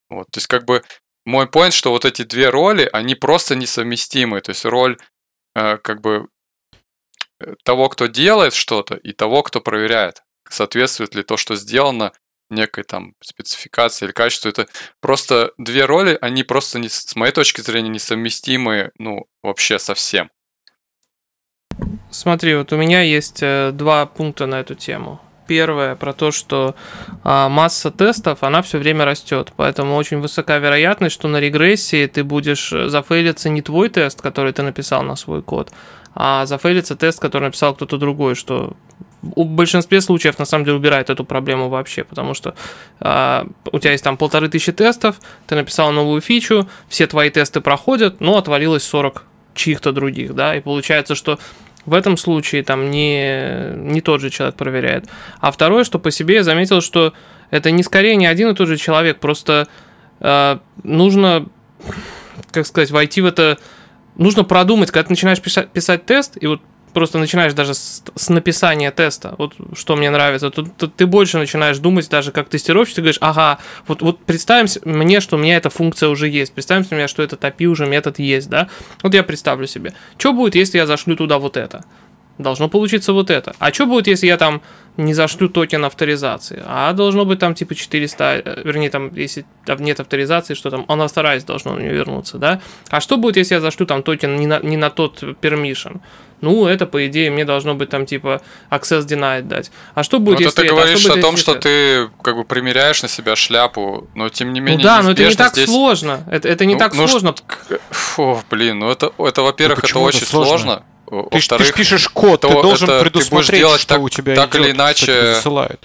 Вот, 0.08 0.26
то 0.30 0.38
есть, 0.38 0.46
как 0.46 0.64
бы, 0.64 0.82
мой 1.24 1.46
point, 1.46 1.72
что 1.72 1.90
вот 1.90 2.04
эти 2.04 2.22
две 2.22 2.50
роли, 2.50 2.88
они 2.92 3.14
просто 3.14 3.54
несовместимы. 3.54 4.40
То 4.40 4.50
есть, 4.50 4.64
роль, 4.64 4.98
э, 5.54 5.78
как 5.78 6.00
бы, 6.00 6.10
э, 6.16 6.41
того, 7.64 7.88
кто 7.88 8.06
делает 8.06 8.54
что-то, 8.54 8.94
и 8.94 9.12
того, 9.12 9.42
кто 9.42 9.60
проверяет, 9.60 10.22
соответствует 10.48 11.14
ли 11.14 11.22
то, 11.22 11.36
что 11.36 11.56
сделано, 11.56 12.12
некой 12.50 12.84
там 12.84 13.14
спецификации 13.20 14.04
или 14.04 14.12
качеству. 14.12 14.48
Это 14.50 14.66
просто 15.00 15.52
две 15.58 15.84
роли, 15.86 16.18
они 16.20 16.44
просто, 16.44 16.78
не, 16.78 16.88
с 16.88 17.16
моей 17.16 17.32
точки 17.32 17.60
зрения, 17.60 17.88
несовместимы, 17.88 18.92
ну, 18.98 19.26
вообще 19.42 19.78
совсем. 19.78 20.30
Смотри, 22.10 22.54
вот 22.54 22.72
у 22.72 22.76
меня 22.76 23.00
есть 23.00 23.42
э, 23.42 23.70
два 23.72 24.04
пункта 24.06 24.46
на 24.46 24.60
эту 24.60 24.74
тему. 24.74 25.20
Первое 25.52 25.96
про 25.96 26.14
то, 26.14 26.30
что 26.30 26.74
а, 27.24 27.50
масса 27.50 27.90
тестов, 27.90 28.38
она 28.42 28.62
все 28.62 28.78
время 28.78 29.04
растет, 29.04 29.52
поэтому 29.54 29.96
очень 29.96 30.18
высока 30.18 30.56
вероятность, 30.56 31.14
что 31.14 31.28
на 31.28 31.40
регрессии 31.40 32.06
ты 32.06 32.24
будешь 32.24 32.72
э, 32.72 32.88
зафейлиться 32.88 33.50
не 33.50 33.60
твой 33.60 33.90
тест, 33.90 34.22
который 34.22 34.54
ты 34.54 34.62
написал 34.62 35.02
на 35.02 35.14
свой 35.14 35.42
код, 35.42 35.70
а 36.14 36.46
зафейлится 36.46 36.96
тест, 36.96 37.20
который 37.20 37.42
написал 37.44 37.74
кто-то 37.74 37.98
другой, 37.98 38.34
что 38.34 38.72
в 39.20 39.44
большинстве 39.44 40.00
случаев 40.00 40.38
на 40.38 40.46
самом 40.46 40.64
деле 40.64 40.78
убирает 40.78 41.10
эту 41.10 41.22
проблему 41.22 41.68
вообще, 41.68 42.02
потому 42.02 42.32
что 42.32 42.54
а, 43.00 43.46
у 43.72 43.78
тебя 43.78 43.92
есть 43.92 44.04
там 44.04 44.16
полторы 44.16 44.48
тысячи 44.48 44.72
тестов, 44.72 45.16
ты 45.46 45.54
написал 45.54 45.92
новую 45.92 46.22
фичу, 46.22 46.66
все 46.88 47.06
твои 47.06 47.28
тесты 47.28 47.60
проходят, 47.60 48.20
но 48.20 48.38
отвалилось 48.38 48.84
40 48.84 49.22
чьих-то 49.54 49.92
других, 49.92 50.34
да, 50.34 50.56
и 50.56 50.60
получается, 50.60 51.14
что 51.14 51.38
в 51.86 51.94
этом 51.94 52.16
случае 52.16 52.62
там 52.62 52.90
не, 52.90 53.72
не 53.76 54.00
тот 54.00 54.20
же 54.20 54.30
человек 54.30 54.56
проверяет. 54.56 55.06
А 55.40 55.50
второе, 55.50 55.84
что 55.84 55.98
по 55.98 56.10
себе 56.10 56.36
я 56.36 56.44
заметил, 56.44 56.80
что 56.80 57.12
это 57.50 57.70
не 57.70 57.82
скорее 57.82 58.16
не 58.16 58.26
один 58.26 58.50
и 58.50 58.54
тот 58.54 58.68
же 58.68 58.76
человек, 58.76 59.18
просто 59.18 59.68
э, 60.20 60.58
нужно, 60.82 61.48
как 62.50 62.66
сказать, 62.66 62.90
войти 62.90 63.20
в 63.20 63.26
это, 63.26 63.58
нужно 64.16 64.44
продумать, 64.44 64.90
когда 64.90 65.04
ты 65.04 65.10
начинаешь 65.10 65.40
писать, 65.40 65.70
писать 65.70 66.06
тест, 66.06 66.38
и 66.40 66.46
вот 66.46 66.60
просто 66.92 67.18
начинаешь 67.18 67.52
даже 67.52 67.74
с, 67.74 68.02
с 68.14 68.28
написания 68.28 68.90
теста, 68.90 69.34
вот 69.38 69.54
что 69.74 69.96
мне 69.96 70.10
нравится, 70.10 70.50
тут, 70.50 70.76
тут 70.76 70.94
ты 70.94 71.06
больше 71.06 71.38
начинаешь 71.38 71.78
думать 71.78 72.08
даже 72.08 72.32
как 72.32 72.48
тестировщик, 72.48 72.96
ты 72.96 73.00
говоришь, 73.02 73.18
ага, 73.20 73.58
вот, 73.86 74.02
вот 74.02 74.18
представим 74.24 74.66
мне, 74.84 75.20
что 75.20 75.36
у 75.36 75.38
меня 75.38 75.56
эта 75.56 75.70
функция 75.70 76.08
уже 76.08 76.28
есть, 76.28 76.52
представим 76.52 76.84
себе, 76.84 77.08
что 77.08 77.22
этот 77.22 77.42
API 77.42 77.66
уже 77.66 77.86
метод 77.86 78.18
есть, 78.18 78.48
да, 78.48 78.68
вот 79.02 79.14
я 79.14 79.22
представлю 79.22 79.66
себе, 79.66 79.94
что 80.18 80.32
будет, 80.32 80.54
если 80.54 80.78
я 80.78 80.86
зашлю 80.86 81.16
туда 81.16 81.38
вот 81.38 81.56
это, 81.56 81.84
должно 82.42 82.68
получиться 82.68 83.12
вот 83.12 83.30
это. 83.30 83.54
А 83.58 83.72
что 83.72 83.86
будет, 83.86 84.06
если 84.06 84.26
я 84.26 84.36
там 84.36 84.62
не 84.96 85.14
зашлю 85.14 85.48
токен 85.48 85.84
авторизации? 85.84 86.62
А 86.66 86.92
должно 86.92 87.24
быть 87.24 87.38
там 87.38 87.54
типа 87.54 87.74
400, 87.74 88.42
э, 88.44 88.62
вернее, 88.64 88.90
там, 88.90 89.14
если 89.14 89.44
там 89.64 89.78
нет 89.78 90.00
авторизации, 90.00 90.54
что 90.54 90.70
там 90.70 90.84
unauthorized 90.88 91.46
должно 91.46 91.74
мне 91.74 91.88
вернуться, 91.88 92.38
да? 92.38 92.60
А 92.90 93.00
что 93.00 93.16
будет, 93.16 93.36
если 93.36 93.54
я 93.54 93.60
зашлю 93.60 93.86
там 93.86 94.02
токен 94.02 94.36
не 94.36 94.46
на, 94.46 94.60
не 94.60 94.76
на 94.76 94.90
тот 94.90 95.22
permission? 95.22 96.00
Ну, 96.42 96.66
это, 96.66 96.86
по 96.86 97.06
идее, 97.06 97.30
мне 97.30 97.44
должно 97.44 97.74
быть 97.74 97.88
там 97.88 98.04
типа 98.04 98.42
access 98.68 99.06
denied 99.06 99.42
дать. 99.42 99.70
А 99.94 100.02
что 100.02 100.18
будет, 100.18 100.40
ну, 100.40 100.44
если 100.46 100.56
ты 100.56 100.66
это? 100.66 100.74
говоришь 100.74 100.96
а 100.96 100.98
что 100.98 101.12
о 101.14 101.20
том, 101.20 101.36
что 101.36 101.52
это? 101.52 101.60
ты 101.60 102.10
как 102.20 102.36
бы 102.36 102.44
примеряешь 102.44 103.00
на 103.02 103.08
себя 103.08 103.36
шляпу, 103.36 104.08
но 104.16 104.28
тем 104.28 104.52
не 104.52 104.58
Ну 104.60 104.66
менее 104.66 104.82
да, 104.82 105.02
но 105.02 105.12
это 105.12 105.24
не 105.24 105.34
так 105.34 105.52
здесь... 105.52 105.66
сложно. 105.66 106.24
Это, 106.28 106.48
это 106.48 106.64
не 106.64 106.74
Ну, 106.74 106.80
так 106.80 106.94
ну, 106.94 107.06
сложно. 107.06 107.34
Фу, 107.90 108.42
блин, 108.50 108.80
ну 108.80 108.90
это, 108.90 109.12
это 109.18 109.42
во-первых, 109.42 109.78
это 109.78 109.86
почему 109.86 110.08
это 110.08 110.16
очень 110.16 110.26
сложно? 110.26 110.58
сложно. 110.58 110.82
Ты, 111.12 111.18
ж- 111.40 111.46
ты 111.48 111.54
Во-вторых, 111.54 111.66
ж 111.68 111.72
пишешь 111.74 112.08
код, 112.08 112.40
ты 112.40 112.48
то 112.48 112.62
должен 112.62 112.88
это 112.88 112.98
ты 112.98 113.04
предусмотреть, 113.10 113.60
делать 113.60 113.80
что 113.82 113.88
так- 113.94 114.02
у 114.02 114.08
тебя 114.08 114.34
так 114.34 114.54
или 114.54 114.62
идет, 114.62 114.70
тебе 114.72 114.78
иначе. 114.78 115.34
засылают. 115.34 115.84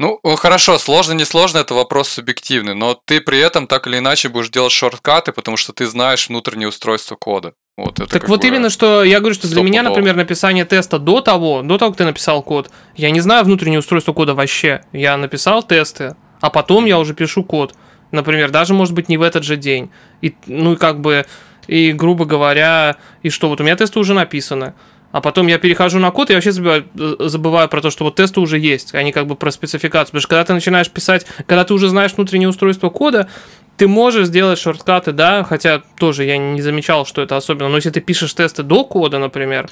Ну, 0.00 0.18
хорошо, 0.36 0.78
сложно, 0.78 1.12
не 1.12 1.24
сложно, 1.24 1.58
это 1.58 1.74
вопрос 1.74 2.08
субъективный, 2.08 2.74
но 2.74 2.94
ты 3.04 3.20
при 3.20 3.38
этом 3.38 3.68
так 3.68 3.86
или 3.86 3.98
иначе 3.98 4.28
будешь 4.28 4.48
делать 4.48 4.72
шорткаты, 4.72 5.30
потому 5.32 5.56
что 5.56 5.72
ты 5.72 5.86
знаешь 5.86 6.28
внутреннее 6.28 6.68
устройство 6.68 7.14
кода. 7.14 7.52
Вот 7.76 8.00
это 8.00 8.08
Так 8.10 8.28
вот 8.28 8.40
бы- 8.40 8.46
именно, 8.48 8.70
что 8.70 9.04
я 9.04 9.20
говорю, 9.20 9.34
что 9.34 9.46
для 9.48 9.62
меня, 9.62 9.82
например, 9.82 10.16
написание 10.16 10.64
теста 10.64 10.98
до 10.98 11.20
того, 11.20 11.62
до 11.62 11.78
того, 11.78 11.92
как 11.92 11.98
ты 11.98 12.04
написал 12.04 12.42
код, 12.42 12.70
я 12.96 13.10
не 13.10 13.20
знаю 13.20 13.44
внутреннее 13.44 13.78
устройство 13.80 14.12
кода 14.12 14.34
вообще. 14.34 14.84
Я 14.92 15.16
написал 15.16 15.62
тесты, 15.62 16.16
а 16.40 16.50
потом 16.50 16.86
я 16.86 16.98
уже 16.98 17.14
пишу 17.14 17.44
код. 17.44 17.74
Например, 18.10 18.50
даже, 18.50 18.74
может 18.74 18.94
быть, 18.94 19.08
не 19.08 19.16
в 19.16 19.22
этот 19.22 19.44
же 19.44 19.56
день. 19.56 19.90
И, 20.22 20.34
ну, 20.46 20.76
как 20.76 21.00
бы, 21.00 21.24
и, 21.66 21.92
грубо 21.92 22.24
говоря, 22.24 22.96
и 23.22 23.30
что, 23.30 23.48
вот 23.48 23.60
у 23.60 23.64
меня 23.64 23.76
тесты 23.76 23.98
уже 23.98 24.14
написаны. 24.14 24.74
А 25.12 25.20
потом 25.20 25.46
я 25.46 25.58
перехожу 25.58 26.00
на 26.00 26.10
код 26.10 26.30
и 26.30 26.34
вообще 26.34 26.50
забываю, 26.50 26.86
э, 26.98 27.14
забываю 27.20 27.68
про 27.68 27.80
то, 27.80 27.90
что 27.90 28.02
вот 28.02 28.16
тесты 28.16 28.40
уже 28.40 28.58
есть, 28.58 28.96
они 28.96 29.12
как 29.12 29.28
бы 29.28 29.36
про 29.36 29.52
спецификацию. 29.52 30.10
Потому 30.10 30.20
что 30.20 30.28
когда 30.28 30.44
ты 30.44 30.54
начинаешь 30.54 30.90
писать, 30.90 31.24
когда 31.46 31.62
ты 31.62 31.72
уже 31.72 31.88
знаешь 31.88 32.14
внутреннее 32.14 32.48
устройство 32.48 32.90
кода, 32.90 33.28
ты 33.76 33.86
можешь 33.86 34.26
сделать 34.26 34.58
шорткаты, 34.58 35.12
да, 35.12 35.44
хотя 35.44 35.82
тоже 35.98 36.24
я 36.24 36.36
не 36.36 36.62
замечал, 36.62 37.06
что 37.06 37.22
это 37.22 37.36
особенно. 37.36 37.68
Но 37.68 37.76
если 37.76 37.90
ты 37.90 38.00
пишешь 38.00 38.34
тесты 38.34 38.64
до 38.64 38.84
кода, 38.84 39.18
например, 39.18 39.68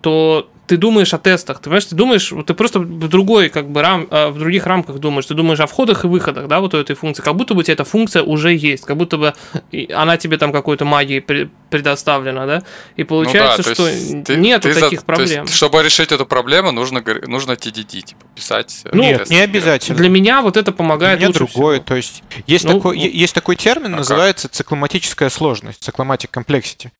то 0.00 0.50
ты 0.70 0.76
думаешь 0.76 1.12
о 1.12 1.18
тестах, 1.18 1.58
ты 1.58 1.64
понимаешь, 1.64 1.84
ты 1.86 1.96
думаешь, 1.96 2.30
вот 2.30 2.46
ты 2.46 2.54
просто 2.54 2.78
в 2.78 3.08
другой, 3.08 3.48
как 3.48 3.68
бы, 3.68 3.82
рам, 3.82 4.06
э, 4.08 4.28
в 4.28 4.38
других 4.38 4.66
рамках 4.66 4.98
думаешь, 5.00 5.26
ты 5.26 5.34
думаешь 5.34 5.58
о 5.58 5.66
входах 5.66 6.04
и 6.04 6.06
выходах, 6.06 6.46
да, 6.46 6.60
вот 6.60 6.74
у 6.74 6.78
этой 6.78 6.94
функции, 6.94 7.22
как 7.22 7.34
будто 7.34 7.54
бы 7.54 7.60
у 7.60 7.62
тебя 7.64 7.74
эта 7.74 7.84
функция 7.84 8.22
уже 8.22 8.54
есть, 8.54 8.84
как 8.84 8.96
будто 8.96 9.16
бы 9.16 9.34
она 9.92 10.16
тебе 10.16 10.38
там 10.38 10.52
какой-то 10.52 10.84
магией 10.84 11.20
пре- 11.20 11.50
предоставлена, 11.70 12.46
да, 12.46 12.62
и 12.96 13.02
Ну 13.02 13.06
получается, 13.06 13.56
да, 13.58 13.62
то 13.64 13.74
что 13.74 13.88
есть 13.88 14.24
ты- 14.24 14.36
нету 14.36 14.68
ты 14.68 14.74
за- 14.74 14.80
таких 14.80 14.92
есть, 14.98 15.06
проблем. 15.06 15.46
чтобы 15.48 15.82
решить 15.82 16.12
эту 16.12 16.24
проблему, 16.24 16.70
нужно, 16.70 17.02
нужно 17.26 17.52
TDD, 17.56 18.02
типа, 18.02 18.20
писать. 18.36 18.82
э, 18.84 18.90
Ну, 18.92 19.02
Нет, 19.02 19.18
тесты. 19.20 19.34
не 19.34 19.40
обязательно. 19.40 19.98
Для 19.98 20.08
меня 20.08 20.40
вот 20.42 20.56
это 20.56 20.70
Для 20.70 20.76
помогает 20.76 21.18
меня 21.18 21.28
лучше 21.28 21.38
другое. 21.46 21.76
всего. 21.76 21.84
То 21.86 21.96
есть 21.96 22.22
есть, 22.46 22.64
Ну, 22.64 22.74
такой, 22.74 22.96
ну. 22.96 23.02
есть 23.04 23.34
такой 23.34 23.56
термин, 23.56 23.94
А 23.94 23.96
называется 23.98 24.48
цикломатическая 24.48 25.30
сложность, 25.30 25.82
цикломатик 25.82 26.30
complexity. 26.36 26.90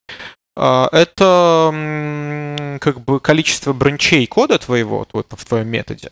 А, 0.57 0.89
Это 0.93 2.79
как 2.81 3.01
бы 3.03 3.21
количество 3.21 3.73
бранчей 3.73 4.27
кода 4.27 4.59
твоего 4.59 5.07
вот 5.13 5.27
в 5.31 5.45
твоем 5.45 5.69
методе. 5.69 6.11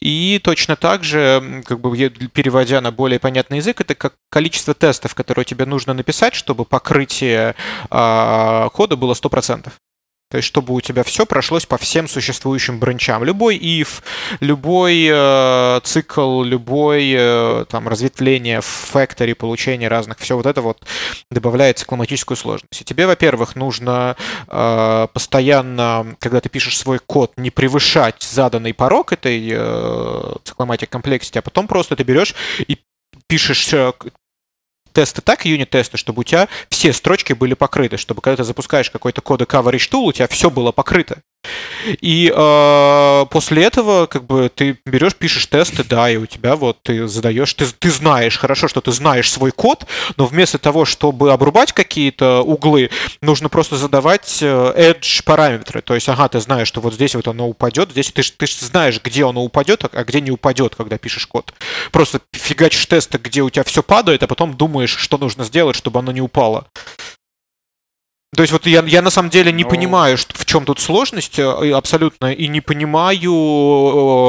И 0.00 0.40
точно 0.42 0.76
так 0.76 1.04
же, 1.04 1.62
как 1.66 1.80
бы 1.80 1.94
переводя 2.32 2.80
на 2.80 2.92
более 2.92 3.18
понятный 3.18 3.58
язык, 3.58 3.80
это 3.80 3.94
как 3.94 4.14
количество 4.30 4.74
тестов, 4.74 5.14
которые 5.14 5.44
тебе 5.44 5.66
нужно 5.66 5.94
написать, 5.94 6.34
чтобы 6.34 6.64
покрытие 6.64 7.54
а, 7.90 8.68
кода 8.70 8.96
было 8.96 9.14
100%. 9.14 9.70
То 10.34 10.38
есть, 10.38 10.48
чтобы 10.48 10.74
у 10.74 10.80
тебя 10.80 11.04
все 11.04 11.26
прошлось 11.26 11.64
по 11.64 11.78
всем 11.78 12.08
существующим 12.08 12.80
бранчам. 12.80 13.22
Любой 13.22 13.56
if, 13.56 14.02
любой 14.40 15.06
э, 15.08 15.80
цикл, 15.84 16.42
любой 16.42 17.14
э, 17.16 17.64
там 17.70 17.86
разветвление 17.86 18.60
в 18.60 18.90
factory, 18.92 19.36
получение 19.36 19.88
разных, 19.88 20.18
все 20.18 20.36
вот 20.36 20.46
это 20.46 20.60
вот 20.60 20.84
добавляет 21.30 21.78
цикломатическую 21.78 22.36
сложность. 22.36 22.80
И 22.80 22.84
тебе, 22.84 23.06
во-первых, 23.06 23.54
нужно 23.54 24.16
э, 24.48 25.06
постоянно, 25.12 26.16
когда 26.18 26.40
ты 26.40 26.48
пишешь 26.48 26.78
свой 26.78 26.98
код, 26.98 27.34
не 27.36 27.50
превышать 27.50 28.20
заданный 28.20 28.74
порог 28.74 29.12
этой 29.12 29.50
э, 29.52 30.32
цикломатик 30.42 30.90
комплексити, 30.90 31.38
а 31.38 31.42
потом 31.42 31.68
просто 31.68 31.94
ты 31.94 32.02
берешь 32.02 32.34
и 32.58 32.78
пишешь 33.28 33.72
э, 33.72 33.92
тесты 34.94 35.20
так, 35.20 35.44
юнит-тесты, 35.44 35.98
чтобы 35.98 36.20
у 36.20 36.24
тебя 36.24 36.48
все 36.70 36.92
строчки 36.94 37.34
были 37.34 37.52
покрыты, 37.52 37.98
чтобы 37.98 38.22
когда 38.22 38.38
ты 38.38 38.44
запускаешь 38.44 38.90
какой-то 38.90 39.20
коды 39.20 39.44
coverage 39.44 39.90
tool, 39.90 40.04
у 40.04 40.12
тебя 40.12 40.28
все 40.28 40.50
было 40.50 40.72
покрыто. 40.72 41.18
И 42.00 42.32
э, 42.34 43.26
после 43.30 43.64
этого, 43.64 44.06
как 44.06 44.24
бы, 44.24 44.50
ты 44.54 44.78
берешь, 44.86 45.14
пишешь 45.14 45.46
тесты, 45.46 45.84
да, 45.84 46.10
и 46.10 46.16
у 46.16 46.26
тебя 46.26 46.56
вот 46.56 46.82
ты 46.82 47.06
задаешь, 47.08 47.52
ты, 47.54 47.66
ты 47.66 47.90
знаешь, 47.90 48.38
хорошо, 48.38 48.68
что 48.68 48.80
ты 48.80 48.92
знаешь 48.92 49.30
свой 49.30 49.50
код, 49.50 49.86
но 50.16 50.26
вместо 50.26 50.58
того, 50.58 50.84
чтобы 50.84 51.32
обрубать 51.32 51.72
какие-то 51.72 52.42
углы, 52.42 52.90
нужно 53.20 53.48
просто 53.48 53.76
задавать 53.76 54.38
э, 54.42 54.92
edge 54.92 55.22
параметры. 55.24 55.82
То 55.82 55.94
есть, 55.94 56.08
ага, 56.08 56.28
ты 56.28 56.40
знаешь, 56.40 56.68
что 56.68 56.80
вот 56.80 56.94
здесь 56.94 57.14
вот 57.14 57.28
оно 57.28 57.48
упадет, 57.48 57.90
здесь 57.90 58.10
ты, 58.12 58.22
ты 58.22 58.46
знаешь, 58.46 59.00
где 59.02 59.26
оно 59.26 59.42
упадет, 59.44 59.84
а- 59.84 59.90
а 59.92 60.04
где 60.04 60.20
не 60.20 60.30
упадет, 60.30 60.74
когда 60.74 60.98
пишешь 60.98 61.26
код. 61.26 61.52
Просто 61.92 62.20
фигачишь 62.32 62.86
тесты, 62.86 63.18
где 63.18 63.42
у 63.42 63.50
тебя 63.50 63.64
все 63.64 63.82
падает, 63.82 64.22
а 64.22 64.26
потом 64.26 64.56
думаешь, 64.56 64.96
что 64.96 65.18
нужно 65.18 65.44
сделать, 65.44 65.76
чтобы 65.76 65.98
оно 65.98 66.12
не 66.12 66.20
упало. 66.20 66.66
То 68.34 68.42
есть 68.42 68.52
вот 68.52 68.66
я, 68.66 68.82
я 68.84 69.02
на 69.02 69.10
самом 69.10 69.30
деле 69.30 69.52
не 69.52 69.64
Ну. 69.64 69.70
понимаю, 69.70 70.16
что, 70.18 70.34
в 70.36 70.44
чем 70.46 70.64
тут 70.64 70.80
сложность 70.80 71.38
э, 71.38 71.72
абсолютно, 71.72 72.32
и 72.32 72.48
не 72.48 72.60
понимаю, 72.60 73.32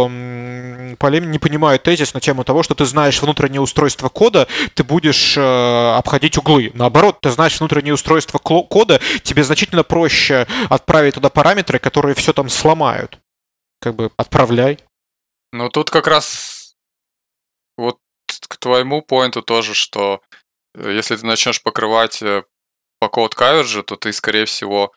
эм, 0.05 0.95
полем- 0.97 1.25
не 1.27 1.39
понимаю 1.39 1.79
тезис 1.79 2.13
на 2.13 2.19
тему 2.19 2.43
того, 2.43 2.63
что 2.63 2.75
ты 2.75 2.85
знаешь 2.85 3.21
внутреннее 3.21 3.61
устройство 3.61 4.09
кода, 4.09 4.47
ты 4.73 4.83
будешь 4.83 5.35
э, 5.37 5.95
обходить 5.97 6.37
углы. 6.37 6.71
Наоборот, 6.73 7.21
ты 7.21 7.31
знаешь 7.31 7.59
внутреннее 7.59 7.93
устройство 7.93 8.37
кода, 8.37 8.99
тебе 9.23 9.43
значительно 9.43 9.83
проще 9.83 10.47
отправить 10.69 11.15
туда 11.15 11.29
параметры, 11.29 11.79
которые 11.79 12.15
все 12.15 12.33
там 12.33 12.49
сломают. 12.49 13.19
Как 13.81 13.95
бы 13.95 14.11
отправляй. 14.17 14.79
Ну, 15.51 15.69
тут 15.69 15.89
как 15.89 16.07
раз 16.07 16.75
вот 17.77 17.97
к 18.47 18.57
твоему 18.57 19.01
поинту 19.01 19.41
тоже, 19.41 19.73
что 19.73 20.21
э, 20.75 20.91
если 20.93 21.15
ты 21.15 21.25
начнешь 21.25 21.61
покрывать 21.63 22.21
э, 22.21 22.43
по 22.99 23.09
код 23.09 23.35
каверджи, 23.35 23.83
то 23.83 23.95
ты, 23.95 24.11
скорее 24.13 24.45
всего, 24.45 24.93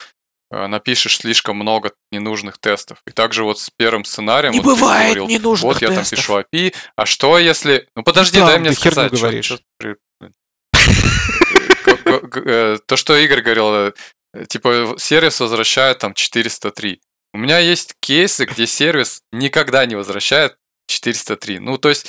э, 0.51 0.67
напишешь 0.67 1.19
слишком 1.19 1.57
много 1.57 1.93
ненужных 2.13 2.59
тестов. 2.59 2.99
И 3.07 3.11
также 3.13 3.45
вот 3.45 3.59
с 3.61 3.71
первым 3.71 4.05
сценарием... 4.05 4.53
Не 4.53 4.61
вот 4.61 4.75
бывает 4.77 5.07
говорил, 5.17 5.29
ненужных 5.29 5.75
Вот 5.75 5.83
я 5.83 5.89
там 5.89 5.99
тестов. 5.99 6.19
пишу 6.19 6.39
API, 6.41 6.75
а 6.97 7.07
что 7.07 7.39
если... 7.39 7.89
Ну, 7.97 8.03
подожди, 8.03 8.39
Да, 8.41 8.47
дай 8.47 8.59
мне 8.59 8.73
сказать. 8.73 9.13
говоришь. 9.13 9.53
г- 9.81 9.97
э, 12.47 12.79
То, 12.87 12.97
что 12.97 13.17
Игорь 13.17 13.43
говорил, 13.43 13.75
э, 13.75 13.93
типа 14.49 14.95
сервис 14.99 15.41
возвращает 15.41 15.99
там 15.99 16.15
403. 16.15 17.01
У 17.35 17.39
меня 17.39 17.59
есть 17.59 17.95
кейсы, 18.01 18.45
где 18.47 18.67
сервис 18.67 19.23
никогда 19.33 19.85
не 19.87 19.95
возвращает 19.97 20.57
403. 20.89 21.59
Ну, 21.59 21.77
то 21.79 21.89
есть 21.91 22.07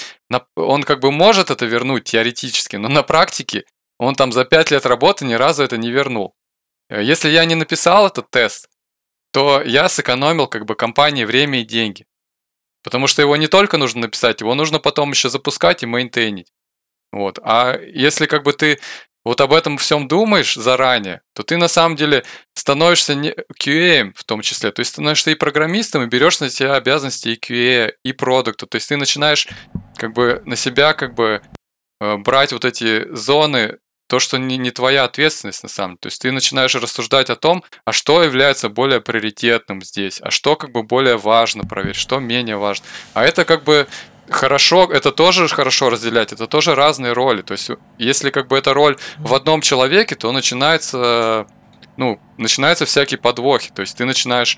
он 0.56 0.84
как 0.84 1.02
бы 1.02 1.12
может 1.12 1.52
это 1.52 1.66
вернуть 1.66 2.06
теоретически, 2.06 2.78
но 2.78 2.88
на 2.88 3.04
практике 3.04 3.66
он 4.00 4.16
там 4.16 4.32
за 4.32 4.46
5 4.46 4.72
лет 4.72 4.86
работы 4.86 5.26
ни 5.26 5.34
разу 5.34 5.64
это 5.64 5.78
не 5.78 5.92
вернул. 5.92 6.34
Э, 6.90 7.04
Если 7.04 7.30
я 7.30 7.46
не 7.46 7.56
написал 7.56 8.08
этот 8.08 8.32
тест, 8.32 8.70
то 9.32 9.62
я 9.62 9.88
сэкономил 9.90 10.48
как 10.48 10.66
бы 10.66 10.76
компании 10.76 11.26
время 11.26 11.62
и 11.62 11.66
деньги. 11.66 12.06
Потому 12.84 13.08
что 13.08 13.22
его 13.22 13.36
не 13.36 13.48
только 13.48 13.78
нужно 13.78 14.02
написать, 14.02 14.42
его 14.42 14.56
нужно 14.56 14.80
потом 14.80 15.12
еще 15.12 15.30
запускать 15.30 15.84
и 15.84 15.86
мейнтейнить. 15.86 16.52
Вот. 17.12 17.40
А 17.44 17.78
если 17.78 18.26
как 18.26 18.44
бы 18.44 18.54
ты 18.54 18.80
вот 19.26 19.42
об 19.42 19.54
этом 19.54 19.78
всем 19.78 20.08
думаешь 20.08 20.56
заранее, 20.56 21.22
то 21.36 21.44
ты 21.44 21.58
на 21.58 21.68
самом 21.68 21.98
деле 21.98 22.24
становишься 22.56 23.16
не 23.16 23.36
QA 23.62 24.14
в 24.16 24.24
том 24.24 24.42
числе. 24.42 24.72
То 24.72 24.80
есть 24.80 24.94
становишься 24.94 25.32
и 25.32 25.36
программистом, 25.36 26.04
и 26.04 26.08
берешь 26.08 26.40
на 26.40 26.50
себя 26.50 26.76
обязанности 26.76 27.30
и 27.30 27.36
QA, 27.36 27.94
и 28.04 28.14
продукта. 28.14 28.66
То 28.66 28.76
есть 28.76 28.88
ты 28.88 28.96
начинаешь 28.96 29.48
как 29.98 30.14
бы 30.14 30.42
на 30.46 30.56
себя 30.56 30.94
как 30.94 31.16
бы 31.16 31.42
э, 32.00 32.18
брать 32.18 32.54
вот 32.54 32.64
эти 32.64 33.14
зоны, 33.14 33.78
то, 34.10 34.20
что 34.20 34.38
не, 34.38 34.58
не 34.58 34.72
твоя 34.72 35.04
ответственность 35.04 35.62
на 35.64 35.70
самом 35.70 35.92
деле. 35.92 36.00
То 36.02 36.08
есть 36.08 36.22
ты 36.22 36.32
начинаешь 36.32 36.74
рассуждать 36.76 37.30
о 37.30 37.36
том, 37.36 37.64
а 37.86 37.92
что 37.94 38.24
является 38.24 38.68
более 38.68 39.02
приоритетным 39.02 39.84
здесь, 39.84 40.20
а 40.22 40.32
что 40.32 40.56
как 40.56 40.72
бы 40.72 40.82
более 40.82 41.18
важно 41.18 41.64
проверить, 41.64 41.96
что 41.96 42.20
менее 42.20 42.58
важно. 42.58 42.86
А 43.14 43.24
это 43.24 43.46
как 43.46 43.64
бы 43.64 43.88
хорошо, 44.30 44.90
это 44.92 45.12
тоже 45.12 45.48
хорошо 45.48 45.92
разделять, 45.92 46.34
это 46.34 46.48
тоже 46.48 46.74
разные 46.74 47.14
роли. 47.14 47.44
То 47.44 47.52
есть 47.52 47.70
если 48.00 48.32
как 48.32 48.48
бы 48.48 48.58
эта 48.58 48.74
роль 48.74 48.98
в 49.20 49.34
одном 49.36 49.62
человеке, 49.62 50.16
то 50.16 50.32
начинается, 50.32 51.46
ну, 51.96 52.20
начинаются 52.38 52.86
всякие 52.86 53.20
подвохи. 53.20 53.72
То 53.74 53.82
есть 53.82 53.96
ты 53.96 54.06
начинаешь 54.06 54.58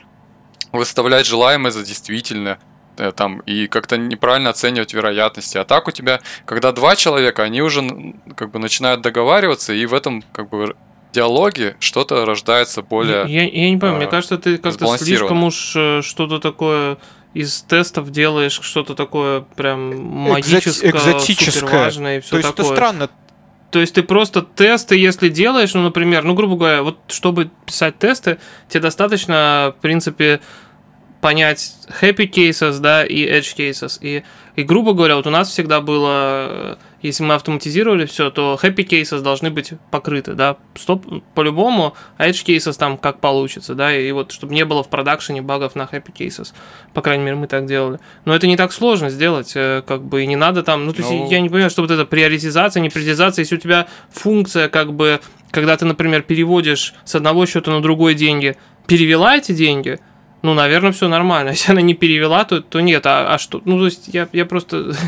выставлять 0.71 1.25
желаемое 1.25 1.71
за 1.71 1.83
действительное, 1.83 2.57
там, 2.95 3.39
и 3.41 3.67
как-то 3.67 3.97
неправильно 3.97 4.49
оценивать 4.49 4.93
вероятности. 4.93 5.57
А 5.57 5.63
так 5.63 5.87
у 5.87 5.91
тебя, 5.91 6.21
когда 6.45 6.71
два 6.71 6.95
человека, 6.95 7.43
они 7.43 7.61
уже 7.61 8.15
как 8.35 8.51
бы 8.51 8.59
начинают 8.59 9.01
договариваться, 9.01 9.73
и 9.73 9.85
в 9.85 9.93
этом 9.93 10.23
как 10.31 10.49
бы 10.49 10.75
диалоге 11.11 11.75
что-то 11.79 12.25
рождается 12.25 12.81
более... 12.81 13.25
Я, 13.27 13.43
я, 13.43 13.49
я 13.49 13.69
не 13.69 13.77
понимаю, 13.77 13.97
мне 13.97 14.07
а, 14.07 14.11
кажется, 14.11 14.37
ты 14.37 14.57
как-то 14.57 14.97
слишком 14.97 15.43
уж 15.43 15.73
э, 15.75 16.01
что-то 16.01 16.39
такое 16.39 16.97
из 17.33 17.61
тестов 17.61 18.11
делаешь 18.11 18.59
что-то 18.61 18.93
такое 18.93 19.41
прям 19.55 19.97
магическое, 19.97 20.89
экзотическое. 20.89 21.69
важное 21.69 22.17
и 22.17 22.21
все 22.21 22.31
То 22.31 22.37
есть 22.37 22.49
такое. 22.49 22.65
это 22.65 22.75
странно. 22.75 23.09
То 23.71 23.79
есть 23.79 23.93
ты 23.93 24.03
просто 24.03 24.41
тесты, 24.41 24.97
если 24.97 25.29
делаешь, 25.29 25.73
ну, 25.73 25.81
например, 25.81 26.23
ну, 26.23 26.33
грубо 26.33 26.57
говоря, 26.57 26.83
вот 26.83 26.99
чтобы 27.07 27.49
писать 27.65 27.97
тесты, 27.97 28.37
тебе 28.67 28.81
достаточно, 28.81 29.73
в 29.77 29.81
принципе, 29.81 30.41
понять 31.21 31.75
happy 32.01 32.29
cases, 32.29 32.79
да, 32.79 33.05
и 33.05 33.25
edge 33.25 33.55
cases. 33.55 33.99
И, 34.01 34.23
и 34.55 34.63
грубо 34.63 34.93
говоря, 34.93 35.15
вот 35.15 35.27
у 35.27 35.29
нас 35.29 35.49
всегда 35.49 35.79
было, 35.79 36.79
если 37.03 37.23
мы 37.23 37.35
автоматизировали 37.35 38.05
все, 38.05 38.31
то 38.31 38.59
happy 38.61 38.85
cases 38.85 39.21
должны 39.21 39.51
быть 39.51 39.73
покрыты, 39.91 40.33
да, 40.33 40.57
стоп, 40.75 41.05
по-любому, 41.35 41.93
а 42.17 42.27
edge 42.27 42.43
cases 42.43 42.77
там 42.77 42.97
как 42.97 43.19
получится, 43.19 43.75
да, 43.75 43.95
и 43.95 44.11
вот 44.11 44.31
чтобы 44.31 44.55
не 44.55 44.65
было 44.65 44.83
в 44.83 44.89
продакшене 44.89 45.43
багов 45.43 45.75
на 45.75 45.83
happy 45.83 46.11
cases. 46.11 46.53
По 46.93 47.01
крайней 47.01 47.23
мере, 47.23 47.37
мы 47.37 47.47
так 47.47 47.67
делали. 47.67 47.99
Но 48.25 48.35
это 48.35 48.47
не 48.47 48.57
так 48.57 48.73
сложно 48.73 49.11
сделать, 49.11 49.53
э, 49.55 49.83
как 49.85 50.03
бы, 50.03 50.23
и 50.23 50.27
не 50.27 50.35
надо 50.35 50.63
там, 50.63 50.87
ну, 50.87 50.91
то 50.91 51.03
есть, 51.03 51.11
ну... 51.11 51.29
я 51.29 51.39
не 51.39 51.49
понимаю, 51.49 51.69
что 51.69 51.83
вот 51.83 51.91
это 51.91 52.05
приоритизация, 52.05 52.81
не 52.81 52.89
приоритизация, 52.89 53.43
если 53.43 53.55
у 53.55 53.59
тебя 53.59 53.87
функция, 54.09 54.69
как 54.69 54.93
бы, 54.93 55.21
когда 55.51 55.77
ты, 55.77 55.85
например, 55.85 56.23
переводишь 56.23 56.95
с 57.05 57.13
одного 57.13 57.45
счета 57.45 57.69
на 57.69 57.81
другой 57.81 58.15
деньги, 58.15 58.57
перевела 58.87 59.37
эти 59.37 59.51
деньги– 59.51 59.99
ну, 60.41 60.53
наверное, 60.53 60.91
все 60.91 61.07
нормально. 61.07 61.49
Если 61.51 61.71
она 61.71 61.81
не 61.81 61.93
перевела, 61.93 62.43
то, 62.45 62.61
то 62.61 62.79
нет. 62.79 63.05
А, 63.05 63.33
а 63.33 63.37
что? 63.37 63.61
Ну, 63.65 63.79
то 63.79 63.85
есть 63.85 64.07
я, 64.07 64.27
я 64.33 64.45
просто... 64.45 64.93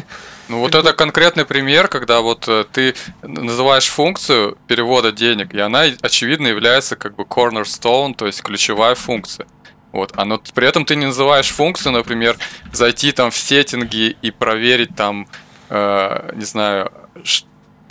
Ну, 0.50 0.60
вот 0.60 0.76
это 0.76 0.92
конкретный 0.92 1.46
пример, 1.46 1.88
когда 1.88 2.20
вот 2.20 2.50
э, 2.50 2.66
ты 2.70 2.96
называешь 3.22 3.88
функцию 3.88 4.58
перевода 4.68 5.14
денег, 5.14 5.54
и 5.54 5.60
она, 5.60 5.86
очевидно, 6.02 6.48
является 6.48 6.98
как 6.98 7.16
бы 7.16 7.24
cornerstone, 7.24 8.14
то 8.14 8.26
есть 8.28 8.42
ключевая 8.44 8.96
функция. 8.96 9.48
Вот, 9.94 10.12
а 10.18 10.26
но 10.26 10.42
при 10.54 10.68
этом 10.68 10.84
ты 10.84 10.98
не 10.98 11.06
называешь 11.06 11.50
функцию, 11.50 11.94
например, 11.94 12.36
зайти 12.74 13.14
там 13.14 13.32
в 13.32 13.38
сеттинги 13.38 14.18
и 14.22 14.32
проверить 14.32 14.94
там, 14.98 15.30
э, 15.70 16.32
не 16.36 16.44
знаю, 16.44 16.92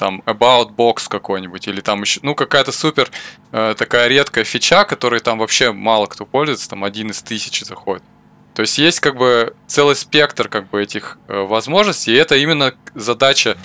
там 0.02 0.20
About 0.26 0.74
Box 0.74 1.08
какой-нибудь, 1.08 1.68
или 1.68 1.80
там 1.80 2.00
еще, 2.00 2.18
ну, 2.24 2.34
какая-то 2.34 2.72
супер 2.72 3.08
э, 3.52 3.76
такая 3.78 4.08
редкая 4.08 4.42
фича, 4.42 4.82
которой 4.82 5.20
там 5.20 5.38
вообще 5.38 5.70
мало 5.70 6.06
кто 6.06 6.26
пользуется, 6.26 6.68
там 6.68 6.82
один 6.82 7.10
из 7.10 7.22
тысячи 7.22 7.62
заходит. 7.62 8.02
То 8.52 8.62
есть 8.62 8.78
есть 8.78 8.98
как 8.98 9.16
бы 9.16 9.54
целый 9.68 9.94
спектр 9.94 10.48
как 10.48 10.68
бы 10.68 10.82
этих 10.82 11.18
э, 11.28 11.42
возможностей, 11.42 12.10
и 12.10 12.16
это 12.16 12.34
именно 12.34 12.74
задача, 12.96 13.56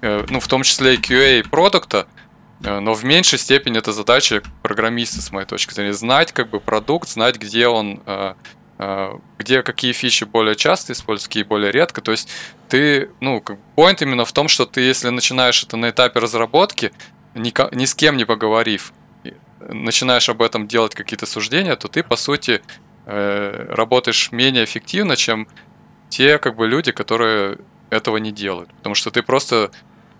э, 0.00 0.24
ну, 0.30 0.40
в 0.40 0.48
том 0.48 0.62
числе 0.62 0.94
и 0.94 0.96
QA 0.96 1.46
продукта, 1.46 2.06
э, 2.64 2.80
но 2.80 2.94
в 2.94 3.04
меньшей 3.04 3.38
степени 3.38 3.76
это 3.76 3.92
задача 3.92 4.42
программиста, 4.62 5.20
с 5.20 5.32
моей 5.32 5.46
точки 5.46 5.74
зрения, 5.74 5.92
знать 5.92 6.32
как 6.32 6.48
бы 6.48 6.60
продукт, 6.60 7.10
знать, 7.10 7.36
где 7.36 7.68
он 7.68 8.00
э, 8.06 8.32
Э, 8.76 9.18
где 9.38 9.62
какие 9.62 9.92
фичи 9.92 10.24
более 10.24 10.56
часто 10.56 10.92
используются, 10.92 11.28
какие 11.28 11.44
более 11.44 11.70
редко. 11.70 12.00
То 12.00 12.10
есть 12.10 12.28
ты, 12.74 13.08
ну, 13.20 13.40
point 13.76 13.98
именно 14.00 14.24
в 14.24 14.32
том, 14.32 14.48
что 14.48 14.66
ты, 14.66 14.80
если 14.80 15.08
начинаешь 15.10 15.62
это 15.62 15.76
на 15.76 15.90
этапе 15.90 16.18
разработки, 16.18 16.90
ни, 17.32 17.52
ни 17.72 17.84
с 17.84 17.94
кем 17.94 18.16
не 18.16 18.24
поговорив, 18.24 18.92
начинаешь 19.60 20.28
об 20.28 20.42
этом 20.42 20.66
делать 20.66 20.92
какие-то 20.92 21.24
суждения, 21.24 21.76
то 21.76 21.86
ты, 21.86 22.02
по 22.02 22.16
сути, 22.16 22.62
э, 23.06 23.66
работаешь 23.68 24.32
менее 24.32 24.64
эффективно, 24.64 25.14
чем 25.14 25.46
те, 26.08 26.38
как 26.38 26.56
бы, 26.56 26.66
люди, 26.66 26.90
которые 26.90 27.58
этого 27.90 28.16
не 28.16 28.32
делают. 28.32 28.74
Потому 28.74 28.96
что 28.96 29.12
ты 29.12 29.22
просто 29.22 29.70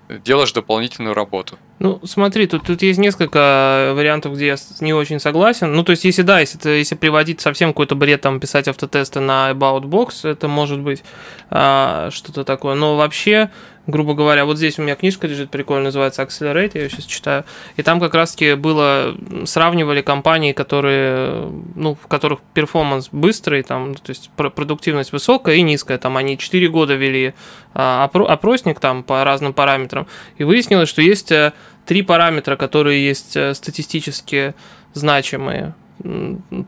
делаешь 0.09 0.53
дополнительную 0.53 1.15
работу. 1.15 1.59
Ну, 1.79 2.01
смотри, 2.05 2.47
тут, 2.47 2.65
тут 2.65 2.83
есть 2.83 2.99
несколько 2.99 3.93
вариантов, 3.95 4.35
где 4.35 4.47
я 4.49 4.57
не 4.81 4.93
очень 4.93 5.19
согласен. 5.19 5.75
Ну, 5.75 5.83
то 5.83 5.91
есть, 5.91 6.05
если 6.05 6.23
да, 6.23 6.41
если, 6.41 6.71
если 6.71 6.95
приводить 6.95 7.41
совсем 7.41 7.71
какой-то 7.71 7.95
бред, 7.95 8.21
там, 8.21 8.41
писать 8.41 8.69
автотесты 8.69 9.21
на 9.21 9.51
About 9.51 9.83
Box, 9.83 10.29
это 10.29 10.47
может 10.47 10.81
быть 10.81 11.03
а, 11.51 12.11
что-то 12.11 12.45
такое. 12.45 12.75
Но 12.75 12.97
вообще, 12.97 13.51
грубо 13.87 14.15
говоря, 14.15 14.45
вот 14.45 14.57
здесь 14.57 14.79
у 14.79 14.83
меня 14.83 14.95
книжка 14.95 15.27
лежит 15.27 15.51
прикольно, 15.51 15.85
называется 15.85 16.23
Accelerate, 16.23 16.73
я 16.75 16.83
ее 16.83 16.91
сейчас 16.91 17.05
читаю, 17.05 17.45
и 17.77 17.83
там 17.83 18.01
как 18.01 18.15
раз-таки 18.15 18.55
было, 18.55 19.15
сравнивали 19.45 20.01
компании, 20.01 20.53
которые, 20.53 21.51
ну, 21.75 21.95
в 21.95 22.07
которых 22.07 22.41
перформанс 22.55 23.09
быстрый, 23.13 23.63
там, 23.63 23.95
то 23.95 24.11
есть 24.11 24.31
продуктивность 24.31 25.13
высокая 25.13 25.57
и 25.57 25.63
низкая, 25.63 25.99
там 25.99 26.17
они 26.17 26.39
4 26.39 26.69
года 26.69 26.95
вели 26.95 27.35
а, 27.75 28.05
опросник 28.05 28.81
там 28.81 29.03
по 29.03 29.23
разным 29.25 29.53
параметрам, 29.53 30.07
и 30.39 30.45
выяснилось, 30.45 30.89
что 30.89 31.03
есть 31.03 31.31
э, 31.33 31.53
три 31.87 32.03
параметра, 32.03 32.57
которые 32.57 33.07
есть 33.07 33.37
э, 33.37 33.55
статистически 33.55 34.55
значимые 34.95 35.75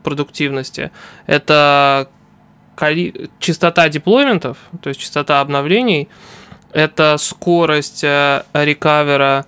продуктивности. 0.03 0.91
Это 1.25 2.09
частота 3.39 3.89
деплойментов, 3.89 4.57
то 4.81 4.89
есть 4.89 4.99
частота 4.99 5.41
обновлений, 5.41 6.09
это 6.71 7.17
скорость 7.19 8.03
э, 8.03 8.43
рекавера, 8.53 9.45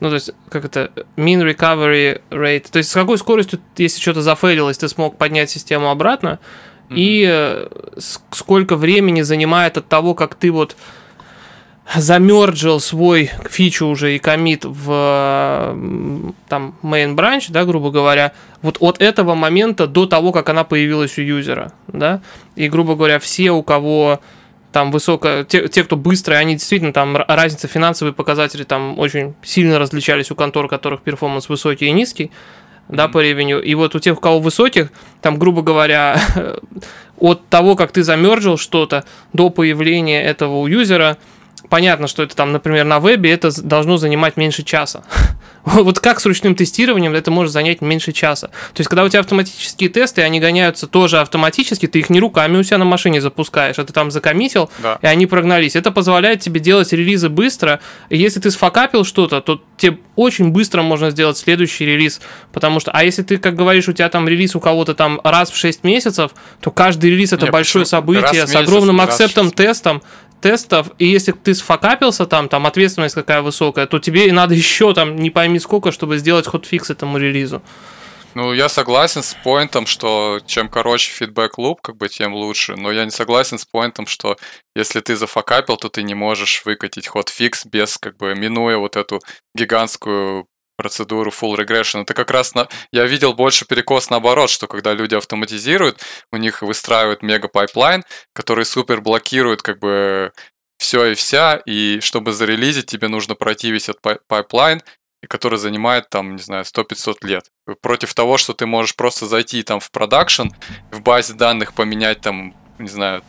ну, 0.00 0.08
то 0.08 0.14
есть, 0.14 0.32
как 0.50 0.64
это, 0.64 0.90
mean 1.16 1.42
recovery 1.42 2.20
rate, 2.30 2.70
то 2.70 2.78
есть, 2.78 2.90
с 2.90 2.94
какой 2.94 3.18
скоростью, 3.18 3.60
если 3.76 4.00
что-то 4.00 4.22
зафейлилось, 4.22 4.78
ты 4.78 4.88
смог 4.88 5.16
поднять 5.16 5.50
систему 5.50 5.90
обратно, 5.90 6.38
mm-hmm. 6.88 6.94
и 6.96 7.26
э, 7.28 7.68
сколько 8.30 8.76
времени 8.76 9.22
занимает 9.22 9.78
от 9.78 9.88
того, 9.88 10.14
как 10.14 10.34
ты 10.34 10.50
вот 10.50 10.76
замерджил 11.94 12.80
свой 12.80 13.30
фичу 13.48 13.86
уже 13.86 14.16
и 14.16 14.18
комит 14.18 14.64
в 14.64 15.76
там 16.48 16.74
main 16.82 17.14
branch, 17.14 17.46
да, 17.50 17.64
грубо 17.64 17.90
говоря, 17.90 18.32
вот 18.62 18.78
от 18.80 19.00
этого 19.00 19.34
момента 19.34 19.86
до 19.86 20.06
того, 20.06 20.32
как 20.32 20.48
она 20.48 20.64
появилась 20.64 21.16
у 21.18 21.22
юзера, 21.22 21.72
да, 21.86 22.22
и, 22.56 22.68
грубо 22.68 22.96
говоря, 22.96 23.18
все, 23.18 23.52
у 23.52 23.62
кого 23.62 24.20
там 24.72 24.90
высокая, 24.90 25.44
те, 25.44 25.68
те, 25.68 25.84
кто 25.84 25.96
быстрые, 25.96 26.38
они 26.38 26.54
действительно 26.54 26.92
там 26.92 27.16
разница 27.16 27.68
финансовые 27.68 28.12
показатели 28.12 28.64
там 28.64 28.98
очень 28.98 29.34
сильно 29.42 29.78
различались 29.78 30.30
у 30.30 30.34
контор, 30.34 30.66
у 30.66 30.68
которых 30.68 31.02
перформанс 31.02 31.48
высокий 31.48 31.86
и 31.86 31.92
низкий, 31.92 32.24
mm-hmm. 32.24 32.96
да, 32.96 33.08
по 33.08 33.22
ревеню. 33.22 33.60
И 33.60 33.74
вот 33.74 33.94
у 33.94 33.98
тех, 33.98 34.18
у 34.18 34.20
кого 34.20 34.38
высоких, 34.38 34.90
там, 35.22 35.38
грубо 35.38 35.62
говоря, 35.62 36.20
от 37.18 37.48
того, 37.48 37.76
как 37.76 37.92
ты 37.92 38.02
замерджил 38.02 38.58
что-то 38.58 39.04
до 39.32 39.50
появления 39.50 40.22
этого 40.22 40.56
у 40.56 40.66
юзера, 40.66 41.16
понятно, 41.68 42.06
что 42.06 42.22
это 42.22 42.36
там, 42.36 42.52
например, 42.52 42.84
на 42.84 43.00
вебе 43.00 43.30
это 43.30 43.50
должно 43.62 43.96
занимать 43.96 44.36
меньше 44.36 44.62
часа. 44.62 45.04
Вот 45.66 45.98
как 45.98 46.20
с 46.20 46.26
ручным 46.26 46.54
тестированием 46.54 47.12
это 47.14 47.32
может 47.32 47.52
занять 47.52 47.80
меньше 47.80 48.12
часа. 48.12 48.46
То 48.46 48.80
есть, 48.80 48.88
когда 48.88 49.02
у 49.02 49.08
тебя 49.08 49.18
автоматические 49.18 49.90
тесты, 49.90 50.22
они 50.22 50.38
гоняются 50.38 50.86
тоже 50.86 51.18
автоматически, 51.18 51.86
ты 51.86 51.98
их 51.98 52.08
не 52.08 52.20
руками 52.20 52.56
у 52.56 52.62
себя 52.62 52.78
на 52.78 52.84
машине 52.84 53.20
запускаешь, 53.20 53.76
а 53.80 53.84
ты 53.84 53.92
там 53.92 54.12
закоммитил, 54.12 54.70
да. 54.80 55.00
и 55.02 55.06
они 55.06 55.26
прогнались. 55.26 55.74
Это 55.74 55.90
позволяет 55.90 56.38
тебе 56.38 56.60
делать 56.60 56.92
релизы 56.92 57.28
быстро. 57.28 57.80
И 58.10 58.16
если 58.16 58.38
ты 58.38 58.52
сфакапил 58.52 59.04
что-то, 59.04 59.40
то 59.40 59.60
тебе 59.76 59.98
очень 60.14 60.50
быстро 60.50 60.82
можно 60.82 61.10
сделать 61.10 61.36
следующий 61.36 61.84
релиз. 61.84 62.20
Потому 62.52 62.78
что, 62.78 62.92
а 62.92 63.02
если 63.02 63.22
ты, 63.22 63.38
как 63.38 63.56
говоришь, 63.56 63.88
у 63.88 63.92
тебя 63.92 64.08
там 64.08 64.28
релиз 64.28 64.54
у 64.54 64.60
кого-то 64.60 64.94
там 64.94 65.20
раз 65.24 65.50
в 65.50 65.56
6 65.56 65.82
месяцев, 65.82 66.30
то 66.60 66.70
каждый 66.70 67.10
релиз 67.10 67.32
это 67.32 67.46
не, 67.46 67.50
большое 67.50 67.84
почему? 67.84 67.98
событие 67.98 68.42
раз 68.42 68.52
с 68.52 68.54
огромным 68.54 69.00
акцептом 69.00 69.50
тестом 69.50 70.00
тестов, 70.40 70.90
и 70.98 71.06
если 71.06 71.32
ты 71.32 71.54
сфакапился 71.54 72.26
там, 72.26 72.48
там 72.48 72.66
ответственность 72.66 73.14
какая 73.14 73.42
высокая, 73.42 73.86
то 73.86 73.98
тебе 73.98 74.28
и 74.28 74.32
надо 74.32 74.54
еще 74.54 74.94
там 74.94 75.16
не 75.16 75.30
пойми 75.30 75.58
сколько, 75.58 75.92
чтобы 75.92 76.18
сделать 76.18 76.46
хотфикс 76.46 76.90
этому 76.90 77.18
релизу. 77.18 77.62
Ну, 78.36 78.52
я 78.52 78.68
согласен 78.68 79.22
с 79.22 79.32
поинтом, 79.32 79.86
что 79.86 80.40
чем 80.44 80.68
короче 80.68 81.10
фидбэк 81.10 81.56
луп, 81.56 81.80
как 81.80 81.96
бы, 81.96 82.10
тем 82.10 82.34
лучше. 82.34 82.76
Но 82.76 82.92
я 82.92 83.06
не 83.06 83.10
согласен 83.10 83.58
с 83.58 83.64
поинтом, 83.64 84.06
что 84.06 84.36
если 84.74 85.00
ты 85.00 85.16
зафакапил, 85.16 85.78
то 85.78 85.88
ты 85.88 86.02
не 86.02 86.12
можешь 86.12 86.60
выкатить 86.66 87.06
хотфикс 87.06 87.64
без, 87.64 87.96
как 87.96 88.18
бы, 88.18 88.34
минуя 88.34 88.76
вот 88.76 88.96
эту 88.96 89.22
гигантскую 89.54 90.46
процедуру 90.86 91.32
full 91.32 91.56
regression. 91.56 92.02
Это 92.02 92.14
как 92.14 92.30
раз 92.30 92.54
на... 92.54 92.68
я 92.92 93.06
видел 93.06 93.34
больше 93.34 93.66
перекос 93.66 94.08
наоборот, 94.08 94.50
что 94.50 94.68
когда 94.68 94.94
люди 94.94 95.16
автоматизируют, 95.16 96.00
у 96.30 96.36
них 96.36 96.62
выстраивают 96.62 97.22
мега 97.22 97.48
pipeline, 97.48 98.04
который 98.32 98.64
супер 98.64 99.00
блокирует 99.00 99.62
как 99.62 99.80
бы 99.80 100.32
все 100.78 101.06
и 101.06 101.14
вся, 101.14 101.56
и 101.66 101.98
чтобы 102.00 102.32
зарелизить, 102.32 102.86
тебе 102.86 103.08
нужно 103.08 103.34
пройти 103.34 103.72
весь 103.72 103.88
этот 103.88 104.00
pipeline, 104.28 104.80
который 105.28 105.58
занимает 105.58 106.08
там, 106.08 106.36
не 106.36 106.42
знаю, 106.42 106.62
100-500 106.62 107.16
лет. 107.22 107.50
Против 107.82 108.14
того, 108.14 108.38
что 108.38 108.52
ты 108.52 108.66
можешь 108.66 108.94
просто 108.94 109.26
зайти 109.26 109.64
там 109.64 109.80
в 109.80 109.90
production, 109.90 110.50
в 110.92 111.00
базе 111.00 111.34
данных 111.34 111.74
поменять 111.74 112.20
там, 112.20 112.54
не 112.78 112.88
знаю, 112.88 113.24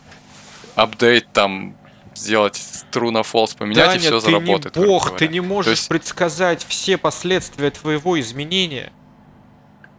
update 0.76 1.34
там 1.34 1.76
сделать 2.18 2.62
true 2.92 3.12
на 3.12 3.20
false, 3.20 3.58
поменять, 3.58 3.88
Даня, 3.88 3.96
и 3.96 4.00
все 4.00 4.20
заработает. 4.20 4.74
Ты 4.74 4.80
не 4.80 4.86
бог, 4.86 5.18
ты 5.18 5.28
не 5.28 5.40
можешь 5.40 5.72
есть... 5.72 5.90
предсказать 5.90 6.66
все 6.68 6.98
последствия 6.98 7.72
твоего 7.72 8.20
изменения. 8.20 8.92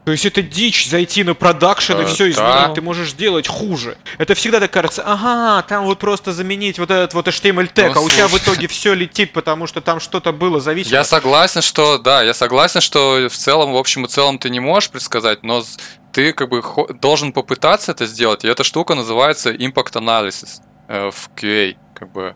То 0.08 0.12
есть 0.12 0.24
это 0.24 0.40
дичь 0.40 0.88
зайти 0.88 1.22
на 1.22 1.34
продакшн 1.34 1.92
и 1.98 2.04
Э, 2.04 2.06
все 2.06 2.30
изменить, 2.30 2.36
да. 2.36 2.72
ты 2.72 2.80
можешь 2.80 3.10
сделать 3.10 3.46
хуже. 3.46 3.98
Это 4.16 4.34
всегда 4.34 4.58
так 4.58 4.70
кажется, 4.70 5.02
ага, 5.04 5.60
там 5.68 5.84
вот 5.84 5.98
просто 5.98 6.32
заменить 6.32 6.78
вот 6.78 6.90
этот 6.90 7.12
вот 7.12 7.28
HTML 7.28 7.66
тег, 7.66 7.94
Ну, 7.94 8.00
а 8.00 8.04
у 8.04 8.08
тебя 8.08 8.26
в 8.26 8.34
итоге 8.34 8.68
все 8.68 8.94
летит, 8.94 9.34
потому 9.34 9.66
что 9.66 9.82
там 9.82 10.00
что-то 10.00 10.32
было 10.32 10.60
зависимо. 10.60 10.94
Я 10.96 11.04
согласен, 11.04 11.60
что 11.60 11.98
да, 11.98 12.22
я 12.22 12.32
согласен, 12.32 12.80
что 12.80 13.28
в 13.28 13.36
целом, 13.36 13.74
в 13.74 13.76
общем 13.76 14.06
и 14.06 14.08
целом 14.08 14.38
ты 14.38 14.48
не 14.48 14.60
можешь 14.60 14.88
предсказать, 14.88 15.42
но 15.42 15.62
ты 16.10 16.32
как 16.32 16.48
бы 16.48 16.62
должен 17.02 17.34
попытаться 17.34 17.92
это 17.92 18.06
сделать. 18.06 18.44
И 18.44 18.48
эта 18.48 18.64
штука 18.64 18.94
называется 18.94 19.50
impact 19.50 19.92
analysis 19.92 20.62
э, 20.88 21.10
в 21.10 21.28
QA, 21.36 21.76
как 21.98 22.10
бы 22.12 22.34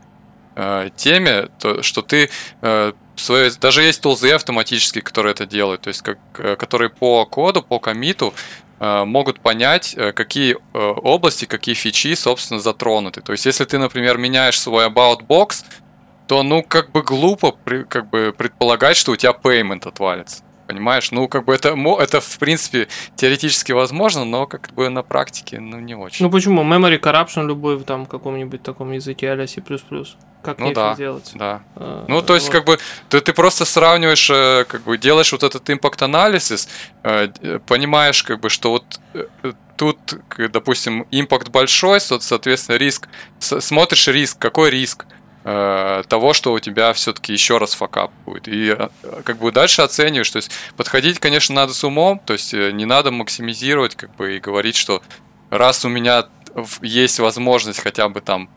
э, 0.56 0.90
теме, 0.96 1.48
то, 1.58 1.82
что 1.82 2.02
ты 2.02 2.30
э, 2.62 2.92
свои, 3.16 3.50
даже 3.60 3.82
есть 3.82 4.02
тулзы 4.02 4.30
автоматические, 4.32 5.02
которые 5.02 5.32
это 5.32 5.46
делают, 5.46 5.82
то 5.82 5.88
есть 5.88 6.02
как, 6.02 6.18
э, 6.38 6.56
которые 6.56 6.90
по 6.90 7.24
коду, 7.26 7.62
по 7.62 7.78
комиту 7.78 8.34
могут 8.80 9.38
понять, 9.38 9.96
какие 10.16 10.56
области, 10.74 11.44
какие 11.44 11.76
фичи, 11.76 12.16
собственно, 12.16 12.58
затронуты. 12.58 13.20
То 13.20 13.30
есть, 13.30 13.46
если 13.46 13.64
ты, 13.64 13.78
например, 13.78 14.18
меняешь 14.18 14.60
свой 14.60 14.88
about 14.88 15.24
box, 15.24 15.64
то, 16.26 16.42
ну, 16.42 16.64
как 16.64 16.90
бы 16.90 17.02
глупо 17.02 17.54
как 17.88 18.10
бы 18.10 18.34
предполагать, 18.36 18.96
что 18.96 19.12
у 19.12 19.16
тебя 19.16 19.36
payment 19.40 19.86
отвалится. 19.86 20.42
Понимаешь? 20.66 21.10
Ну, 21.10 21.28
как 21.28 21.44
бы 21.44 21.54
это, 21.54 21.76
это 22.00 22.20
в 22.20 22.38
принципе, 22.38 22.88
теоретически 23.16 23.72
возможно, 23.72 24.24
но 24.24 24.46
как 24.46 24.72
бы 24.74 24.88
на 24.88 25.02
практике, 25.02 25.60
ну, 25.60 25.78
не 25.80 25.94
очень. 25.94 26.24
Ну 26.24 26.30
почему? 26.30 26.62
Memory 26.62 27.00
corruption 27.00 27.46
любой 27.46 27.76
в 27.76 27.84
там 27.84 28.06
каком-нибудь 28.06 28.62
таком 28.62 28.92
языке 28.92 29.32
а 29.32 29.46
C++. 29.46 29.60
Как 30.42 30.58
Ну 30.58 30.72
да. 30.72 30.88
это 30.92 30.98
делать? 30.98 31.30
да. 31.34 31.62
Э, 31.76 32.04
Ну, 32.08 32.20
то 32.22 32.34
есть, 32.34 32.46
вот. 32.46 32.52
как 32.52 32.64
бы, 32.64 32.78
ты, 33.08 33.20
ты 33.20 33.32
просто 33.32 33.64
сравниваешь, 33.64 34.28
э, 34.30 34.64
как 34.66 34.82
бы, 34.82 34.98
делаешь 34.98 35.30
вот 35.32 35.42
этот 35.44 35.68
импакт 35.70 36.02
анализис, 36.02 36.68
э, 37.04 37.28
д- 37.28 37.58
понимаешь, 37.60 38.22
как 38.24 38.40
бы, 38.40 38.48
что 38.48 38.70
вот 38.70 38.84
э, 39.14 39.26
э, 39.44 39.52
тут, 39.76 39.98
допустим, 40.52 41.06
импакт 41.12 41.48
большой, 41.48 42.00
со- 42.00 42.18
соответственно, 42.20 42.76
риск, 42.76 43.08
смотришь 43.38 44.08
риск, 44.08 44.38
какой 44.38 44.70
риск 44.70 45.06
э, 45.44 46.02
того, 46.08 46.32
что 46.32 46.52
у 46.52 46.60
тебя 46.60 46.92
все-таки 46.92 47.32
еще 47.32 47.58
раз 47.58 47.74
факап 47.74 48.10
будет. 48.24 48.48
И 48.48 48.76
э, 48.78 48.88
как 49.24 49.38
бы 49.38 49.52
дальше 49.52 49.82
оцениваешь, 49.82 50.30
то 50.30 50.36
есть 50.36 50.50
подходить, 50.76 51.18
конечно, 51.18 51.54
надо 51.54 51.74
с 51.74 51.84
умом, 51.84 52.20
то 52.24 52.32
есть 52.32 52.54
э, 52.54 52.72
не 52.72 52.84
надо 52.84 53.10
максимизировать, 53.10 53.94
как 53.94 54.14
бы, 54.16 54.36
и 54.36 54.40
говорить, 54.40 54.76
что 54.76 55.02
раз 55.50 55.84
у 55.84 55.88
меня 55.88 56.26
есть 56.82 57.18
возможность 57.18 57.80
хотя 57.80 58.08
бы 58.08 58.20
там 58.20 58.50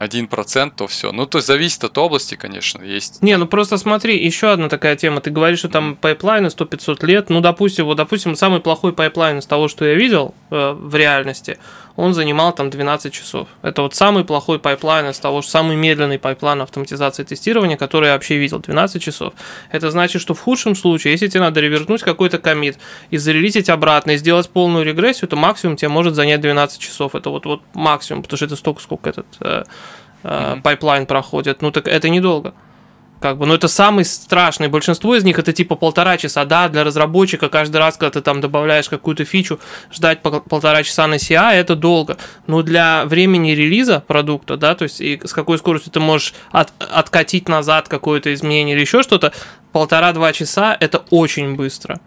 1%, 0.00 0.72
то 0.76 0.86
все. 0.86 1.12
Ну, 1.12 1.26
то 1.26 1.38
есть 1.38 1.46
зависит 1.46 1.84
от 1.84 1.96
области, 1.98 2.34
конечно, 2.34 2.82
есть. 2.82 3.22
Не, 3.22 3.36
ну 3.36 3.46
просто 3.46 3.76
смотри, 3.76 4.16
еще 4.24 4.50
одна 4.50 4.68
такая 4.68 4.96
тема. 4.96 5.20
Ты 5.20 5.30
говоришь, 5.30 5.58
что 5.58 5.68
там 5.68 5.94
пайплайны 5.94 6.46
100-500 6.46 7.06
лет. 7.06 7.30
Ну, 7.30 7.40
допустим, 7.40 7.84
вот, 7.84 7.96
допустим, 7.96 8.34
самый 8.34 8.60
плохой 8.60 8.94
pipeline 8.94 9.38
из 9.38 9.46
того, 9.46 9.68
что 9.68 9.84
я 9.84 9.94
видел 9.94 10.34
э, 10.50 10.72
в 10.72 10.94
реальности, 10.94 11.58
он 11.96 12.14
занимал 12.14 12.54
там 12.54 12.70
12 12.70 13.12
часов. 13.12 13.48
Это 13.60 13.82
вот 13.82 13.94
самый 13.94 14.24
плохой 14.24 14.58
pipeline 14.58 15.10
из 15.10 15.18
того, 15.18 15.42
что 15.42 15.50
самый 15.50 15.76
медленный 15.76 16.18
pipeline 16.18 16.62
автоматизации 16.62 17.24
тестирования, 17.24 17.76
который 17.76 18.06
я 18.06 18.14
вообще 18.14 18.38
видел, 18.38 18.58
12 18.58 19.02
часов. 19.02 19.34
Это 19.70 19.90
значит, 19.90 20.22
что 20.22 20.32
в 20.32 20.40
худшем 20.40 20.74
случае, 20.74 21.12
если 21.12 21.26
тебе 21.26 21.40
надо 21.40 21.60
ревернуть 21.60 22.02
какой-то 22.02 22.38
commit 22.38 22.78
и 23.10 23.18
зарелизить 23.18 23.68
обратно, 23.68 24.12
и 24.12 24.16
сделать 24.16 24.48
полную 24.48 24.84
регрессию, 24.84 25.28
то 25.28 25.36
максимум 25.36 25.76
тебе 25.76 25.88
может 25.88 26.14
занять 26.14 26.40
12 26.40 26.80
часов. 26.80 27.14
Это 27.14 27.28
вот, 27.28 27.44
вот 27.44 27.60
максимум, 27.74 28.22
потому 28.22 28.38
что 28.38 28.46
это 28.46 28.56
столько, 28.56 28.80
сколько 28.80 29.10
этот 29.10 29.26
э, 29.40 29.64
Мгм. 30.22 30.62
пайплайн 30.62 31.06
проходит. 31.06 31.62
Ну, 31.62 31.70
так 31.70 31.88
это 31.88 32.08
недолго. 32.08 32.54
Как 33.20 33.36
бы, 33.36 33.44
но 33.44 33.54
это 33.54 33.68
самый 33.68 34.06
страшный. 34.06 34.68
Большинство 34.68 35.14
из 35.14 35.24
них 35.24 35.38
это 35.38 35.52
типа 35.52 35.76
полтора 35.76 36.16
часа, 36.16 36.46
да, 36.46 36.70
для 36.70 36.84
разработчика 36.84 37.50
каждый 37.50 37.76
раз, 37.76 37.98
когда 37.98 38.12
ты 38.12 38.22
там 38.22 38.40
добавляешь 38.40 38.88
какую-то 38.88 39.26
фичу, 39.26 39.60
ждать 39.92 40.22
пол- 40.22 40.40
полтора 40.40 40.82
часа 40.82 41.06
на 41.06 41.16
CI 41.16 41.52
это 41.52 41.76
долго. 41.76 42.16
Но 42.46 42.62
для 42.62 43.04
времени 43.04 43.50
релиза 43.50 44.00
продукта, 44.00 44.56
да, 44.56 44.74
то 44.74 44.84
есть 44.84 45.02
и 45.02 45.20
с 45.22 45.34
какой 45.34 45.58
скоростью 45.58 45.92
ты 45.92 46.00
можешь 46.00 46.32
от- 46.50 46.72
откатить 46.78 47.46
назад 47.46 47.88
какое-то 47.90 48.32
изменение 48.32 48.74
или 48.74 48.80
еще 48.80 49.02
что-то, 49.02 49.34
полтора-два 49.72 50.32
часа 50.32 50.74
это 50.80 51.04
очень 51.10 51.56
быстро. 51.56 52.00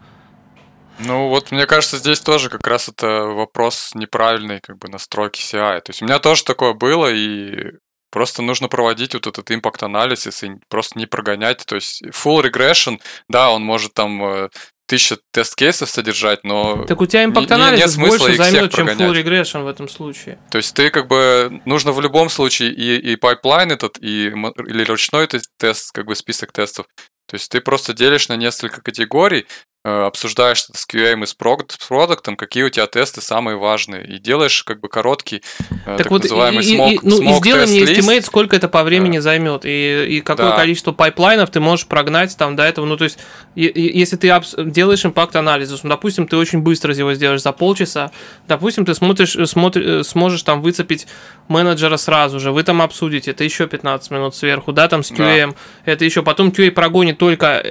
Ну, 0.98 1.28
вот 1.28 1.52
мне 1.52 1.66
кажется, 1.66 1.96
здесь 1.98 2.20
тоже 2.20 2.48
как 2.48 2.66
раз 2.66 2.88
это 2.88 3.06
вопрос 3.06 3.92
неправильной 3.94 4.60
как 4.60 4.78
бы 4.78 4.88
настройки 4.88 5.40
CI. 5.40 5.80
То 5.80 5.90
есть 5.90 6.02
у 6.02 6.06
меня 6.06 6.18
тоже 6.18 6.44
такое 6.44 6.72
было, 6.72 7.06
и 7.12 7.72
просто 8.14 8.42
нужно 8.42 8.68
проводить 8.68 9.14
вот 9.14 9.26
этот 9.26 9.50
impact 9.50 9.82
analysis 9.82 10.44
и 10.44 10.52
просто 10.68 10.96
не 10.96 11.06
прогонять. 11.06 11.64
То 11.66 11.74
есть 11.74 12.00
full 12.04 12.44
regression, 12.48 13.00
да, 13.28 13.50
он 13.50 13.64
может 13.64 13.92
там 13.92 14.24
э, 14.24 14.48
тысяча 14.86 15.18
тест-кейсов 15.32 15.90
содержать, 15.90 16.44
но 16.44 16.84
Так 16.84 17.00
у 17.00 17.06
тебя 17.06 17.24
Не- 17.24 17.30
impact 17.30 17.50
не- 17.50 17.96
больше 18.08 18.36
займет, 18.36 18.72
чем 18.72 18.88
full 18.88 19.12
regression 19.12 19.64
в 19.64 19.66
этом 19.66 19.88
случае. 19.88 20.38
То 20.48 20.58
есть 20.58 20.76
ты 20.76 20.90
как 20.90 21.08
бы 21.08 21.60
нужно 21.64 21.90
в 21.90 22.00
любом 22.00 22.30
случае 22.30 22.72
и, 22.72 23.12
и 23.12 23.16
пайплайн 23.16 23.72
этот, 23.72 23.98
и, 24.00 24.26
или 24.28 24.84
ручной 24.84 25.26
те- 25.26 25.40
тест, 25.58 25.90
как 25.90 26.06
бы 26.06 26.14
список 26.14 26.52
тестов. 26.52 26.86
То 27.26 27.34
есть 27.34 27.50
ты 27.50 27.60
просто 27.60 27.94
делишь 27.94 28.28
на 28.28 28.36
несколько 28.36 28.80
категорий, 28.80 29.46
э, 29.84 30.02
обсуждаешь 30.06 30.62
с 30.62 30.86
QA 30.88 31.22
и 31.22 31.26
с 31.26 31.36
прод- 31.36 31.72
с 31.72 31.86
продуктом, 31.86 32.36
какие 32.36 32.62
у 32.62 32.70
тебя 32.70 32.86
тесты 32.86 33.20
самые 33.20 33.56
важные, 33.58 34.06
и 34.06 34.18
делаешь 34.18 34.62
как 34.64 34.80
бы 34.80 34.88
короткий 34.88 35.42
э, 35.58 35.74
так, 35.84 35.98
Так 35.98 36.10
вот, 36.10 36.24
и, 36.24 36.28
называемый 36.28 36.64
и- 36.64 36.72
и- 36.72 36.74
smoke, 36.76 37.02
ну, 37.02 37.20
и 37.20 37.26
smoke 37.26 37.44
сделай 37.44 37.66
мне 37.66 37.80
estimate, 37.82 38.22
сколько 38.22 38.56
это 38.56 38.68
по 38.68 38.82
времени 38.82 39.18
займет, 39.18 39.64
и, 39.66 40.06
и 40.16 40.20
какое 40.22 40.50
Да. 40.50 40.56
количество 40.56 40.92
пайплайнов 40.92 41.50
ты 41.50 41.60
можешь 41.60 41.86
прогнать 41.86 42.34
там 42.36 42.56
до 42.56 42.62
этого. 42.62 42.86
Ну, 42.86 42.96
то 42.96 43.04
есть, 43.04 43.18
и- 43.54 43.66
и- 43.66 43.98
если 43.98 44.16
ты 44.16 44.32
делаешь 44.64 45.04
impact 45.04 45.36
анализ, 45.36 45.70
ну, 45.82 45.90
допустим, 45.90 46.26
ты 46.26 46.36
очень 46.38 46.60
быстро 46.60 46.94
его 46.94 47.12
сделаешь 47.14 47.42
за 47.42 47.52
полчаса, 47.52 48.10
допустим, 48.48 48.86
ты 48.86 48.94
смотришь, 48.94 49.36
э, 49.36 49.44
смотри- 49.46 50.02
сможешь 50.04 50.42
там 50.42 50.62
выцепить 50.62 51.06
менеджера 51.48 51.98
сразу 51.98 52.40
же, 52.40 52.52
вы 52.52 52.62
там 52.62 52.80
обсудите, 52.80 53.32
это 53.32 53.44
еще 53.44 53.66
15 53.66 54.10
минут 54.10 54.34
сверху, 54.34 54.72
да, 54.72 54.88
там 54.88 55.02
с 55.02 55.10
Да. 55.10 55.16
QA, 55.24 55.54
это 55.84 56.04
еще, 56.06 56.22
потом 56.22 56.48
QA 56.48 56.70
прогонит 56.70 57.18
только 57.18 57.62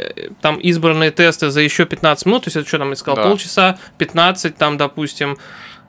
там 0.42 0.58
избранные 0.58 1.10
тесты 1.10 1.50
за 1.50 1.62
еще 1.62 1.86
15 1.86 2.03
минут, 2.26 2.44
то 2.44 2.48
есть 2.48 2.58
это 2.58 2.68
что 2.68 2.78
там, 2.78 2.90
я 2.90 2.96
сказал, 2.96 3.16
Да. 3.16 3.24
полчаса, 3.24 3.78
15 3.98 4.58
там, 4.58 4.78
допустим, 4.78 5.38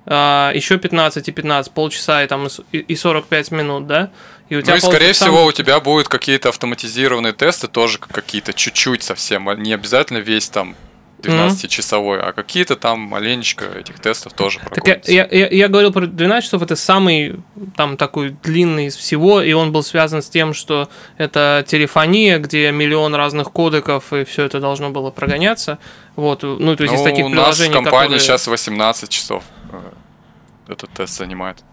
а, 0.07 0.53
еще 0.55 0.77
15 0.79 1.29
и 1.29 1.33
15, 1.33 1.73
полчаса 1.73 2.23
и, 2.23 2.27
там, 2.27 2.47
и 2.47 2.49
с- 2.51 2.61
и 2.73 2.79
и 2.79 2.95
45 2.97 3.51
минут, 3.51 3.87
да? 3.87 4.11
И 4.51 4.57
у 4.57 4.59
Ну 4.59 4.75
и, 4.75 4.79
скорее 4.81 4.99
получится 4.99 5.25
всего, 5.25 5.39
сам- 5.39 5.47
у 5.47 5.53
тебя 5.53 5.81
будут 5.81 6.09
какие-то 6.09 6.51
автоматизированные 6.51 7.33
тесты, 7.33 7.67
тоже 7.69 7.99
какие-то 7.99 8.53
чуть-чуть 8.53 9.03
совсем, 9.03 9.49
а 9.49 9.55
не 9.55 9.73
обязательно 9.73 10.19
весь 10.19 10.49
там 10.51 10.77
12-часовой, 11.25 12.21
а 12.21 12.33
какие-то 12.33 12.77
там 12.77 13.01
маленечко 13.01 13.65
этих 13.65 13.99
тестов 14.01 14.33
тоже 14.33 14.61
Так 14.75 14.87
я, 14.87 15.27
я, 15.31 15.49
я, 15.49 15.69
говорил 15.69 15.93
про 15.93 16.07
12 16.07 16.45
часов, 16.45 16.63
это 16.63 16.77
самый 16.77 17.37
там 17.77 17.97
такой 17.97 18.37
длинный 18.43 18.87
из 18.87 18.97
всего, 18.97 19.43
и 19.43 19.53
он 19.53 19.73
был 19.73 19.83
связан 19.83 20.23
с 20.23 20.29
тем, 20.29 20.55
что 20.55 20.89
это 21.19 21.65
телефония, 21.67 22.39
где 22.39 22.71
миллион 22.71 23.15
разных 23.15 23.53
кодеков, 23.53 24.13
и 24.13 24.25
все 24.25 24.45
это 24.45 24.61
должно 24.61 24.91
было 24.91 25.11
прогоняться. 25.11 25.79
Вот, 26.17 26.43
ну, 26.43 26.77
то 26.77 26.85
есть 26.85 26.95
из 26.95 27.01
Ну, 27.01 27.05
таких 27.05 27.27
у 27.27 27.29
нас 27.29 27.57
в 27.57 27.59
приложений, 27.59 27.75
компании 27.75 28.19
которые... 28.19 28.21
сейчас 28.21 28.47
18 28.47 29.09
часов 29.09 29.43
э, 29.73 30.73
этот 30.73 30.91
тест 30.91 31.17
занимает. 31.17 31.65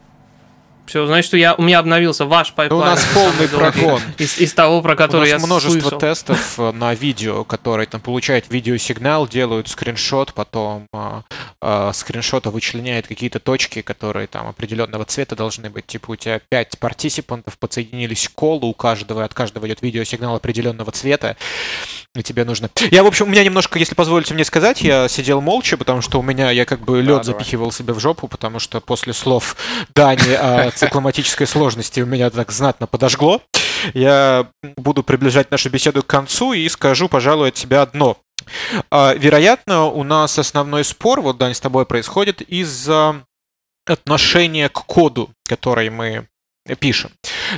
Все, 0.91 1.07
значит, 1.07 1.27
что 1.27 1.37
я, 1.37 1.53
у 1.55 1.61
меня 1.61 1.79
обновился 1.79 2.25
ваш 2.25 2.49
Да 2.49 2.53
пайплайн. 2.55 2.83
у 2.83 2.85
нас 2.85 3.05
полный 3.13 3.47
прогон. 3.47 4.01
Из, 4.17 4.37
из 4.39 4.53
того, 4.53 4.81
про 4.81 4.91
У 4.91 4.97
который 4.97 5.29
я 5.29 5.35
нас 5.35 5.45
множество 5.45 5.79
слышал. 5.79 5.99
тестов 5.99 6.59
э, 6.59 6.71
на 6.73 6.93
видео, 6.93 7.45
которые 7.45 7.87
там 7.87 8.01
получают 8.01 8.49
видеосигнал, 8.49 9.25
делают 9.25 9.69
скриншот, 9.69 10.33
потом 10.33 10.87
а, 10.91 11.21
а, 11.61 11.93
скриншота 11.93 12.49
вычленяет 12.49 13.07
какие-то 13.07 13.39
точки, 13.39 13.81
которые 13.81 14.27
там 14.27 14.49
определенного 14.49 15.05
цвета 15.05 15.37
должны 15.37 15.69
быть. 15.69 15.87
Типа 15.87 16.11
у 16.11 16.15
тебя 16.17 16.41
5 16.49 16.77
партисипантов 16.79 17.57
подсоединились 17.57 18.27
к 18.27 18.33
колу, 18.33 18.67
у 18.67 18.73
каждого, 18.73 19.23
от 19.23 19.33
каждого 19.33 19.67
идет 19.67 19.82
видеосигнал 19.82 20.36
определенного 20.36 20.91
цвета, 20.91 21.37
и 22.13 22.24
тебе 22.24 22.43
нужно... 22.43 22.70
Я, 22.91 23.05
в 23.05 23.07
общем, 23.07 23.28
у 23.28 23.29
меня 23.29 23.45
немножко, 23.45 23.79
если 23.79 23.95
позволите 23.95 24.33
мне 24.33 24.43
сказать, 24.43 24.82
я 24.82 25.07
сидел 25.07 25.39
молча, 25.39 25.78
потому 25.78 26.01
что 26.01 26.20
у 26.20 26.21
меня, 26.21 26.51
я 26.51 26.66
как 26.66 26.82
бы 26.82 26.97
лед 26.97 27.07
давай. 27.07 27.24
запихивал 27.24 27.71
себе 27.71 27.93
в 27.93 28.01
жопу, 28.01 28.28
потому 28.28 28.59
что 28.59 28.82
после 28.82 29.13
слов 29.13 29.55
Дани 29.95 30.33
о 30.33 30.71
цикломатической 30.82 31.47
сложности 31.47 32.01
у 32.01 32.05
меня 32.05 32.29
так 32.29 32.51
знатно 32.51 32.87
подожгло. 32.87 33.41
Я 33.93 34.49
буду 34.78 35.03
приближать 35.03 35.51
нашу 35.51 35.70
беседу 35.70 36.03
к 36.03 36.08
концу 36.08 36.53
и 36.53 36.67
скажу, 36.70 37.08
пожалуй, 37.08 37.49
от 37.49 37.58
себя 37.58 37.82
одно. 37.83 38.17
А, 38.89 39.13
Вероятно, 39.13 39.86
у 39.86 40.03
нас 40.03 40.37
основной 40.39 40.83
спор, 40.83 41.21
вот, 41.21 41.37
Дань, 41.37 41.53
с 41.53 41.59
тобой 41.59 41.86
происходит 41.86 42.41
из-за 42.41 43.24
отношения 43.86 44.70
к 44.70 44.86
коду, 44.86 45.29
который 45.47 45.89
мы 45.89 46.28
пишем. 46.79 47.12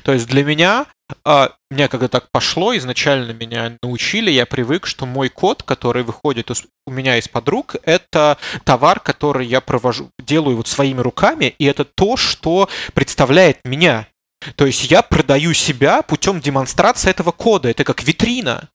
То 0.03 0.13
есть 0.13 0.27
для 0.27 0.43
меня, 0.43 0.85
а, 1.25 1.51
меня 1.69 1.87
когда 1.87 2.07
так 2.07 2.29
пошло, 2.31 2.75
изначально 2.77 3.31
меня 3.31 3.77
научили, 3.81 4.31
я 4.31 4.45
привык, 4.45 4.85
что 4.85 5.05
мой 5.05 5.29
код, 5.29 5.63
который 5.63 6.03
выходит 6.03 6.49
у 6.85 6.91
меня 6.91 7.17
из-под 7.17 7.49
рук, 7.49 7.75
это 7.83 8.37
товар, 8.63 8.99
который 8.99 9.45
я 9.45 9.61
провожу, 9.61 10.09
делаю 10.19 10.57
вот 10.57 10.67
своими 10.67 11.01
руками, 11.01 11.53
и 11.57 11.65
это 11.65 11.85
то, 11.85 12.17
что 12.17 12.69
представляет 12.93 13.59
меня. 13.65 14.07
То 14.55 14.65
есть 14.65 14.91
я 14.91 15.01
продаю 15.01 15.53
себя 15.53 16.01
путем 16.01 16.39
демонстрации 16.39 17.09
этого 17.09 17.31
кода. 17.31 17.69
Это 17.69 17.83
как 17.83 18.03
витрина. 18.03 18.69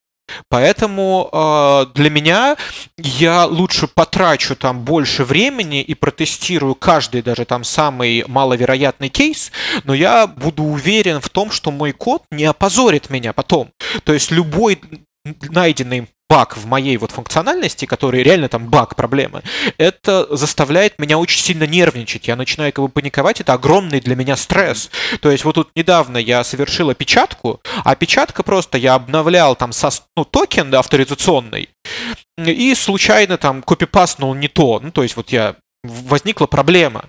Поэтому 0.48 1.28
э, 1.32 1.86
для 1.94 2.10
меня 2.10 2.56
я 2.96 3.46
лучше 3.46 3.86
потрачу 3.86 4.56
там 4.56 4.80
больше 4.80 5.24
времени 5.24 5.82
и 5.82 5.94
протестирую 5.94 6.74
каждый 6.74 7.22
даже 7.22 7.44
там 7.44 7.64
самый 7.64 8.24
маловероятный 8.26 9.08
кейс, 9.08 9.52
но 9.84 9.94
я 9.94 10.26
буду 10.26 10.62
уверен 10.64 11.20
в 11.20 11.28
том, 11.28 11.50
что 11.50 11.70
мой 11.70 11.92
код 11.92 12.22
не 12.30 12.44
опозорит 12.44 13.10
меня 13.10 13.32
потом. 13.32 13.70
То 14.04 14.12
есть 14.12 14.30
любой 14.30 14.80
найденный 15.50 16.08
баг 16.28 16.56
в 16.56 16.66
моей 16.66 16.96
вот 16.96 17.10
функциональности, 17.10 17.86
который 17.86 18.22
реально 18.22 18.48
там 18.48 18.68
баг 18.68 18.96
проблемы, 18.96 19.42
это 19.78 20.26
заставляет 20.34 20.98
меня 20.98 21.18
очень 21.18 21.40
сильно 21.40 21.64
нервничать. 21.64 22.28
Я 22.28 22.36
начинаю 22.36 22.72
как 22.72 22.84
бы 22.84 22.88
паниковать, 22.88 23.40
это 23.40 23.54
огромный 23.54 24.00
для 24.00 24.14
меня 24.14 24.36
стресс. 24.36 24.90
То 25.20 25.30
есть 25.30 25.44
вот 25.44 25.54
тут 25.54 25.70
недавно 25.74 26.18
я 26.18 26.44
совершил 26.44 26.90
опечатку, 26.90 27.60
а 27.84 27.92
опечатка 27.92 28.42
просто 28.42 28.78
я 28.78 28.94
обновлял 28.94 29.56
там 29.56 29.72
со, 29.72 29.90
ну, 30.16 30.24
токен 30.24 30.74
авторизационный, 30.74 31.70
и 32.36 32.74
случайно 32.74 33.38
там 33.38 33.62
копипастнул 33.62 34.34
не 34.34 34.48
то. 34.48 34.80
Ну, 34.82 34.90
то 34.90 35.02
есть 35.02 35.16
вот 35.16 35.30
я 35.30 35.56
возникла 35.82 36.46
проблема. 36.46 37.06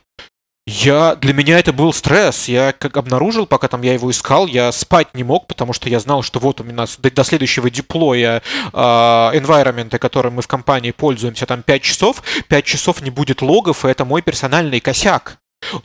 Я, 0.71 1.15
для 1.15 1.33
меня 1.33 1.57
это 1.57 1.73
был 1.73 1.91
стресс. 1.93 2.47
Я 2.47 2.73
как 2.73 2.95
обнаружил, 2.97 3.47
пока 3.47 3.67
там 3.67 3.81
я 3.81 3.93
его 3.93 4.11
искал, 4.11 4.45
я 4.45 4.71
спать 4.71 5.15
не 5.15 5.23
мог, 5.23 5.47
потому 5.47 5.73
что 5.73 5.89
я 5.89 5.99
знал, 5.99 6.21
что 6.21 6.39
вот 6.39 6.61
у 6.61 6.63
меня 6.63 6.85
до, 6.99 7.09
до 7.09 7.23
следующего 7.23 7.71
деплоя 7.71 8.43
э, 8.71 8.77
environment, 8.77 9.97
которым 9.97 10.35
мы 10.35 10.43
в 10.43 10.47
компании 10.47 10.91
пользуемся, 10.91 11.47
там 11.47 11.63
5 11.63 11.81
часов, 11.81 12.23
5 12.49 12.65
часов 12.65 13.01
не 13.01 13.09
будет 13.09 13.41
логов, 13.41 13.83
и 13.83 13.89
это 13.89 14.05
мой 14.05 14.21
персональный 14.21 14.79
косяк. 14.79 15.39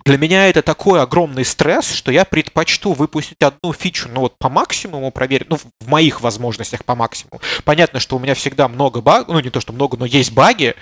Для 0.04 0.18
меня 0.18 0.48
это 0.48 0.62
такой 0.62 1.00
огромный 1.00 1.44
стресс, 1.44 1.92
что 1.92 2.12
я 2.12 2.24
предпочту 2.24 2.92
выпустить 2.92 3.42
одну 3.42 3.72
фичу, 3.72 4.08
ну 4.08 4.20
вот 4.20 4.38
по 4.38 4.48
максимуму 4.48 5.10
проверить, 5.10 5.50
ну 5.50 5.56
в 5.56 5.88
моих 5.88 6.20
возможностях 6.20 6.84
по 6.84 6.94
максимуму. 6.94 7.40
Понятно, 7.64 8.00
что 8.00 8.16
у 8.16 8.18
меня 8.18 8.34
всегда 8.34 8.68
много 8.68 9.00
багов, 9.00 9.28
ну 9.28 9.40
не 9.40 9.50
то, 9.50 9.60
что 9.60 9.72
много, 9.72 9.96
но 9.96 10.06
есть 10.06 10.32
баги, 10.32 10.74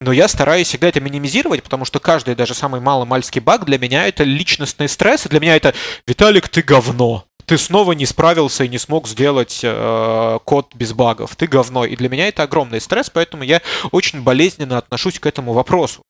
но 0.00 0.12
я 0.12 0.28
стараюсь 0.28 0.68
всегда 0.68 0.88
это 0.88 1.00
минимизировать, 1.00 1.62
потому 1.62 1.84
что 1.84 2.00
каждый, 2.00 2.34
даже 2.34 2.54
самый 2.54 2.80
маломальский 2.80 3.40
баг 3.40 3.64
для 3.64 3.78
меня 3.78 4.06
это 4.06 4.24
личностный 4.24 4.88
стресс, 4.88 5.26
и 5.26 5.28
для 5.28 5.40
меня 5.40 5.56
это 5.56 5.74
«Виталик, 6.06 6.48
ты 6.48 6.62
говно» 6.62 7.24
ты 7.46 7.58
снова 7.58 7.92
не 7.92 8.06
справился 8.06 8.64
и 8.64 8.68
не 8.68 8.78
смог 8.78 9.06
сделать 9.06 9.60
э, 9.62 10.38
код 10.44 10.74
без 10.74 10.92
багов. 10.92 11.36
Ты 11.36 11.46
говно. 11.46 11.84
И 11.84 11.94
для 11.94 12.08
меня 12.08 12.26
это 12.26 12.42
огромный 12.42 12.80
стресс, 12.80 13.08
поэтому 13.08 13.44
я 13.44 13.62
очень 13.92 14.22
болезненно 14.22 14.78
отношусь 14.78 15.20
к 15.20 15.26
этому 15.26 15.52
вопросу. 15.52 16.02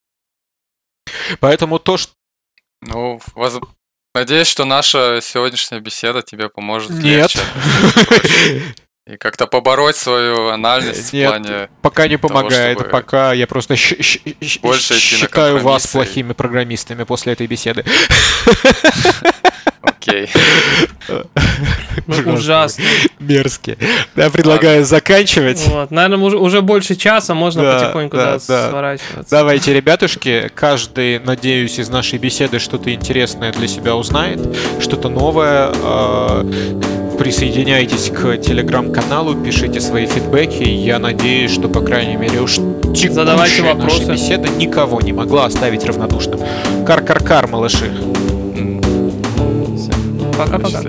Поэтому 1.39 1.79
то, 1.79 1.99
что 1.99 2.15
ну, 2.83 3.21
воз... 3.35 3.59
надеюсь, 4.15 4.49
что 4.49 4.65
наша 4.65 5.21
сегодняшняя 5.23 5.81
беседа 5.81 6.23
тебе 6.23 6.49
поможет 6.49 6.91
Нет. 6.91 7.33
И 9.07 9.17
как-то 9.19 9.47
побороть 9.47 9.95
свою 9.95 10.49
анальность 10.49 11.13
Нет, 11.13 11.29
в 11.29 11.31
плане... 11.31 11.69
пока 11.81 12.09
не 12.09 12.17
помогает, 12.17 12.79
того, 12.79 12.91
пока 12.91 13.33
я 13.33 13.47
просто 13.47 13.77
больше 14.63 14.99
считаю 14.99 15.61
вас 15.61 15.87
плохими 15.87 16.33
программистами 16.33 17.05
после 17.05 17.35
этой 17.35 17.47
беседы. 17.47 17.85
Окей. 19.83 20.29
Ну, 22.07 22.35
ужасно. 22.35 22.85
Мерзкие. 23.19 23.79
Я 24.15 24.31
предлагаю 24.31 24.85
заканчивать. 24.85 25.67
Вот. 25.67 25.91
Наверное, 25.91 26.19
уже, 26.19 26.37
уже 26.39 26.63
больше 26.63 26.95
часа 26.95 27.35
можно 27.35 27.63
да, 27.63 27.79
потихоньку 27.81 28.17
да, 28.17 28.39
да, 28.47 28.69
сворачиваться. 28.71 29.31
Давайте, 29.31 29.75
ребятушки, 29.75 30.51
каждый, 30.55 31.19
надеюсь, 31.19 31.79
из 31.79 31.89
нашей 31.89 32.19
беседы 32.19 32.59
что-то 32.59 32.93
интересное 32.93 33.53
для 33.53 33.69
себя 33.69 33.97
узнает, 33.97 34.41
что-то 34.81 35.09
новое. 35.09 35.71
А, 35.73 36.47
присоединяйтесь 37.19 38.11
к 38.11 38.37
телеграм-каналу, 38.37 39.35
пишите 39.35 39.81
свои 39.81 40.07
фидбэки. 40.07 40.63
Я 40.63 40.99
надеюсь, 40.99 41.51
что, 41.51 41.69
по 41.69 41.81
крайней 41.81 42.17
мере, 42.17 42.41
уж 42.41 42.59
Задавайте 43.11 43.63
вопросы. 43.63 44.01
наша 44.01 44.13
беседа 44.13 44.49
никого 44.49 45.01
не 45.01 45.13
могла 45.13 45.47
оставить 45.47 45.85
равнодушным. 45.85 46.41
Кар-кар-кар, 46.87 47.49
малыши. 47.49 47.91
Пока-пока. 50.37 50.83